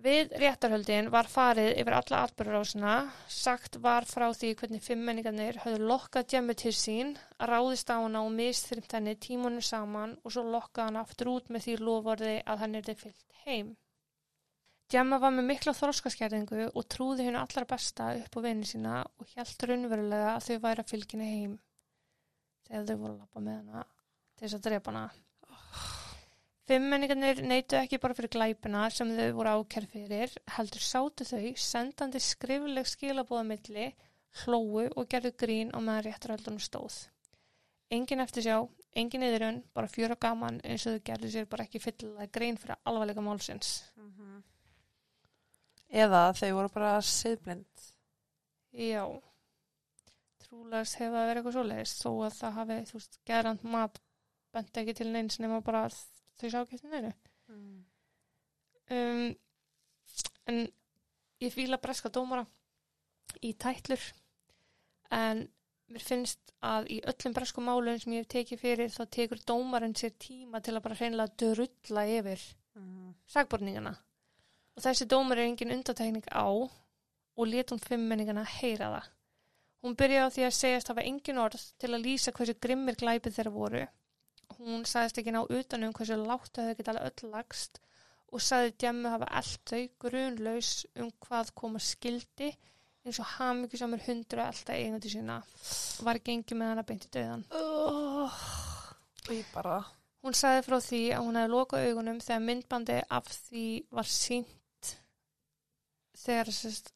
Við 0.00 0.30
réttarhöldin 0.40 1.10
var 1.12 1.26
farið 1.28 1.74
yfir 1.82 1.92
alla 1.92 2.22
atbyrðurásina, 2.24 2.92
sagt 3.28 3.74
var 3.84 4.06
frá 4.08 4.30
því 4.32 4.54
hvernig 4.56 4.80
fimmmenningarnir 4.80 5.58
höfðu 5.60 5.90
lokkað 5.90 6.30
djemmu 6.32 6.54
til 6.56 6.72
sín, 6.72 7.10
ráðist 7.36 7.92
á 7.92 8.00
hana 8.00 8.22
og 8.24 8.32
mistþrymt 8.32 8.94
henni 8.96 9.12
tímunum 9.20 9.60
saman 9.60 10.14
og 10.24 10.32
svo 10.32 10.46
lokkað 10.54 10.88
hana 10.88 11.02
aftur 11.04 11.34
út 11.34 11.52
með 11.52 11.66
því 11.66 11.76
loforði 11.84 12.32
að 12.48 12.64
henni 12.64 12.80
er 12.80 12.88
þið 12.88 13.02
fyllt 13.02 13.38
heim. 13.44 13.74
Djemma 14.90 15.20
var 15.20 15.36
með 15.36 15.50
mikla 15.52 15.76
þroskaskerðingu 15.76 16.70
og 16.72 16.88
trúði 16.88 17.28
henni 17.28 17.42
allra 17.42 17.68
besta 17.68 18.14
upp 18.22 18.40
á 18.40 18.44
vinni 18.48 18.72
sína 18.72 19.02
og 19.04 19.34
hjælt 19.34 19.68
raunverulega 19.68 20.32
að 20.32 20.46
þau 20.48 20.62
væri 20.64 20.86
að 20.86 20.94
fylginni 20.94 21.28
heim 21.34 21.58
þegar 22.70 22.88
þau 22.88 22.96
voru 23.02 23.12
að 23.12 23.20
lappa 23.20 23.44
með 23.50 23.60
hana 23.60 23.84
til 23.84 24.46
þess 24.46 24.56
að 24.62 24.70
drepa 24.70 24.96
hana. 24.96 25.10
Fimmmenningarnir 26.70 27.40
neytu 27.50 27.74
ekki 27.80 27.98
bara 27.98 28.14
fyrir 28.14 28.30
glæpina 28.30 28.84
sem 28.94 29.08
þau 29.16 29.32
voru 29.34 29.52
ákærð 29.58 29.90
fyrir, 29.90 30.34
heldur 30.54 30.82
sátu 30.86 31.24
þau 31.26 31.48
sendandi 31.58 32.20
skrifleg 32.22 32.86
skilabóða 32.86 33.42
milli, 33.48 33.86
hlóu 34.44 34.84
og 34.84 35.08
gerðu 35.10 35.32
grín 35.42 35.72
og 35.74 35.82
meðan 35.82 36.04
réttarhaldunum 36.06 36.62
stóð. 36.62 36.98
Engin 37.90 38.22
eftir 38.22 38.46
sjá, 38.46 38.58
engin 38.94 39.26
yðurun, 39.26 39.58
bara 39.74 39.90
fjöra 39.90 40.14
gaman 40.14 40.60
eins 40.62 40.84
og 40.86 40.94
þau 40.94 41.08
gerðu 41.10 41.32
sér 41.34 41.48
bara 41.50 41.66
ekki 41.66 41.82
fyllilega 41.82 42.30
grín 42.38 42.60
fyrir 42.62 42.78
alvarleika 42.86 43.26
málsins. 43.26 43.72
Eða 45.90 46.22
þau 46.38 46.52
voru 46.60 46.72
bara 46.76 46.94
siðblind. 47.02 47.88
Já, 48.78 49.08
trúlegast 50.46 51.02
hefur 51.02 51.18
það 51.18 51.28
verið 51.32 51.42
eitthvað 51.42 51.58
svoleiðis, 51.58 51.98
þó 51.98 52.10
að 52.14 52.38
það 52.38 52.56
hafi, 52.60 52.80
þú 52.92 52.98
veist, 53.00 53.20
gerand 53.26 53.68
mat 53.74 54.02
bent 54.54 54.82
ekki 54.84 54.98
til 55.02 55.10
neins 55.10 55.42
nema 55.42 55.58
bara 55.66 55.88
að 55.88 55.98
þau 56.40 56.50
sá 56.52 56.58
ekki 56.62 56.78
eftir 56.78 56.92
neinu. 56.94 57.12
um, 58.96 59.28
en 60.50 60.60
ég 61.40 61.54
fíla 61.54 61.80
breska 61.80 62.10
dómara 62.12 62.46
í 63.46 63.54
tætlur 63.54 64.02
en 65.14 65.46
mér 65.90 66.04
finnst 66.06 66.52
að 66.62 66.90
í 66.94 66.98
öllum 67.10 67.34
bresku 67.34 67.62
málum 67.64 67.98
sem 67.98 68.14
ég 68.14 68.24
hef 68.24 68.30
tekið 68.34 68.60
fyrir 68.60 68.92
þá 68.94 69.02
tekur 69.16 69.40
dómarinn 69.48 69.96
sér 69.96 70.12
tíma 70.22 70.60
til 70.62 70.76
að 70.76 70.84
bara 70.84 70.98
hreinlega 70.98 71.34
drulla 71.42 72.04
yfir 72.18 72.44
sagborningana 73.30 73.94
og 74.76 74.84
þessi 74.84 75.08
dómar 75.10 75.40
er 75.40 75.48
engin 75.48 75.74
undatekning 75.74 76.28
á 76.30 76.46
og 76.50 77.48
let 77.48 77.72
hún 77.72 77.80
fimmenningana 77.80 78.44
heyra 78.44 78.90
það. 78.94 79.08
Hún 79.80 79.96
byrjaði 79.96 80.28
á 80.28 80.34
því 80.34 80.44
að 80.46 80.56
segjast 80.58 80.90
hafa 80.92 81.04
engin 81.08 81.40
orð 81.40 81.62
til 81.80 81.90
að 81.94 82.04
lýsa 82.04 82.32
hversu 82.36 82.54
grimmir 82.60 82.98
glæpið 83.00 83.36
þeirra 83.38 83.52
voru 83.54 83.84
hún 84.60 84.84
sagðist 84.88 85.20
ekki 85.20 85.34
ná 85.34 85.42
utanum 85.44 85.94
hversu 85.96 86.18
látt 86.20 86.52
þau 86.58 86.74
geta 86.78 86.92
alveg 86.94 87.22
öll 87.24 87.32
lagst 87.34 87.80
og 88.30 88.42
sagði 88.44 88.74
djemmu 88.78 89.12
hafa 89.12 89.28
allt 89.40 89.72
þau 89.72 89.82
grunlaus 90.04 90.72
um 91.00 91.10
hvað 91.24 91.54
koma 91.58 91.80
skildi 91.82 92.50
eins 93.06 93.20
og 93.22 93.30
hamingjusamur 93.38 94.02
hundur 94.04 94.42
að 94.42 94.50
alltaf 94.52 94.76
eigandi 94.76 95.10
sína. 95.12 95.38
Var 96.04 96.20
gengið 96.24 96.58
með 96.60 96.72
hana 96.74 96.84
beint 96.86 97.06
í 97.08 97.12
döðan. 97.16 97.46
Oh. 97.56 98.36
Hún 100.20 100.36
sagði 100.36 100.64
frá 100.66 100.76
því 100.84 101.00
að 101.16 101.24
hún 101.24 101.38
hefði 101.40 101.52
lokað 101.54 101.86
augunum 101.88 102.20
þegar 102.20 102.42
myndbandi 102.44 102.98
af 103.16 103.30
því 103.48 103.66
var 103.96 104.08
sínt 104.10 104.90
þegar 106.20 106.52
sest, 106.52 106.92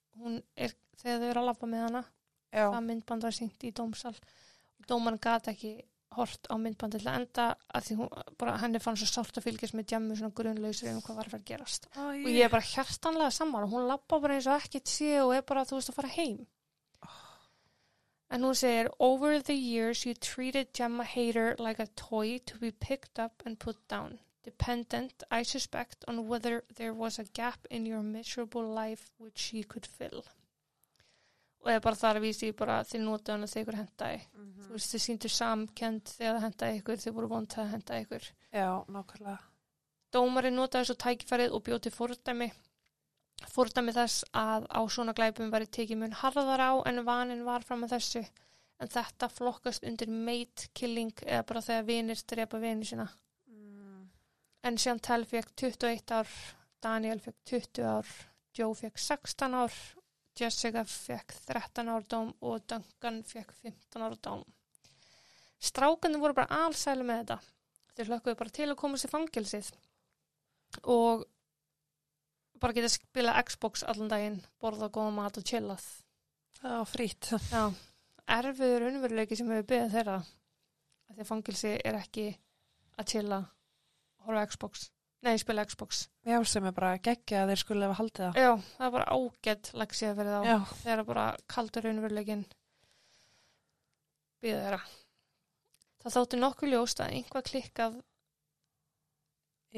er, 0.60 0.74
þegar 1.00 1.22
þau 1.22 1.28
eru 1.30 1.40
að 1.42 1.48
labba 1.48 1.70
með 1.70 1.84
hana. 1.86 2.04
Já, 2.54 2.66
það 2.68 2.86
myndband 2.90 3.26
var 3.26 3.36
sínt 3.38 3.64
í 3.66 3.72
dómsal. 3.74 4.14
Og 4.78 4.88
dómarinn 4.90 5.22
gata 5.24 5.54
ekki 5.54 5.78
hort 6.16 6.48
á 6.50 6.54
myndbandi 6.60 7.00
til 7.00 7.10
að 7.10 7.20
enda 7.20 7.46
að 7.74 7.86
því 7.88 7.96
hún, 8.00 8.10
bara 8.40 8.56
henni 8.62 8.80
fann 8.82 8.98
svo 9.00 9.08
sárt 9.10 9.38
að 9.40 9.46
fylgjast 9.48 9.76
með 9.78 9.88
djammu 9.92 10.18
svona 10.18 10.36
grunlausir 10.40 10.90
um 10.92 11.00
hvað 11.04 11.20
var 11.20 11.30
að 11.30 11.34
fara 11.34 11.42
að 11.42 11.48
gerast. 11.52 11.88
Æ, 11.94 12.02
og 12.24 12.30
ég 12.32 12.42
er 12.46 12.52
bara 12.52 12.70
hjartanlega 12.70 13.36
sammála 13.38 13.70
hún 13.72 13.88
lappa 13.90 14.20
bara 14.22 14.38
eins 14.38 14.50
og 14.50 14.58
ekkert 14.58 14.90
sé 14.90 15.14
og 15.22 15.34
er 15.36 15.46
bara 15.46 15.64
þú 15.68 15.80
veist 15.80 15.94
að 15.94 15.98
fara 16.00 16.12
heim. 16.16 16.44
En 18.34 18.42
hún 18.42 18.56
segir 18.58 18.88
over 18.98 19.42
the 19.42 19.54
years 19.54 20.04
you 20.06 20.14
treated 20.14 20.72
Gemma 20.74 21.04
Hader 21.04 21.54
like 21.58 21.82
a 21.82 21.86
toy 21.94 22.38
to 22.46 22.58
be 22.58 22.72
picked 22.72 23.18
up 23.18 23.42
and 23.44 23.60
put 23.60 23.76
down 23.88 24.18
dependent 24.44 25.22
I 25.30 25.42
suspect 25.42 26.04
on 26.06 26.28
whether 26.28 26.64
there 26.76 26.92
was 26.92 27.18
a 27.18 27.24
gap 27.24 27.66
in 27.70 27.86
your 27.86 28.02
miserable 28.02 28.66
life 28.66 29.12
which 29.18 29.38
she 29.38 29.62
could 29.62 29.86
fill. 29.86 30.22
Og 31.64 31.72
er 31.72 31.80
bara 31.80 31.96
þar 31.96 32.20
að 32.20 32.26
vísi 32.26 32.50
bara 32.52 32.82
notu 33.00 33.32
hann 33.32 33.46
að 33.46 33.54
þið 33.54 33.62
ykkur 33.62 33.78
hendaði 34.64 34.72
þú 34.72 34.78
veist 34.78 34.94
þið 34.94 35.02
síndu 35.04 35.30
samkend 35.30 36.10
þegar 36.16 36.36
það 36.36 36.44
hendaði 36.44 36.78
ykkur 36.78 37.00
þið 37.02 37.14
voru 37.14 37.28
vond 37.28 37.56
að 37.58 37.72
hendaði 37.72 38.04
ykkur 38.04 38.28
já, 38.54 38.68
nákvæmlega. 38.88 39.38
Dómarinn 40.14 40.56
notaði 40.56 40.88
svo 40.88 40.96
tækifærið 41.02 41.54
og 41.54 41.64
bjóti 41.66 41.90
fordæmi. 41.90 42.50
Fordæmi 43.50 43.92
þess 43.92 44.24
að 44.32 44.66
á 44.70 44.80
svona 44.88 45.14
glæpum 45.14 45.50
væri 45.50 45.66
tekið 45.66 46.00
mun 46.00 46.14
harðar 46.14 46.62
á 46.62 46.72
en 46.86 47.04
vanin 47.04 47.44
var 47.44 47.64
fram 47.66 47.84
að 47.84 47.96
þessu. 47.96 48.24
En 48.80 48.90
þetta 48.90 49.28
flokkast 49.30 49.84
undir 49.84 50.10
mate 50.10 50.68
killing 50.74 51.12
eða 51.26 51.44
bara 51.48 51.62
þegar 51.62 51.88
vinir 51.88 52.22
drepa 52.30 52.60
vinir 52.62 52.88
sína. 52.88 53.08
Mm. 53.50 54.08
En 54.64 54.78
Chantal 54.78 55.24
fekk 55.26 55.52
21 55.56 56.14
ár, 56.14 56.30
Daniel 56.82 57.20
fekk 57.20 57.36
20 57.50 57.84
ár, 57.90 58.14
Joe 58.54 58.74
fekk 58.74 58.98
16 58.98 59.54
ár, 59.54 59.76
Jessica 60.34 60.82
fekk 60.88 61.36
13 61.46 61.90
ár 61.94 62.06
dóm 62.10 62.32
og 62.42 62.64
Duncan 62.66 63.22
fekk 63.26 63.52
15 63.62 64.02
ár 64.02 64.16
dóm. 64.18 64.44
Strákanir 65.62 66.20
voru 66.20 66.36
bara 66.36 66.64
allsælu 66.64 67.06
með 67.06 67.22
þetta. 67.22 67.38
Þeir 67.94 68.10
hlökkuðu 68.10 68.38
bara 68.40 68.54
til 68.58 68.68
að 68.70 68.80
komast 68.80 69.06
í 69.06 69.10
fangilsið 69.12 69.70
og 70.90 71.22
bara 72.60 72.74
geta 72.74 72.90
spila 72.90 73.36
Xbox 73.46 73.84
allan 73.86 74.10
daginn, 74.10 74.40
borða 74.60 74.90
góða 74.90 75.12
mat 75.14 75.38
og 75.38 75.46
chillað. 75.46 75.84
Það 76.58 76.78
var 76.80 76.90
frýtt. 76.90 77.30
Já, 77.52 77.64
erfiður 78.38 78.88
unnveruleiki 78.88 79.38
sem 79.38 79.50
hefur 79.52 79.68
byggðið 79.70 79.94
þeirra 79.94 80.16
að 81.12 81.20
að 81.20 81.28
fangilsi 81.28 81.72
er 81.78 81.98
ekki 82.00 82.26
að 82.98 83.10
chilla 83.12 83.40
horfa 84.26 84.46
Xbox. 84.50 84.88
Nei, 85.24 85.38
spila 85.40 85.64
Xbox. 85.64 86.04
Já, 86.28 86.36
sem 86.44 86.66
er 86.68 86.74
bara 86.76 86.98
geggja 87.00 87.44
að 87.44 87.52
þeir 87.52 87.60
skulle 87.62 87.86
hafa 87.88 88.00
haldið 88.02 88.24
það. 88.26 88.40
Já, 88.42 88.50
það 88.74 88.86
er 88.86 88.94
bara 88.96 89.14
ágætt 89.16 89.70
leksið 89.80 90.18
fyrir 90.18 90.34
þá. 90.34 90.48
Já, 90.50 90.56
þegar 90.82 91.04
bara 91.08 91.24
kaldur 91.54 91.88
unnveruleikin 91.90 92.42
byggðið 94.44 94.64
þeirra. 94.66 94.80
Það 96.04 96.16
þótti 96.18 96.40
nokkuð 96.42 96.74
ljóst 96.74 97.00
að 97.00 97.14
einhvað 97.16 97.46
klikkað 97.48 97.96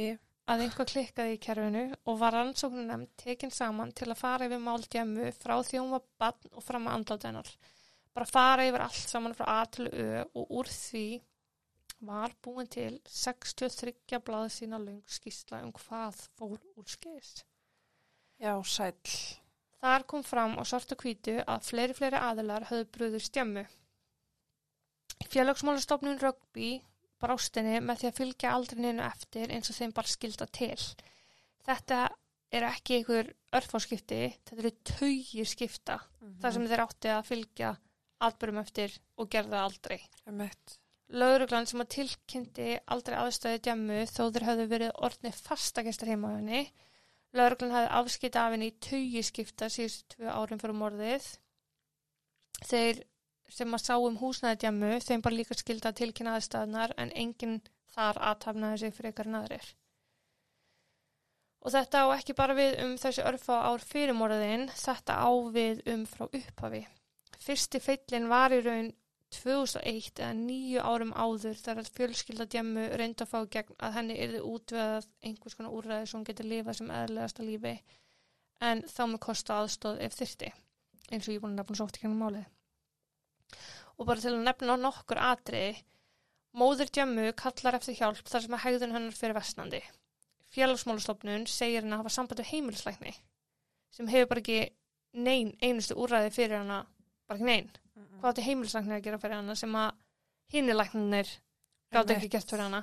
ég, 0.00 0.18
að 0.50 0.64
einhvað 0.64 0.90
klikkaði 0.90 1.36
í 1.36 1.40
kerfinu 1.46 1.84
og 1.94 2.18
var 2.18 2.34
rannsóknunum 2.34 3.06
tekin 3.22 3.54
saman 3.54 3.94
til 3.94 4.10
að 4.10 4.18
fara 4.18 4.48
yfir 4.50 4.62
mál 4.62 4.82
djemmu 4.82 5.30
frá 5.38 5.54
því 5.62 5.78
hún 5.78 5.94
var 5.94 6.04
bann 6.18 6.50
og 6.52 6.66
fram 6.66 6.90
að 6.90 6.98
andlátt 6.98 7.28
hennar. 7.28 7.54
Bara 8.16 8.26
fara 8.26 8.66
yfir 8.66 8.82
allt 8.82 9.14
saman 9.14 9.38
frá 9.38 9.46
A 9.60 9.62
til 9.70 9.86
Ö 9.92 10.24
og 10.24 10.58
úr 10.58 10.70
því 10.72 11.06
var 12.04 12.34
búin 12.44 12.68
til 12.68 12.98
63 13.08 14.20
blaði 14.24 14.52
sína 14.52 14.78
löng 14.82 15.02
skýsla 15.08 15.62
um 15.64 15.72
hvað 15.72 16.20
fór 16.36 16.60
úr 16.76 16.88
skeis. 16.90 17.44
já, 18.38 18.52
sæll. 18.64 19.16
Þar 19.80 20.04
kom 20.08 20.22
fram 20.24 20.56
á 20.58 20.62
svartu 20.64 20.96
hvítu 20.96 21.38
að 21.46 21.64
fleiri 21.68 21.94
fleiri 21.94 22.20
aðilar 22.20 22.68
höfðu 22.70 22.86
brúður 22.92 23.24
stjemmu. 23.24 23.64
Félagsmálastofnun 25.32 26.20
Rugby 26.20 26.80
brástinni 27.22 27.80
með 27.80 28.02
því 28.02 28.08
að 28.10 28.18
fylgja 28.20 28.52
aldrei 28.52 28.80
neinu 28.82 29.04
eftir 29.06 29.52
eins 29.52 29.70
og 29.72 29.78
þeim 29.78 29.94
bara 29.96 30.12
skilda 30.12 30.46
til. 30.52 30.78
Þetta 31.66 32.00
er 32.54 32.66
ekki 32.68 33.00
einhver 33.00 33.32
örfáskipti, 33.56 34.20
þetta 34.46 34.62
eru 34.62 34.72
taugir 34.86 35.48
skipta 35.48 35.98
þar 36.40 36.56
sem 36.56 36.66
þeir 36.70 36.84
átti 36.84 37.12
að 37.12 37.28
fylgja 37.30 37.72
atbyrjum 38.26 38.60
eftir 38.62 38.98
og 39.20 39.30
gerða 39.32 39.64
aldrei. 39.66 39.98
Emmett. 40.28 40.78
Lauruglan 41.14 41.68
sem 41.70 41.82
að 41.82 41.92
tilkynnti 41.94 42.72
aldrei 42.90 43.14
aðstöði 43.20 43.60
djammu 43.62 43.98
þó 44.10 44.22
þeir 44.34 44.46
höfðu 44.48 44.66
verið 44.72 44.96
orðni 45.06 45.30
fastagestar 45.36 46.10
heima 46.10 46.32
á 46.34 46.36
henni. 46.40 46.62
Lauruglan 47.36 47.74
hafði 47.74 47.92
afskipta 48.00 48.42
af 48.42 48.54
henni 48.56 48.72
í 48.72 48.78
tugi 48.82 49.22
skipta 49.22 49.68
síðustu 49.70 50.16
tvö 50.16 50.32
árum 50.34 50.62
fyrir 50.62 50.78
morðið. 50.80 51.28
Þeir 52.66 53.04
sem 53.54 53.78
að 53.78 53.84
sá 53.84 53.94
um 53.94 54.18
húsnæði 54.18 54.60
djammu 54.64 54.92
þeim 55.06 55.22
bara 55.22 55.38
líka 55.38 55.54
skilda 55.54 55.92
að 55.92 55.98
tilkynna 56.02 56.36
aðstæðunar 56.36 56.96
en 56.98 57.12
enginn 57.14 57.58
þar 57.94 58.18
aðtafnaði 58.32 58.82
sig 58.82 58.96
frekar 58.96 59.30
en 59.30 59.38
aðrir. 59.40 59.68
Og 61.66 61.74
þetta 61.74 62.02
á 62.02 62.06
ekki 62.16 62.34
bara 62.38 62.54
við 62.58 62.76
um 62.82 62.94
þessi 62.98 63.24
örfa 63.26 63.62
ár 63.70 63.82
fyrir 63.82 64.14
morðin, 64.14 64.68
þetta 64.74 65.18
á 65.22 65.30
við 65.54 65.86
um 65.92 66.04
frá 66.06 66.26
upphafi. 66.26 66.82
Fyrsti 67.42 67.80
feillin 67.82 68.30
var 68.30 68.54
í 68.54 68.60
raun 68.62 68.90
2001 69.34 70.20
eða 70.22 70.34
nýju 70.38 70.82
árum 70.82 71.12
áður 71.16 71.58
þar 71.58 71.80
að 71.82 71.90
fjölskylda 71.96 72.46
djemmu 72.52 72.84
reyndi 73.00 73.24
að 73.24 73.32
fá 73.32 73.40
gegn 73.56 73.78
að 73.82 73.96
henni 73.98 74.18
yrði 74.22 74.42
útveðað 74.46 75.08
einhvers 75.22 75.56
konar 75.58 75.74
úrræði 75.74 76.06
sem 76.06 76.18
hún 76.18 76.28
getur 76.28 76.48
lifað 76.50 76.78
sem 76.78 76.92
eðlegasta 77.00 77.46
lífi 77.46 77.74
en 78.68 78.84
þá 78.88 79.02
með 79.10 79.20
kosta 79.26 79.58
aðstóð 79.60 80.00
ef 80.06 80.16
þyrti 80.16 80.52
eins 81.10 81.26
og 81.26 81.34
ég 81.34 81.42
búin 81.42 81.54
að 81.54 81.60
nefna 81.62 81.78
svo 81.78 81.86
oft 81.86 81.98
í 81.98 82.02
kennum 82.02 82.22
málið. 82.22 82.46
Og 83.96 84.08
bara 84.08 84.22
til 84.22 84.32
að 84.32 84.46
nefna 84.46 84.76
nokkur 84.80 85.20
atriði, 85.22 85.76
móður 86.56 86.90
djammu 86.92 87.28
kallar 87.38 87.78
eftir 87.78 87.98
hjálp 87.98 88.26
þar 88.26 88.44
sem 88.44 88.56
að 88.56 88.64
hegðun 88.64 88.96
hennar 88.96 89.16
fyrir 89.16 89.36
vestnandi. 89.36 89.82
Félagsmálastofnun 90.54 91.46
segir 91.50 91.82
henni 91.84 91.94
að 91.96 92.04
hafa 92.04 92.14
samband 92.16 92.42
við 92.42 92.52
heimilisleikni 92.52 93.14
sem 93.96 94.08
hefur 94.10 94.30
bara 94.30 94.42
ekki 94.42 94.60
nein 95.16 95.54
einustu 95.64 95.96
úræði 95.96 96.32
fyrir 96.34 96.60
hana, 96.60 96.82
bara 97.26 97.38
ekki 97.38 97.48
nein. 97.48 97.70
Hvað 98.20 98.30
átti 98.30 98.46
heimilisleikni 98.46 98.96
að 98.96 99.04
gera 99.06 99.20
fyrir 99.22 99.38
hana 99.38 99.56
sem 99.58 99.74
að 99.76 99.90
hinileiknir 100.54 101.32
gátt 101.94 102.14
ekki 102.14 102.30
gert 102.32 102.50
fyrir 102.50 102.66
hana. 102.66 102.82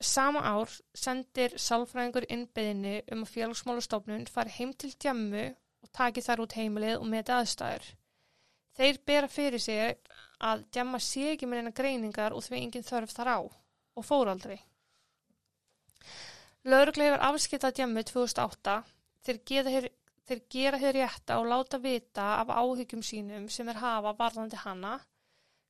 Sama 0.00 0.42
ár 0.44 0.72
sendir 0.94 1.54
sálfræðingur 1.60 2.26
innbeðinni 2.28 2.98
um 3.14 3.24
að 3.24 3.32
félagsmálastofnun 3.32 4.26
fari 4.28 4.52
heim 4.58 4.74
til 4.76 4.92
djammu 4.92 5.46
og 5.86 5.92
taki 5.96 6.24
þar 6.24 6.42
út 6.44 6.56
heimilið 6.58 6.98
og 7.00 7.08
meti 7.12 7.32
aðstæður. 7.32 7.86
Þeir 8.76 8.98
bera 9.08 9.28
fyrir 9.32 9.62
sig 9.62 9.96
að 10.44 10.66
djamma 10.74 11.00
sé 11.00 11.30
ekki 11.32 11.48
með 11.48 11.62
eina 11.62 11.76
greiningar 11.76 12.36
og 12.36 12.44
því 12.44 12.58
engin 12.60 12.84
þörf 12.84 13.14
þar 13.16 13.32
á 13.32 13.38
og 13.40 14.04
fór 14.04 14.28
aldrei. 14.28 14.58
Lögreglega 16.66 17.14
hefur 17.14 17.24
afskiptað 17.30 17.78
djammu 17.78 18.02
2008 18.10 18.76
þeir 19.26 19.40
gera 19.48 19.72
hér 19.72 19.88
Þeir 20.26 20.40
gera 20.50 20.78
hér 20.82 20.96
rétta 20.96 21.36
og 21.38 21.46
láta 21.50 21.78
vita 21.78 22.24
af 22.40 22.50
áhyggjum 22.50 23.04
sínum 23.06 23.46
sem 23.52 23.68
er 23.70 23.78
hafa 23.78 24.14
varðandi 24.18 24.58
hana. 24.64 24.96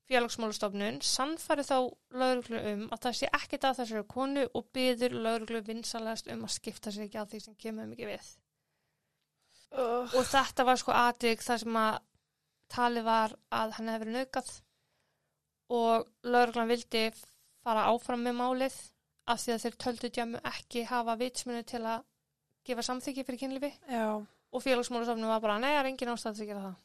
Félagsmálastofnun 0.07 1.01
sannfæri 1.03 1.65
þá 1.67 1.77
lauruglu 2.15 2.61
um 2.73 2.85
að 2.95 3.01
það 3.05 3.17
sé 3.19 3.31
ekkert 3.37 3.67
að 3.67 3.79
þessari 3.81 4.07
konu 4.13 4.45
og 4.55 4.69
byður 4.77 5.17
lauruglu 5.27 5.63
vinsalegast 5.67 6.31
um 6.33 6.45
að 6.47 6.55
skipta 6.55 6.93
sér 6.95 7.09
ekki 7.09 7.21
að 7.21 7.33
því 7.33 7.41
sem 7.45 7.57
kemur 7.65 7.89
mikið 7.91 8.13
við. 8.13 8.29
Uh, 9.75 10.07
Og 10.15 10.23
þetta 10.31 10.65
var 10.69 10.79
sko 10.81 10.95
atvik 10.95 11.43
þar 11.43 11.63
sem 11.65 11.81
að 11.81 11.99
talið 12.73 13.07
var 13.09 13.35
að 13.55 13.75
hann 13.77 13.91
hefði 13.91 14.05
verið 14.05 14.19
naukað 14.21 14.53
og 15.77 16.07
lauruglan 16.23 16.71
vildi 16.71 17.03
fara 17.67 17.89
áfram 17.91 18.23
með 18.23 18.39
málið 18.39 18.79
af 19.27 19.43
því 19.43 19.57
að 19.57 19.63
þeir 19.65 19.77
töldu 19.83 20.11
djamu 20.15 20.41
ekki 20.53 20.87
hafa 20.87 21.19
vitsmunu 21.19 21.67
til 21.67 21.83
að 21.83 22.07
gefa 22.67 22.87
samþykki 22.87 23.27
fyrir 23.27 23.43
kynlífi. 23.43 23.73
Já, 23.91 24.23
og 24.53 24.65
félagsmálastofnun 24.65 25.33
var 25.33 25.45
bara, 25.45 25.59
nei, 25.63 25.73
það 25.75 25.81
er 25.83 25.91
engin 25.91 26.13
ástæð 26.15 26.39
til 26.39 26.47
að 26.47 26.51
gera 26.53 26.65
það. 26.67 26.83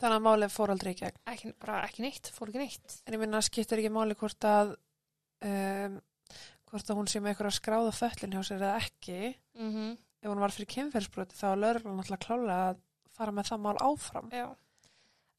þannig 0.00 0.16
að 0.16 0.26
málið 0.26 0.54
fór 0.54 0.72
aldrei 0.74 0.92
í 0.92 0.98
gegn. 1.00 1.18
Ekki, 1.32 1.54
bara 1.60 1.80
ekki 1.86 2.04
neitt, 2.04 2.30
fór 2.34 2.50
ekki 2.50 2.62
neitt. 2.62 3.00
En 3.06 3.16
ég 3.16 3.20
minna 3.20 3.42
skiptir 3.44 3.82
ekki 3.82 3.92
máli 3.92 4.16
hvort 4.18 4.46
að 4.48 4.74
um, 5.44 5.98
hvort 6.70 6.92
að 6.92 7.00
hún 7.00 7.10
sé 7.10 7.20
með 7.20 7.34
eitthvað 7.34 7.56
skráða 7.58 7.92
föllin 7.96 8.36
hjá 8.36 8.42
sér 8.46 8.62
eða 8.62 8.78
ekki. 8.84 9.34
Mm 9.58 9.98
Ef 10.20 10.28
hún 10.28 10.42
var 10.42 10.52
fyrir 10.52 10.68
kynferðsbroti 10.68 11.32
þá 11.32 11.46
er 11.48 11.60
lögreglan 11.62 11.94
náttúrulega 11.96 12.24
klálega 12.26 12.64
að 12.70 12.80
fara 13.16 13.32
með 13.32 13.46
það 13.48 13.60
mál 13.64 13.78
áfram. 13.80 14.26
Já, 14.36 14.48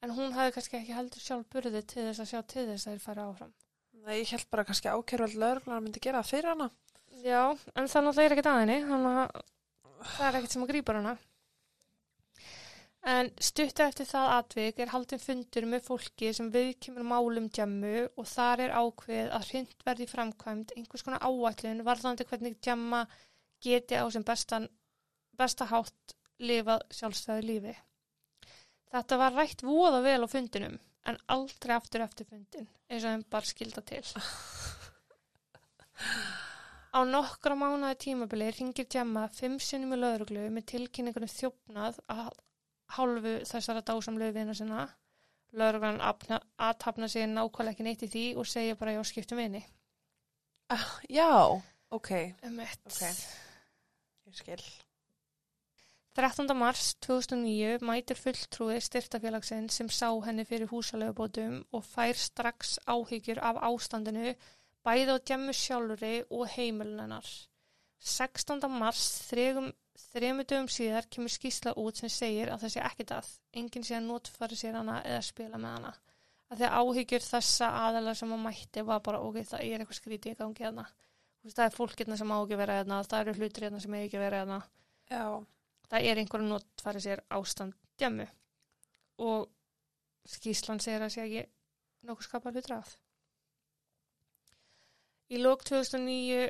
en 0.02 0.14
hún 0.18 0.34
hafði 0.34 0.54
kannski 0.56 0.78
ekki 0.80 0.96
heldur 0.98 1.22
sjálf 1.22 1.52
burði 1.54 1.82
til 1.86 2.06
þess 2.08 2.24
að 2.24 2.30
sjá 2.32 2.40
til 2.50 2.64
þess 2.66 2.88
að 2.88 2.96
þeir 2.96 3.04
fara 3.04 3.26
áfram. 3.30 3.52
Nei, 4.02 4.16
ég 4.24 4.32
held 4.34 4.48
bara 4.50 4.66
kannski 4.66 4.90
ákjörveld 4.90 5.38
lögreglan 5.38 5.86
myndi 5.86 6.02
gera 6.02 6.24
það 6.24 6.32
fyrir 6.34 6.50
hana. 6.50 6.68
Já, 7.22 7.44
en 7.76 7.92
það 7.94 8.08
náttúrulega 8.08 8.26
er 8.26 8.36
ekkert 8.36 8.50
aðinni, 8.56 8.80
þannig 8.90 9.20
að 9.22 9.44
það 10.02 10.28
er 10.28 10.40
ekkert 10.40 10.56
sem 10.56 10.66
að 10.66 10.74
grípa 10.74 10.96
hana. 10.98 11.18
En 13.12 13.32
stuttu 13.42 13.82
eftir 13.82 14.06
það 14.06 14.32
atvik 14.36 14.80
er 14.84 14.92
haldin 14.92 15.22
fundur 15.22 15.66
með 15.66 15.88
fólki 15.88 16.30
sem 16.38 16.52
viðkemur 16.54 17.08
málum 17.10 17.48
djammu 17.50 17.96
og 18.14 18.28
þar 18.30 18.62
er 18.68 18.76
ákveð 18.78 19.32
að 19.34 19.48
hrind 19.50 19.86
verði 19.88 20.06
í 20.06 20.12
framkvæmd 20.12 20.74
einhvers 20.76 21.06
konar 21.08 21.26
áætlun 21.26 21.82
varðandi 21.88 22.28
hvernig 22.30 22.60
djamma 22.62 23.02
geti 23.66 23.98
á 23.98 24.06
sem 24.14 24.26
bestan, 24.26 24.70
besta 25.38 25.66
hátt 25.72 26.16
lifað 26.42 26.86
sjálfstæðu 26.94 27.48
lífi. 27.48 27.74
Þetta 28.94 29.18
var 29.18 29.34
rætt 29.34 29.66
voða 29.66 30.04
vel 30.06 30.22
á 30.22 30.28
fundinum 30.30 30.78
en 31.10 31.18
aldrei 31.34 31.74
aftur 31.74 32.06
eftir 32.06 32.30
fundin 32.30 32.70
eins 32.86 33.02
og 33.02 33.16
þeim 33.16 33.26
bara 33.34 33.50
skilda 33.50 33.82
til. 33.82 34.06
Á 36.92 37.00
nokkra 37.08 37.56
mánuði 37.56 37.96
tímabili 38.04 38.50
ringir 38.52 38.88
Djamma 38.92 39.28
fimm 39.32 39.60
sinnum 39.64 39.96
í 39.96 40.00
lögreglu 40.02 40.48
með 40.52 40.66
tilkynningunum 40.74 41.32
þjófnað 41.32 42.02
að 42.12 42.34
hálfu 42.98 43.36
þessara 43.48 43.84
dásamlegu 43.88 44.36
vina 44.36 44.56
sinna. 44.58 44.90
Lögreglan 45.56 46.02
aðtapna 46.04 47.08
sig 47.12 47.30
nákvæmlega 47.32 47.76
ekki 47.76 47.88
neitt 47.88 48.04
í 48.08 48.12
því 48.12 48.26
og 48.40 48.48
segja 48.48 48.76
bara 48.80 48.98
já 48.98 49.02
skiptum 49.08 49.40
vini. 49.40 49.64
Ah, 50.72 50.88
já, 51.08 51.62
ok, 51.92 52.12
Um 52.44 52.60
eitt. 52.60 52.86
Ok. 52.88 53.02
ég 54.28 54.36
skil. 54.40 54.64
13. 56.16 56.52
mars 56.60 56.96
2009 57.08 57.80
mætir 57.88 58.20
fulltrúi 58.20 58.80
styrtafélagsinn 58.84 59.70
sem 59.72 59.88
sá 59.88 60.10
henni 60.26 60.44
fyrir 60.44 60.68
húsalöfubótum 60.68 61.62
og 61.72 61.86
fær 61.88 62.20
strax 62.20 62.80
áhyggjur 62.84 63.40
af 63.40 63.60
ástandinu 63.64 64.34
bæði 64.86 65.16
á 65.16 65.18
djemmu 65.20 65.54
sjálfuri 65.56 66.14
og 66.30 66.48
heimilunennar. 66.56 67.28
16. 68.02 68.66
mars 68.74 69.04
þregum 69.30 69.70
þremudum 70.12 70.70
síðar 70.72 71.08
kemur 71.14 71.32
skýsla 71.32 71.76
út 71.80 72.00
sem 72.02 72.10
segir 72.12 72.50
að 72.52 72.64
það 72.64 72.74
sé 72.74 72.86
ekkit 72.88 73.14
að 73.18 73.30
enginn 73.62 73.86
sé 73.86 73.98
að 73.98 74.08
notfæra 74.08 74.58
sér 74.58 74.80
hana 74.80 74.98
eða 75.06 75.22
spila 75.28 75.60
með 75.62 75.76
hana. 75.78 75.94
Að 76.52 76.60
því 76.60 76.68
að 76.68 76.78
áhyggjur 76.82 77.26
þessa 77.28 77.70
aðalega 77.86 78.18
sem 78.20 78.34
að 78.36 78.44
mætti 78.48 78.84
var 78.88 79.04
bara 79.06 79.22
ok, 79.24 79.38
það 79.54 79.66
er 79.68 79.84
eitthvað 79.84 80.00
skrítið 80.00 80.34
í 80.34 80.40
gangi 80.42 80.66
hérna. 80.66 80.88
Þú 81.42 81.48
veist, 81.48 81.58
Það 81.58 81.66
er 81.66 81.76
fólk 81.78 81.96
hérna 82.02 82.18
sem 82.20 82.34
á 82.34 82.38
ekki 82.38 82.56
að 82.58 82.62
vera 82.62 82.78
hérna, 82.80 82.98
það 83.12 83.22
eru 83.24 83.34
hlutir 83.38 83.66
hérna 83.66 83.80
sem 83.82 83.96
eigi 83.98 84.08
ekki 84.10 84.20
að 84.20 84.26
vera 84.26 84.42
hérna 84.42 84.60
Já, 85.12 85.24
það 85.92 86.10
er 86.10 86.20
einhver 86.22 86.44
að 86.44 86.52
notfæra 86.52 87.02
sér 87.04 87.22
ástand 87.34 87.78
djemmu 88.00 88.28
og 89.22 89.48
skýslan 90.30 90.82
segir 90.84 91.04
að 91.06 91.16
sé 91.16 91.24
ekki 91.26 91.42
nokkuð 92.08 92.28
skapar 92.28 92.56
hlutur 92.56 92.78
af. 92.78 92.94
Í 95.32 95.40
lók 95.40 95.64
2009 95.68 96.50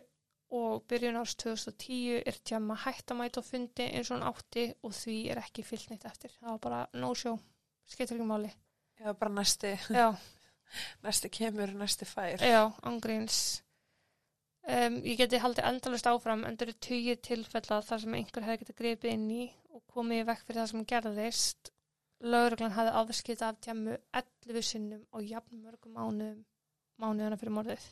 og 0.57 0.81
byrjun 0.89 1.19
árs 1.21 1.35
2010 1.39 2.21
er 2.27 2.37
djemma 2.47 2.75
hætt 2.83 3.11
að 3.13 3.19
mæta 3.21 3.39
á 3.39 3.43
fundi 3.45 3.85
eins 3.87 4.09
og 4.11 4.17
hann 4.17 4.27
átti 4.31 4.65
og 4.83 4.93
því 4.97 5.17
er 5.31 5.39
ekki 5.43 5.63
fyllt 5.63 5.91
neitt 5.93 6.05
eftir. 6.09 6.33
Það 6.41 6.49
var 6.55 6.61
bara 6.65 6.79
no 6.99 7.11
show, 7.15 7.37
skeytir 7.87 8.17
ekki 8.17 8.27
máli. 8.27 8.51
já, 8.99 9.13
bara 9.13 9.31
næsti, 9.31 9.75
Já, 9.89 10.07
næsti 11.05 11.29
kemur, 11.29 11.71
næsti 11.77 12.05
fær. 12.05 12.41
já, 12.41 12.63
ángríns. 12.83 13.61
Um, 14.61 14.99
ég 15.07 15.17
geti 15.17 15.39
haldið 15.41 15.65
endalust 15.71 16.05
áfram 16.05 16.43
en 16.45 16.57
það 16.57 16.67
eru 16.67 16.73
tugir 16.85 17.15
tilfella 17.25 17.79
þar 17.81 18.01
sem 18.03 18.13
einhver 18.13 18.43
hefði 18.45 18.59
getið 18.65 18.77
gripið 18.81 19.13
inn 19.15 19.29
í 19.33 19.45
og 19.73 19.81
komið 19.89 20.25
vekk 20.27 20.43
fyrir 20.45 20.59
það 20.61 20.69
sem 20.73 20.83
gerðist. 20.91 21.71
Lauruglan 22.21 22.75
hafði 22.75 22.91
afskipt 22.99 23.41
af 23.41 23.57
tjemmu 23.65 23.95
11 24.13 24.61
sinnum 24.67 25.01
og 25.17 25.25
jafn 25.25 25.63
mörgum 25.63 25.95
mánuðum 25.97 26.43
mánuðana 27.01 27.39
fyrir 27.41 27.55
morðið. 27.57 27.87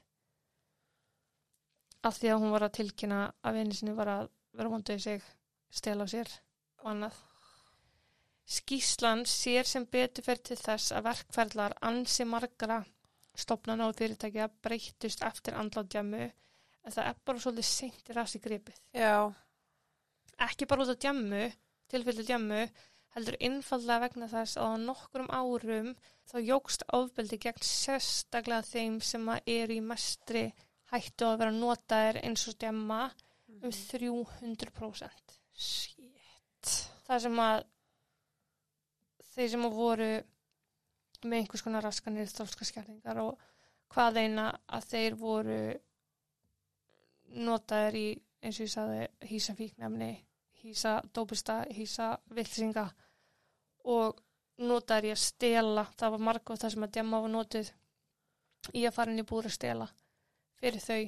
Af 2.07 2.19
því 2.19 2.31
að 2.33 2.43
hún 2.43 2.53
var 2.55 2.67
að 2.67 2.75
tilkynna 2.79 3.23
að 3.43 3.57
vinni 3.59 3.75
sinni 3.75 3.95
var 3.97 4.11
að 4.13 4.29
vera 4.55 4.71
vonduð 4.71 5.01
sig, 5.03 5.25
stela 5.69 6.07
á 6.07 6.11
sér 6.11 6.31
og 6.83 6.93
annað. 6.93 7.17
Skíslan 8.49 9.25
sér 9.29 9.67
sem 9.69 9.85
betur 9.85 10.25
fyrir 10.25 10.41
til 10.47 10.57
þess 10.57 10.93
að 10.95 11.09
verkferðlar 11.09 11.75
ansi 11.85 12.25
margra 12.25 12.79
stopnana 13.37 13.89
og 13.89 13.99
fyrirtækja 13.99 14.47
breyttust 14.63 15.21
eftir 15.27 15.59
andlátdjammu 15.59 16.23
en 16.23 16.95
það 16.95 17.05
er 17.11 17.21
bara 17.27 17.43
svolítið 17.43 17.69
seint 17.69 18.09
í 18.09 18.15
rasi 18.17 18.41
gripið. 18.41 18.79
Já, 18.95 19.29
Ekki 20.39 20.69
bara 20.71 20.85
út 20.85 20.93
á 20.95 21.01
djammu, 21.03 21.49
tilfelli 21.91 22.23
djammu, 22.23 22.61
heldur 23.15 23.35
innfallega 23.43 24.05
vegna 24.05 24.27
þess 24.31 24.55
að 24.55 24.71
á 24.71 24.83
nokkrum 24.85 25.27
árum 25.35 25.89
þá 26.31 26.35
jógst 26.47 26.85
ofbeldi 26.95 27.39
gegn 27.43 27.65
sérstaklega 27.65 28.67
þeim 28.69 28.99
sem 29.03 29.25
að 29.33 29.51
eru 29.55 29.75
í 29.75 29.83
mestri 29.83 30.45
hættu 30.89 31.27
að 31.27 31.39
vera 31.43 31.55
notaðir 31.55 32.21
eins 32.23 32.47
og 32.49 32.57
djamma 32.61 33.01
um 33.59 33.71
300%. 33.73 35.35
shit. 35.59 36.71
Það 37.05 37.21
sem 37.25 37.39
að 37.43 37.63
þeir 39.33 39.49
sem 39.53 39.65
að 39.65 39.75
voru 39.75 40.09
með 41.25 41.37
einhvers 41.41 41.63
konar 41.65 41.83
raskanir 41.83 42.31
þólska 42.31 42.67
skjæringar 42.67 43.19
og 43.23 43.43
hvað 43.91 44.21
eina 44.23 44.47
að 44.67 44.87
þeir 44.93 45.17
voru 45.19 45.59
notaðir 47.49 47.99
í 47.99 48.07
eins 48.43 48.59
og 48.59 48.65
ég 48.65 48.73
sagði 48.73 49.29
hýsa 49.29 49.55
fíknefni, 49.57 50.09
hýsa 50.63 50.95
dópista, 51.13 51.61
hýsa 51.75 52.13
vilsinga 52.35 52.87
og 53.91 54.21
notaðir 54.59 55.09
í 55.09 55.15
að 55.15 55.23
stela 55.23 55.85
það 55.99 56.15
var 56.15 56.25
margóð 56.29 56.63
það 56.63 56.75
sem 56.75 56.85
að 56.87 56.93
djamma 56.97 57.23
var 57.25 57.33
notið 57.35 57.73
í 58.75 58.85
að 58.87 58.95
fara 58.95 59.13
inn 59.13 59.23
í 59.23 59.27
búður 59.27 59.51
að 59.51 59.57
stela 59.59 59.89
fyrir 60.59 60.83
þau. 60.83 61.01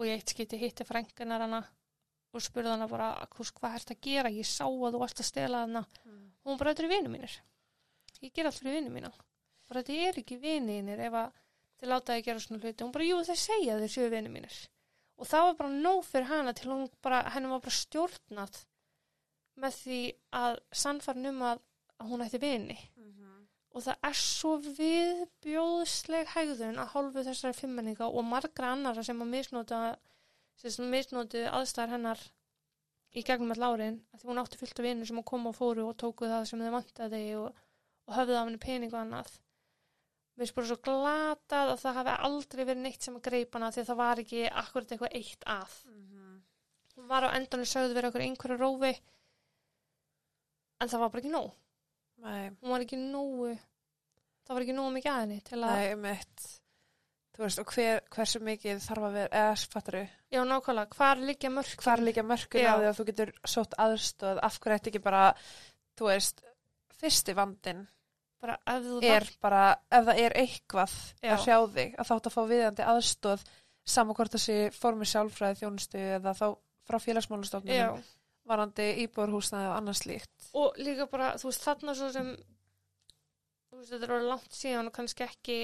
Og 0.00 0.06
ég 0.08 0.16
eitt 0.16 0.32
skiti 0.32 0.56
hitti 0.60 0.84
frængunar 0.88 1.40
hana 1.44 1.60
og 2.32 2.40
spurði 2.40 2.70
hana 2.72 2.86
bara 2.88 3.08
"Hvers- 3.34 3.52
hvað 3.52 3.74
ert 3.74 3.90
að 3.90 4.00
gera, 4.00 4.30
ég 4.30 4.46
sá 4.46 4.64
að 4.64 4.92
þú 4.94 4.98
varst 5.02 5.20
að 5.20 5.24
stela 5.28 5.60
hana 5.66 5.84
Mm. 6.06 6.32
og 6.44 6.52
hún 6.52 6.58
bara, 6.58 6.72
þetta 6.74 6.84
eru 6.84 6.88
vinnu 6.94 7.10
mínir. 7.10 7.38
Ég 8.22 8.32
ger 8.32 8.46
allt 8.46 8.58
fyrir 8.60 8.74
vinnu 8.80 8.90
mína. 8.90 9.12
Bara 9.68 9.82
þetta 9.82 10.08
er 10.08 10.14
ekki 10.22 10.40
vinninir 10.40 10.98
ef 11.00 11.12
að 11.12 11.32
þið 11.80 11.88
láta 11.88 12.12
þið 12.14 12.24
gera 12.24 12.38
svona 12.40 12.60
hluti. 12.62 12.84
Hún 12.84 12.92
bara, 12.92 13.04
jú 13.04 13.16
þeir 13.24 13.36
segja 13.36 13.74
að 13.74 13.80
þeir 13.80 13.94
séu 13.96 14.10
vinnu 14.10 14.30
mínir. 14.30 14.68
Og 15.18 15.26
það 15.26 15.42
var 15.46 15.54
bara 15.54 15.70
nóg 15.70 16.04
fyrir 16.04 16.26
hana 16.26 16.52
til 16.54 16.70
hún 16.70 16.90
bara, 17.02 17.22
henni 17.30 17.48
var 17.48 17.60
bara 17.60 17.70
stjórnað 17.70 18.64
með 19.60 19.72
því 19.84 20.14
að 20.32 20.58
sannfarn 20.72 21.26
um 21.26 21.40
að, 21.42 21.60
að 22.00 22.08
hún 22.08 22.24
ætti 22.24 22.40
vini 22.40 22.78
og 23.70 23.84
það 23.84 24.06
er 24.08 24.16
svo 24.18 24.56
viðbjóðsleg 24.66 26.30
hegðun 26.34 26.80
að 26.82 26.92
hálfu 26.94 27.24
þessari 27.26 27.56
fimmmenninga 27.56 28.08
og 28.08 28.26
margra 28.26 28.72
annara 28.74 29.04
sem 29.06 29.20
að 29.22 29.30
misnóta 29.36 29.80
sem 30.60 30.90
misnótu 30.92 31.44
aðstæðar 31.48 31.94
hennar 31.94 32.24
í 33.16 33.22
gegnum 33.26 33.54
all 33.54 33.68
árin 33.70 34.00
því 34.18 34.28
hún 34.28 34.40
átti 34.42 34.58
fullt 34.60 34.82
af 34.82 34.86
vinur 34.86 35.08
sem 35.08 35.20
að 35.22 35.28
koma 35.30 35.52
og 35.52 35.56
fóru 35.58 35.86
og 35.86 35.94
tóku 36.02 36.28
það 36.30 36.48
sem 36.50 36.64
þau 36.64 36.74
vantaði 36.76 37.22
og, 37.38 37.62
og 38.10 38.18
höfðu 38.18 38.36
af 38.38 38.44
henni 38.48 38.60
pening 38.62 38.92
og 38.92 39.00
annað. 39.04 39.30
Mér 40.34 40.46
finnst 40.46 40.58
bara 40.58 40.70
svo 40.70 40.78
glatað 40.88 41.72
að 41.72 41.80
það 41.84 41.98
hafi 42.00 42.18
aldrei 42.28 42.62
verið 42.64 42.84
neitt 42.84 43.06
sem 43.06 43.16
að 43.18 43.24
greipa 43.26 43.58
hana 43.58 43.72
því 43.74 43.82
að 43.82 43.88
það 43.90 44.00
var 44.02 44.22
ekki 44.24 44.44
akkurat 44.62 44.94
eitthvað 44.94 45.16
eitt 45.20 45.48
að. 45.54 45.78
Hún 46.96 47.10
var 47.10 47.26
á 47.26 47.34
endanum 47.38 47.70
sögðu 47.70 47.96
verið 47.96 48.12
okkur 48.12 48.26
einhverju 48.26 48.60
rófi 48.60 48.92
en 50.80 50.88
það 50.90 51.02
var 51.02 51.12
bara 51.12 51.22
ekki 51.22 51.34
nóg 51.34 51.50
Nei, 52.20 52.50
hún 52.60 52.74
var 52.74 52.84
ekki 52.84 52.98
nógu 53.00 53.52
það 54.50 54.56
var 54.56 54.66
ekki 54.66 54.74
nógu 54.76 54.96
mikið 54.96 55.12
að 55.12 55.20
henni 55.22 55.38
til 55.46 55.60
að, 55.60 55.76
nei, 55.78 56.00
mitt. 56.08 56.48
Þú 57.30 57.44
veist, 57.44 57.60
og 57.62 57.72
hver, 57.72 58.00
hversu 58.10 58.40
mikið 58.44 58.80
þarf 58.84 59.06
að 59.06 59.16
vera, 59.16 59.42
eða 59.44 59.68
fattar 59.72 59.96
þú, 59.96 60.02
já 60.34 60.40
nákvæmlega. 60.50 60.98
Hvar 60.98 61.22
liggja 61.28 61.52
mörg 61.54 61.86
líka 62.02 62.24
mörkun 62.26 62.64
Já. 62.64 62.72
á 62.74 62.78
því 62.80 62.88
að 62.90 62.98
þú 62.98 63.06
getur 63.10 63.32
sótt 63.54 63.76
aðstöð, 63.80 64.40
af 64.42 64.58
hverju 64.58 64.80
ætti 64.80 64.92
ekki 64.92 65.02
bara, 65.04 65.22
þú 65.96 66.10
veist, 66.10 66.42
fyrsti 67.00 67.36
vandin 67.38 67.86
bara 68.40 68.56
ef 68.72 68.84
þú 68.86 69.00
er 69.04 69.26
bara, 69.42 69.64
ef 69.92 70.06
það 70.08 70.22
er 70.24 70.36
eitthvað 70.40 70.94
Já. 71.20 71.32
að 71.34 71.42
hrjá 71.44 71.56
þig, 71.76 71.94
að 71.94 72.10
þátt 72.10 72.28
að 72.28 72.34
fá 72.34 72.40
viðandi 72.50 72.86
aðstöð, 72.92 73.44
saman 73.94 74.16
hvort 74.16 74.34
það 74.34 74.44
sé 74.44 74.56
formi 74.76 75.08
sjálfræði 75.08 75.60
þjónustu 75.60 76.02
eða 76.16 76.34
þá 76.36 76.46
frá 76.88 76.98
já, 76.98 77.04
félagsmálastofnunum, 77.06 78.04
varandi 78.50 78.86
íbúrhúsnaði 79.06 79.68
og 79.70 79.76
annars 79.78 80.02
slíkt. 80.04 80.50
og 80.54 80.74
líka 80.82 81.06
bara, 81.10 81.34
þú 81.40 81.48
veist, 81.50 81.62
þarna 81.66 81.94
svo 81.98 82.10
sem 82.14 82.32
þú 83.70 83.78
veist, 83.78 83.92
þetta 83.92 84.04
er 84.08 84.14
orðið 84.16 84.28
langt 84.32 84.56
síðan 84.58 84.90
og 84.90 84.96
kannski 84.98 85.24
ekki 85.28 85.58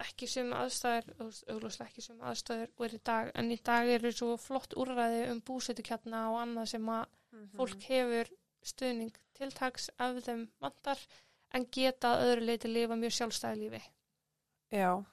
ekki 0.00 0.26
sem 0.32 0.48
aðstæður, 0.56 1.08
þú 1.18 1.24
veist, 1.28 1.42
augljóslega 1.52 1.90
ekki 1.90 2.02
sem 2.06 2.20
aðstæður 2.24 2.70
og 2.78 2.84
er 2.86 2.94
í 2.96 3.00
dag, 3.04 3.30
en 3.36 3.50
í 3.52 3.58
dag 3.68 3.88
eru 3.98 4.12
svo 4.16 4.36
flott 4.40 4.72
úrræði 4.80 5.26
um 5.34 5.42
búsetukjarna 5.44 6.22
og 6.32 6.38
annað 6.46 6.68
sem 6.72 6.86
að 6.88 7.04
Mhm. 7.32 7.50
fólk 7.56 7.82
hefur 7.86 8.30
stuðning 8.66 9.12
tiltaks 9.38 9.90
ef 10.00 10.16
þeim 10.24 10.48
vantar 10.60 10.98
en 11.54 11.66
geta 11.70 12.14
að 12.16 12.24
öðru 12.30 12.46
leiti 12.48 12.68
lifa 12.72 12.96
mjög 12.96 13.12
sjálfstæði 13.18 13.60
lífi. 13.60 13.82
Já, 14.72 15.04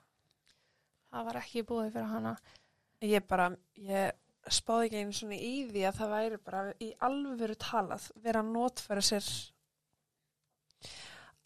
Það 1.11 1.25
var 1.25 1.37
ekki 1.41 1.63
búið 1.63 1.91
fyrir 1.93 2.09
hana. 2.09 2.37
ég 3.01 3.27
bara, 3.27 3.49
ég 3.77 4.11
spáði 4.55 4.87
ekki 4.87 5.03
einu 5.03 5.17
svona 5.17 5.37
í 5.37 5.53
því 5.69 5.85
að 5.87 5.99
það 5.99 6.15
væri 6.15 6.39
bara 6.47 6.63
í 6.83 6.89
alvöru 7.07 7.59
talað 7.61 8.09
vera 8.23 8.43
að 8.43 8.51
notfæra 8.55 9.05
sér 9.05 9.29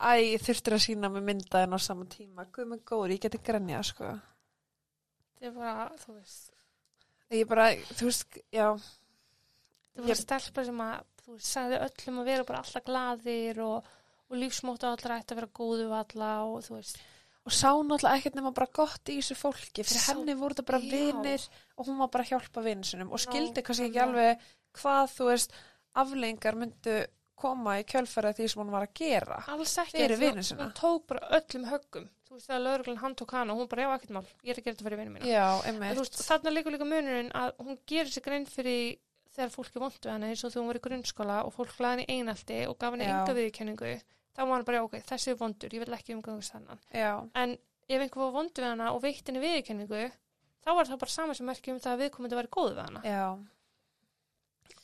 Æ, 0.01 0.33
ég 0.33 0.41
þurftir 0.41 0.73
að 0.73 0.83
sína 0.87 1.11
mig 1.13 1.21
myndaðin 1.27 1.77
á 1.77 1.79
sama 1.81 2.07
tíma. 2.09 2.47
Guð 2.49 2.71
með 2.71 2.79
góður, 2.89 3.11
ég 3.13 3.21
geti 3.21 3.37
grenjað 3.45 3.83
sko. 3.91 4.07
Það 5.37 5.45
er 5.45 5.53
bara, 5.59 5.83
þú 6.01 6.15
veist, 6.15 6.47
Ég 7.31 7.47
bara, 7.47 7.69
þú 7.95 8.09
veist, 8.09 8.37
já. 8.51 8.65
Það 9.95 10.07
var 10.09 10.19
stelpa 10.19 10.63
sem 10.67 10.81
að, 10.83 11.03
þú 11.23 11.35
sagði 11.47 11.77
öllum 11.85 12.19
að 12.19 12.27
vera 12.27 12.47
bara 12.49 12.63
alltaf 12.63 12.83
glaðir 12.87 13.61
og, 13.63 13.87
og 14.27 14.39
lífsmóta 14.39 14.89
allra 14.91 15.19
ætti 15.21 15.35
að 15.35 15.39
vera 15.39 15.55
góðu 15.61 15.85
alla 15.95 16.31
og 16.49 16.65
þú 16.65 16.75
veist, 16.75 16.99
Og 17.45 17.51
sá 17.57 17.71
náttúrulega 17.73 18.17
ekkert 18.19 18.35
nema 18.37 18.51
bara 18.53 18.67
gott 18.73 19.09
í 19.09 19.17
þessu 19.17 19.35
fólki 19.39 19.81
Fyrir 19.83 20.01
Sá- 20.03 20.13
henni 20.13 20.35
voru 20.37 20.53
þetta 20.53 20.65
bara 20.67 20.79
Já. 20.79 20.91
vinir 20.91 21.47
Og 21.77 21.87
hún 21.87 21.97
var 21.97 22.11
bara 22.13 22.23
að 22.23 22.29
hjálpa 22.35 22.61
vinsinum 22.67 23.11
Og 23.11 23.19
skildi 23.23 23.63
kannski 23.65 23.87
ekki 23.89 24.03
alveg 24.03 24.43
hvað, 24.77 25.09
þú 25.15 25.25
veist 25.31 25.51
Aflengar 25.95 26.55
myndu 26.55 26.99
koma 27.41 27.79
í 27.81 27.83
kjölfæra 27.89 28.35
því 28.37 28.45
sem 28.51 28.61
hún 28.61 28.69
var 28.71 28.85
að 28.85 28.93
gera 29.01 29.39
alls 29.49 29.71
ekki. 29.81 29.97
Fyrir 29.97 30.13
þú- 30.15 30.19
vini 30.21 30.43
sína. 30.45 30.67
Hún 30.67 30.73
tók 30.77 31.07
bara 31.09 31.27
öllum 31.39 31.65
höggum. 31.71 32.05
Þú 32.29 32.35
veist, 32.37 32.47
þegar 32.47 32.61
lögreglan 32.61 32.97
hann 33.01 33.15
tók 33.17 33.31
hana 33.33 33.51
og 33.53 33.57
hún 33.59 33.67
bara, 33.71 33.81
já, 33.81 33.89
ekkert 33.97 34.11
mál, 34.15 34.25
ég 34.45 34.51
er 34.53 34.59
að 34.61 34.63
gera 34.63 34.75
þetta 34.75 34.85
fyrir 34.85 34.99
vinni 35.01 35.13
mína. 35.15 35.25
Já, 35.25 35.47
En 35.65 35.73
einmitt 35.75 35.97
þú 35.97 36.03
veist, 36.05 36.19
þarna 36.29 36.53
líka 36.53 36.69
líka 36.71 36.85
munurinn 36.87 37.31
að 37.33 37.51
hún 37.65 37.79
gerir 37.89 38.11
sér 38.13 38.23
grein 38.23 38.45
fyrir 38.45 38.97
þegar 39.35 39.49
fólk 39.57 39.75
er 39.75 39.79
vond 39.81 39.97
við 40.05 40.11
hana 40.13 40.29
eins 40.29 40.43
og 40.45 40.51
þegar 40.53 40.61
hún 40.61 40.67
var 40.71 40.79
í 40.79 40.85
grunnskóla 40.85 41.45
og 41.47 41.53
fólk 41.57 41.73
hlaði 41.79 42.05
henni 42.05 42.21
einaldi 42.21 42.61
og 42.69 42.77
gaf 42.77 42.93
henni 42.93 43.05
Já. 43.09 43.17
enga 43.25 43.33
viðurkenningu 43.41 43.91
þá 44.36 44.41
var 44.45 44.53
hann 44.57 44.65
bara, 44.67 44.84
ok, 44.86 44.97
þessi 45.09 45.32
er 45.34 45.39
vondur, 45.39 45.73
ég 45.75 45.84
vil 45.86 45.97
ekki 45.97 46.15
umgangast 46.15 46.53
hennan. 46.55 46.79
Já, 46.95 47.11
En 47.36 47.57
ef 47.91 47.99
einhver 48.05 48.23
var 48.25 48.32
vond 48.38 48.53
við 48.55 48.67
hana 48.69 48.91
og 48.95 49.01
veitt 49.03 49.27
henni 49.27 49.41
viðurkenningu 49.43 50.03
þá 50.63 50.69
var 50.77 50.88
það 50.88 50.99
bara 51.03 51.11
sama 51.15 51.34
sem 51.36 51.45
merkjum 51.49 51.79
það 51.84 51.93
að 51.97 52.03
viðkomandi 52.05 52.38
væri 52.39 52.51
góð 52.55 52.71
við 52.77 52.84
hana. 52.86 53.01
já, 53.03 53.25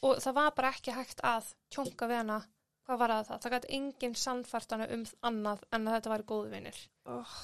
Og 0.04 0.20
það 0.22 0.34
var 0.38 0.52
bara 0.58 0.70
ekki 0.76 0.94
hægt 0.94 1.22
að 1.26 1.54
tjónka 1.74 2.08
við 2.12 2.20
hana, 2.22 2.42
hvað 2.86 3.00
var 3.02 3.14
það 3.16 3.28
það? 3.30 3.40
Það 3.44 3.54
gæti 3.56 3.72
enginn 3.78 4.16
sannfært 4.16 4.72
hana 4.76 4.88
um 4.94 5.06
annað 5.30 5.64
en 5.74 5.88
að 5.88 5.96
þetta 5.98 6.12
væri 6.14 6.28
góðu 6.34 6.52
vinir. 6.52 6.82
oh. 7.06 7.38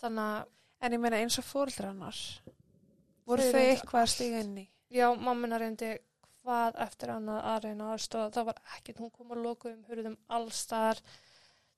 Þannig 0.00 0.22
að, 0.36 0.52
En 0.84 0.92
ég 0.92 1.00
meina 1.00 1.16
eins 1.24 1.38
og 1.40 1.44
fóreldrar 1.48 1.88
hennar 1.88 2.18
voru 3.26 3.44
Þau 3.48 3.60
eitthvað 3.62 4.02
að 4.02 4.10
stiga 4.12 4.40
inn 4.44 4.58
í 4.60 4.64
já, 4.92 5.06
mammina 5.16 5.56
reyndi 5.58 5.88
hvað 6.46 6.80
eftir 6.86 7.12
annað 7.16 7.40
að 7.52 7.64
reyna 7.66 7.92
aðstofa, 7.94 8.34
það 8.36 8.48
var 8.50 8.60
ekkert, 8.76 9.00
hún 9.02 9.14
kom 9.14 9.32
að 9.34 9.42
loka 9.44 9.70
um, 9.72 9.80
hurðum 9.90 10.16
allstar, 10.38 11.02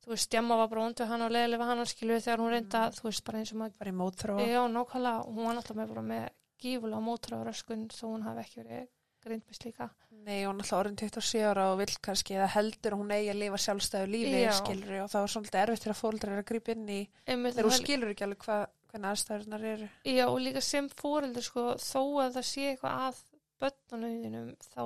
þú 0.05 0.13
veist, 0.15 0.31
Djamma 0.33 0.59
var 0.61 0.71
bara 0.73 0.89
við 0.93 1.09
hana 1.13 1.29
og 1.29 1.35
leiðilega 1.35 1.63
við 1.63 1.73
hana 1.73 1.89
skilu 1.89 2.21
þegar 2.21 2.45
hún 2.45 2.55
reynda, 2.55 2.85
þú 2.97 3.09
veist, 3.09 3.25
bara 3.27 3.41
eins 3.41 3.55
og 3.55 3.63
maður, 3.63 3.79
bara 3.81 3.95
í 3.95 3.99
mótþróa. 4.03 4.47
Já, 4.47 4.61
nákvæmlega, 4.75 5.25
hún 5.29 5.49
var 5.49 5.59
náttúrulega 5.59 5.95
bara 5.95 6.07
með 6.13 6.29
gífulega 6.59 7.03
mótra 7.03 7.41
á 7.41 7.47
röskun 7.47 7.89
þó 7.93 8.05
hún 8.13 8.25
hafi 8.27 8.45
ekki 8.45 8.63
verið 8.63 8.87
grind 9.25 9.45
með 9.47 9.59
slíka. 9.59 9.89
Nei, 10.27 10.43
hún 10.45 10.59
er 10.59 10.65
alltaf 10.65 10.79
orðin 10.79 10.99
27 10.99 11.45
ára 11.47 11.67
og 11.73 11.79
vill 11.81 11.95
kannski 12.05 12.37
eða 12.37 12.49
heldur 12.55 12.95
að 12.95 13.03
hún 13.03 13.15
eigi 13.15 13.31
að 13.33 13.41
lifa 13.43 13.61
sjálfstæðu 13.65 14.11
lífi 14.13 14.43
Já. 14.43 14.51
skilur 14.59 14.95
og 15.05 15.11
það 15.13 15.25
var 15.25 15.33
svolítið 15.35 15.61
erfitt 15.63 15.85
þegar 15.85 15.99
fóreldrar 15.99 16.35
eru 16.35 16.45
að 16.45 16.51
grípa 16.51 16.75
inn 16.75 16.93
í 16.95 17.01
þegar 17.27 17.69
hún 17.69 17.77
skilur 17.79 18.13
ekki 18.13 18.27
alveg 18.27 18.45
hvað, 18.45 18.65
hvernig 18.93 19.11
aðstæðurnar 19.13 19.67
eru. 19.73 19.89
Já, 20.11 20.25
og 20.27 20.39
líka 20.45 20.63
sem 20.65 20.91
fóreldur 21.01 21.47
sko, 21.47 21.67
þó 21.83 22.03
að 22.25 22.39
það 22.39 22.49
sé 22.51 22.67
eitthvað 22.73 23.05
að 23.09 23.23
börnunum 23.63 24.17
þínum, 24.25 24.49
þá, 24.73 24.83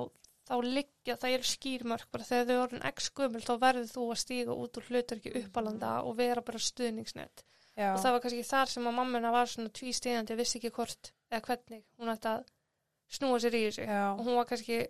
þá 0.49 0.53
liggja, 0.67 1.15
það 1.21 1.35
eru 1.37 1.49
skýrmörk 1.49 2.07
bara 2.13 2.27
þegar 2.27 2.47
þau 2.49 2.63
orðin 2.65 2.85
x 2.91 3.09
gömul, 3.17 3.43
þá 3.45 3.53
verður 3.61 3.89
þú 3.91 4.05
að 4.13 4.21
stíga 4.23 4.57
út 4.63 4.79
úr 4.79 4.87
hlutarki 4.89 5.33
uppalanda 5.41 5.93
og 6.03 6.17
vera 6.19 6.43
bara 6.45 6.61
stuðningsnett. 6.61 7.45
Já, 7.73 7.93
Og 7.95 8.01
það 8.03 8.11
var 8.13 8.21
kannski 8.21 8.43
þar 8.45 8.69
sem 8.69 8.87
að 8.89 8.97
mammina 8.99 9.31
var 9.33 9.49
svona 9.49 9.71
tvístíðandi, 9.73 10.35
vissi 10.37 10.59
ekki 10.59 10.73
hvort 10.75 11.13
eða 11.31 11.45
hvernig 11.47 11.85
hún 11.97 12.11
ætti 12.13 12.29
að 12.29 12.43
snúa 13.13 13.39
sér 13.41 13.55
í 13.57 13.63
þessu. 13.65 13.87
já, 13.87 14.03
Og 14.13 14.25
hún 14.27 14.37
var 14.37 14.49
kannski 14.49 14.81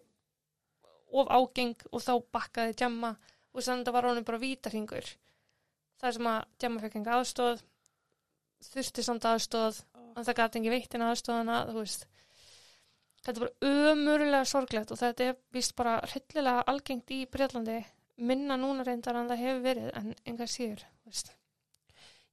of 1.13 1.29
ágeng 1.31 1.85
og 1.91 2.01
þá 2.03 2.13
bakkaði 2.33 2.75
djamma 2.81 3.13
og 3.53 3.61
þannig 3.61 3.83
að 3.83 3.87
það 3.87 3.95
var 3.95 4.07
honum 4.09 4.27
bara 4.27 4.41
vítarhingur. 4.41 5.13
Það 6.01 6.15
sem 6.17 6.29
að 6.33 6.39
djamma 6.59 6.83
fekk 6.83 6.95
enga 6.99 7.17
aðstóð, 7.19 7.63
þurfti 8.73 9.05
samt 9.05 9.27
aðstóð 9.29 9.79
en 10.17 10.25
það 10.25 10.37
gæti 10.39 10.59
ekki 10.59 10.73
veitt 10.73 10.95
inn 10.97 11.05
aðstofana 11.07 11.59
þú 11.69 11.77
veist 11.79 12.05
þetta 13.23 13.33
er 13.39 13.43
bara 13.45 13.73
ömurlega 13.93 14.45
sorglegt 14.49 14.91
og 14.91 14.99
þetta 14.99 15.29
er 15.29 15.37
vist 15.55 15.75
bara 15.79 15.97
hryllilega 16.11 16.63
algengt 16.73 17.11
í 17.15 17.21
Breitlandi 17.31 17.77
minna 18.17 18.57
núna 18.59 18.83
reyndar 18.85 19.15
en 19.19 19.29
það 19.31 19.41
hefur 19.43 19.61
verið 19.63 19.91
en 19.99 20.11
enga 20.29 20.47
síður 20.47 20.83
veist. 21.07 21.31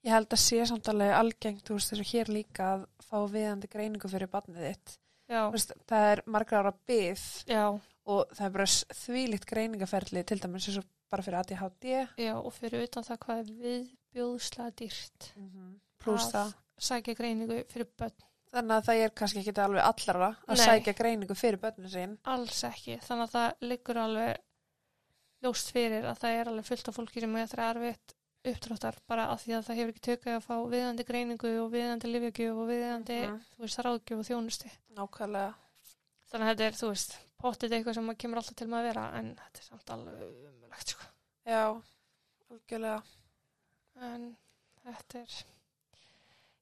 Ég 0.05 0.14
held 0.14 0.32
að 0.32 0.41
sé 0.41 0.64
samt 0.68 0.88
alveg 0.88 1.11
algengt, 1.12 1.62
þú 1.68 1.76
veist, 1.76 1.91
þessu 1.93 2.07
hér 2.14 2.30
líka 2.32 2.68
að 2.74 2.86
fá 3.05 3.18
viðandi 3.28 3.68
greiningu 3.68 4.09
fyrir 4.09 4.30
barnið 4.32 4.62
þitt. 4.70 4.95
Veist, 5.53 5.72
það 5.88 6.07
er 6.12 6.22
margra 6.26 6.62
ára 6.62 6.72
já, 7.47 7.64
og 8.07 8.32
það 8.34 8.47
er 8.47 8.55
bara 8.57 8.66
þvílíkt 9.03 9.47
greiningaferli 9.51 10.24
til 10.26 10.41
dæmis 10.41 10.68
eins 10.68 10.80
og 10.80 10.88
bara 11.11 11.22
fyrir 11.26 11.41
ADHD 11.43 11.86
já 12.18 12.32
og 12.38 12.53
fyrir 12.55 12.86
utan 12.86 13.05
það 13.07 13.20
hvað 13.24 13.43
er 13.43 13.53
viðbjóðslega 13.64 14.74
dýrt 14.80 15.28
pluss 16.01 16.26
Að- 16.30 16.34
það. 16.34 16.53
sækja 16.91 17.14
greiningu 17.18 17.61
fyrir 17.70 17.88
börn 17.99 18.26
Þannig 18.51 18.74
að 18.76 18.86
það 18.88 19.01
er 19.05 19.11
kannski 19.14 19.40
ekki 19.44 19.53
alveg 19.62 19.84
allara 19.86 20.28
að 20.48 20.57
Nei. 20.57 20.64
sækja 20.66 20.94
greiningu 20.98 21.34
fyrir 21.38 21.61
börnum 21.62 21.90
sín. 21.92 22.16
alls 22.24 22.62
ekki, 22.66 22.96
þannig 23.07 23.28
að 23.28 23.34
það 23.36 23.68
liggur 23.70 24.01
alveg 24.03 24.40
ljóst 25.44 25.70
fyrir 25.72 26.05
að 26.11 26.18
það 26.18 26.38
er 26.40 26.48
alveg 26.51 26.66
fullt 26.66 26.88
af 26.90 26.96
fólki 26.98 27.20
sem 27.22 27.36
er 27.36 27.46
það 27.46 27.68
erfitt 27.76 28.14
uppdráttar 28.51 28.96
bara 29.07 29.28
af 29.30 29.42
því 29.44 29.55
að 29.59 29.64
það 29.68 29.78
hefur 29.78 29.92
ekki 29.94 30.03
tökað 30.09 30.36
að 30.38 30.44
fá 30.48 30.57
viðandi 30.74 31.05
greiningu 31.07 31.51
og 31.62 31.70
viðandi 31.74 32.11
lifjagjöf 32.11 32.57
og 32.64 32.68
viðandi, 32.72 33.18
Mhm. 33.28 33.40
þú 33.55 33.61
veist, 33.64 33.78
ráðgjöf 33.86 34.18
og 34.18 34.26
þjónusti 34.30 34.70
Nákvæmlega. 34.96 35.55
þannig 36.32 36.46
að 36.46 36.57
þetta 36.57 36.66
er, 36.66 36.72
þú 36.80 36.88
veist, 36.90 37.18
pottið 37.40 37.70
eitthvað 37.76 37.94
sem 37.94 38.14
kemur 38.16 38.36
alltaf 38.40 38.57
til 38.57 38.66
með 38.66 38.78
að 38.80 38.88
vera 38.90 39.05
en 39.18 39.30
þetta 39.36 39.59
er 39.61 39.68
samt 39.70 39.90
alveg 39.90 40.22
umulegt 40.51 40.88
sko. 40.88 41.05
Já, 41.46 41.82
algjörlega. 42.51 43.03
en 44.01 44.36
þetta 44.84 45.14
er 45.20 45.44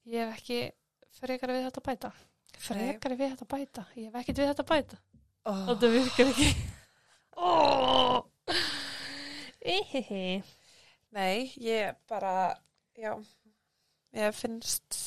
ég 0.07 0.28
hef 0.28 0.39
ekki 0.39 0.72
frekari 1.20 1.56
við 1.58 1.66
þetta 1.68 1.82
að 1.82 1.88
bæta 1.90 2.10
frekari 2.58 3.18
við 3.20 3.32
þetta 3.34 3.46
að 3.46 3.52
bæta 3.54 3.84
ég 3.96 4.08
hef 4.08 4.18
ekkert 4.22 4.42
við 4.42 4.50
þetta 4.52 4.66
að 4.66 4.72
bæta 4.74 5.02
Oh. 5.48 5.60
þetta 5.68 5.88
virkar 5.94 6.30
ekki 6.32 6.48
oh. 7.48 8.24
Nei, 11.14 11.48
ég 11.62 11.94
bara, 12.10 12.32
já, 12.98 13.14
ég 14.16 14.34
finnst, 14.36 14.98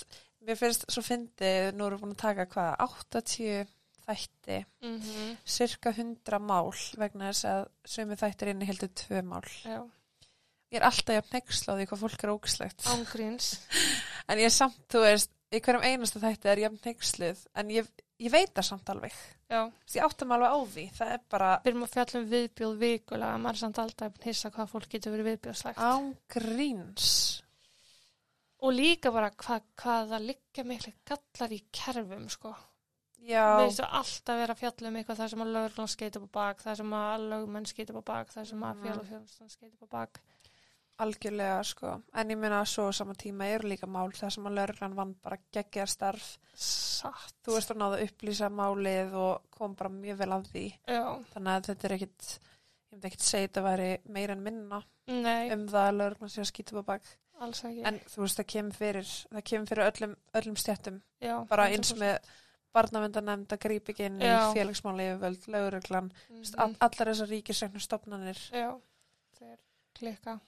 mér 0.41 0.57
finnst 0.57 0.87
svo 0.91 1.03
fyndið, 1.05 1.69
nú 1.77 1.85
erum 1.87 1.99
við 1.99 2.03
búin 2.07 2.15
að 2.15 2.21
taka 2.23 2.45
hvað, 2.49 2.71
80 2.87 3.69
þætti 4.07 4.57
mm 4.81 5.35
cirka 5.45 5.93
100 5.93 6.39
mál 6.41 6.71
vegna 6.99 7.29
þess 7.29 7.45
að 7.51 7.61
sömu 7.93 8.17
þættir 8.19 8.51
inni 8.55 8.67
heldur 8.69 8.89
tvö 8.97 9.21
mál. 9.27 9.45
Já, 9.65 9.81
Ég 10.71 10.79
er 10.79 10.85
alltaf 10.87 11.17
jafn 11.19 11.35
nexla 11.35 11.73
á 11.75 11.77
því 11.77 11.85
hvað 11.91 12.01
fólk 12.05 12.21
er 12.25 12.31
ógislegt. 12.33 12.85
ángríns. 12.95 13.51
En 14.31 14.39
ég 14.39 14.53
samt, 14.53 14.77
þú 14.89 15.01
veist, 15.03 15.31
í 15.51 15.59
hverjum 15.59 15.83
einasta 15.83 16.21
þætti 16.23 16.49
er 16.51 16.61
jafn 16.63 16.79
nexluð, 16.85 17.43
en 17.59 17.71
ég, 17.75 17.87
ég 18.23 18.31
veit 18.33 18.53
það 18.55 18.67
samt 18.69 18.89
alveg. 18.93 19.15
Já, 19.51 19.61
Ég 19.91 20.05
áttum 20.07 20.31
alveg 20.31 20.53
á 20.55 20.59
því. 20.73 20.85
Það 20.95 21.13
er 21.17 21.21
bara 21.33 21.51
við 21.63 21.71
erum 21.73 21.85
að 21.85 21.93
fjalla 21.97 22.19
um 22.21 22.27
viðbjóð 22.31 22.75
vikulega, 22.85 23.37
maður 23.43 23.57
er 23.57 23.61
samt 23.65 23.81
alltaf 23.83 24.17
að 24.19 24.27
hissa 24.29 24.51
hvað 24.55 24.69
fólk 24.71 24.89
getur 24.93 25.15
verið 25.15 25.29
viðbjóðslegt. 25.31 25.81
án 25.83 26.11
gríns. 26.31 27.11
Og 28.61 28.75
líka 28.77 29.09
bara 29.11 29.31
hvað, 29.33 29.63
hvað 29.81 30.11
það 30.13 30.27
liggja 30.29 30.63
miklu 30.69 30.93
gallar 31.09 31.55
í 31.55 31.61
kerfum, 31.73 32.27
sko. 32.29 32.51
Já, 33.21 33.43
Við 33.59 33.67
erum 33.79 33.95
alltaf 33.99 34.37
verið 34.39 34.53
að 34.55 34.59
fjalla 34.61 34.89
um 34.89 34.95
eitthvað 34.97 35.19
það 35.19 35.31
sem 35.33 35.41
að 35.43 35.51
lögurlan 35.55 35.89
skeita 35.93 36.19
upp 36.21 36.29
á 36.29 36.35
bak, 36.37 36.61
það 36.63 36.77
sem 36.79 36.93
að 36.97 37.25
lögmenn 37.33 37.67
skeita 37.69 37.93
upp 37.93 38.01
á 38.01 38.09
bak, 38.11 38.31
það 38.33 38.47
sem 38.49 38.63
að 38.65 38.79
félagsfjóðstan 38.85 39.51
skeita 39.53 39.73
upp 39.75 39.83
á 39.85 39.89
bak. 39.97 40.21
Algjörlega, 41.01 41.63
sko. 41.67 41.91
En 42.13 42.29
ég 42.33 42.37
meina 42.39 42.59
að 42.61 42.69
svo 42.71 42.87
á 42.87 42.91
sama 42.93 43.13
tíma 43.17 43.47
eru 43.55 43.69
líka 43.71 43.87
mál 43.89 44.11
þar 44.15 44.33
sem 44.35 44.45
að 44.49 44.55
lauruglan 44.59 44.95
vann 44.97 45.13
bara 45.23 45.37
geggjar 45.53 45.89
starf. 45.91 46.37
Satt. 46.53 47.33
Þú 47.45 47.55
veist 47.57 47.71
að 47.73 47.79
náða 47.81 47.97
að 47.99 48.05
upplýsa 48.07 48.49
málið 48.53 49.15
og 49.21 49.47
kom 49.57 49.75
bara 49.75 49.89
mjög 49.93 50.17
vel 50.21 50.29
að 50.37 50.47
því. 50.51 50.65
Já, 50.87 51.03
Þannig 51.33 51.55
að 51.55 51.69
þetta 51.71 51.87
er 51.89 51.95
ekkit, 51.97 52.27
ég 52.37 52.91
myndi 52.95 53.09
ekkit 53.11 53.25
segja 53.29 53.47
þetta 53.47 53.63
væri 53.69 53.89
meira 54.17 54.33
en 54.37 54.43
minna 54.45 54.81
nei, 55.07 55.49
um 55.55 55.65
það 55.71 55.87
að 55.87 55.97
lauruglan 56.01 56.29
sé 56.35 56.41
að 56.45 56.51
skýta 56.51 56.75
upp 56.77 56.85
á 56.85 56.89
bak. 56.93 57.09
En 57.41 57.97
þú 58.05 58.21
veist, 58.21 58.37
það 58.37 58.49
kemur 58.53 58.77
fyrir, 58.77 59.07
það 59.33 59.43
kemur 59.49 59.67
fyrir 59.71 59.87
öllum, 59.89 60.11
öllum 60.37 60.57
stjættum. 60.61 61.01
Já, 61.25 61.35
Bara 61.49 61.65
eins 61.73 61.89
100%. 61.89 61.97
með 61.97 62.19
barnavendanemnd 62.71 63.51
að 63.51 63.59
grípa 63.65 63.91
ekki 63.91 64.05
inn 64.05 64.21
í 64.21 64.27
Já. 64.29 64.51
félagsmáli 64.53 65.07
yfirvöld, 65.09 65.47
lauruglan, 65.51 66.11
Mhm. 66.29 66.53
all, 66.57 66.75
allar 66.79 67.09
þessar 67.11 67.31
ríkisregnu 67.33 67.81
stopnarnir. 67.81 68.37
Já, 68.53 68.79
þeir 69.39 69.57
klikka. 69.97 70.39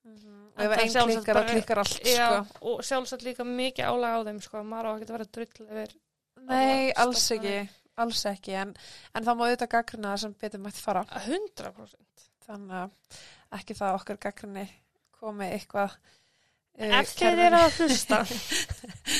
Og 0.00 0.60
En 0.60 0.66
ef 0.66 0.76
einn 0.78 1.10
klikkar, 1.10 1.40
þá 1.40 1.50
klikkar 1.50 1.80
allt, 1.82 1.98
Já, 2.08 2.28
sko. 2.44 2.70
og 2.70 2.84
sjálfsagt 2.86 3.24
líka 3.26 3.44
mikið 3.46 3.90
álag 3.90 4.16
á 4.16 4.20
þeim, 4.28 4.40
sko. 4.44 4.62
Maður 4.66 4.88
á 4.88 4.92
ekki 4.94 5.08
að 5.08 5.16
vera 5.16 5.28
drull 5.36 5.66
yfir. 5.66 5.96
Nei, 6.40 6.92
alls 6.96 7.24
stofnanir. 7.26 7.66
ekki, 7.66 7.90
alls 8.04 8.22
ekki, 8.30 8.54
en, 8.62 8.72
en 9.14 9.26
það 9.26 9.36
má 9.36 9.44
auðvitað 9.46 9.72
gaggrina 9.74 10.14
það 10.14 10.22
sem 10.24 10.38
betur 10.40 10.64
mætt 10.64 10.80
fara. 10.80 11.04
100%. 11.26 12.24
Þannig 12.46 12.78
að 12.80 13.20
ekki 13.60 13.76
það 13.76 13.90
að 13.90 13.98
okkar 14.00 14.22
gaggrinni 14.24 14.66
komi 15.20 15.50
eitthvað 15.50 15.98
Ef 16.80 17.10
þeir 17.18 17.42
eru 17.44 17.58
að 17.60 17.74
hlusta. 17.82 18.20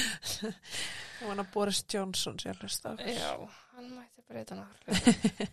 Þú 1.20 1.28
vana 1.28 1.44
Boris 1.52 1.82
Johnson 1.92 2.38
sér 2.40 2.56
hlusta. 2.62 2.94
Já, 3.04 3.34
hann 3.74 3.90
mætti 3.92 4.24
breyta 4.28 4.56
náttúrulega. 4.56 5.48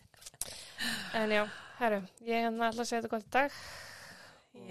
en 1.20 1.34
já, 1.36 1.44
herru, 1.82 2.00
ég 2.24 2.46
er 2.46 2.54
alltaf 2.54 2.86
að 2.86 2.90
segja 2.92 3.04
þetta 3.04 3.20
í 3.20 3.32
dag. 3.36 3.58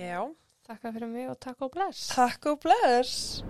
Já, 0.00 0.20
Takk 0.66 0.82
fyrir 0.82 1.06
mig 1.06 1.28
og 1.30 1.36
takk 1.38 1.60
og 1.62 1.70
bless. 1.76 2.08
takk 2.10 2.46
og 2.50 2.58
bless. 2.64 3.44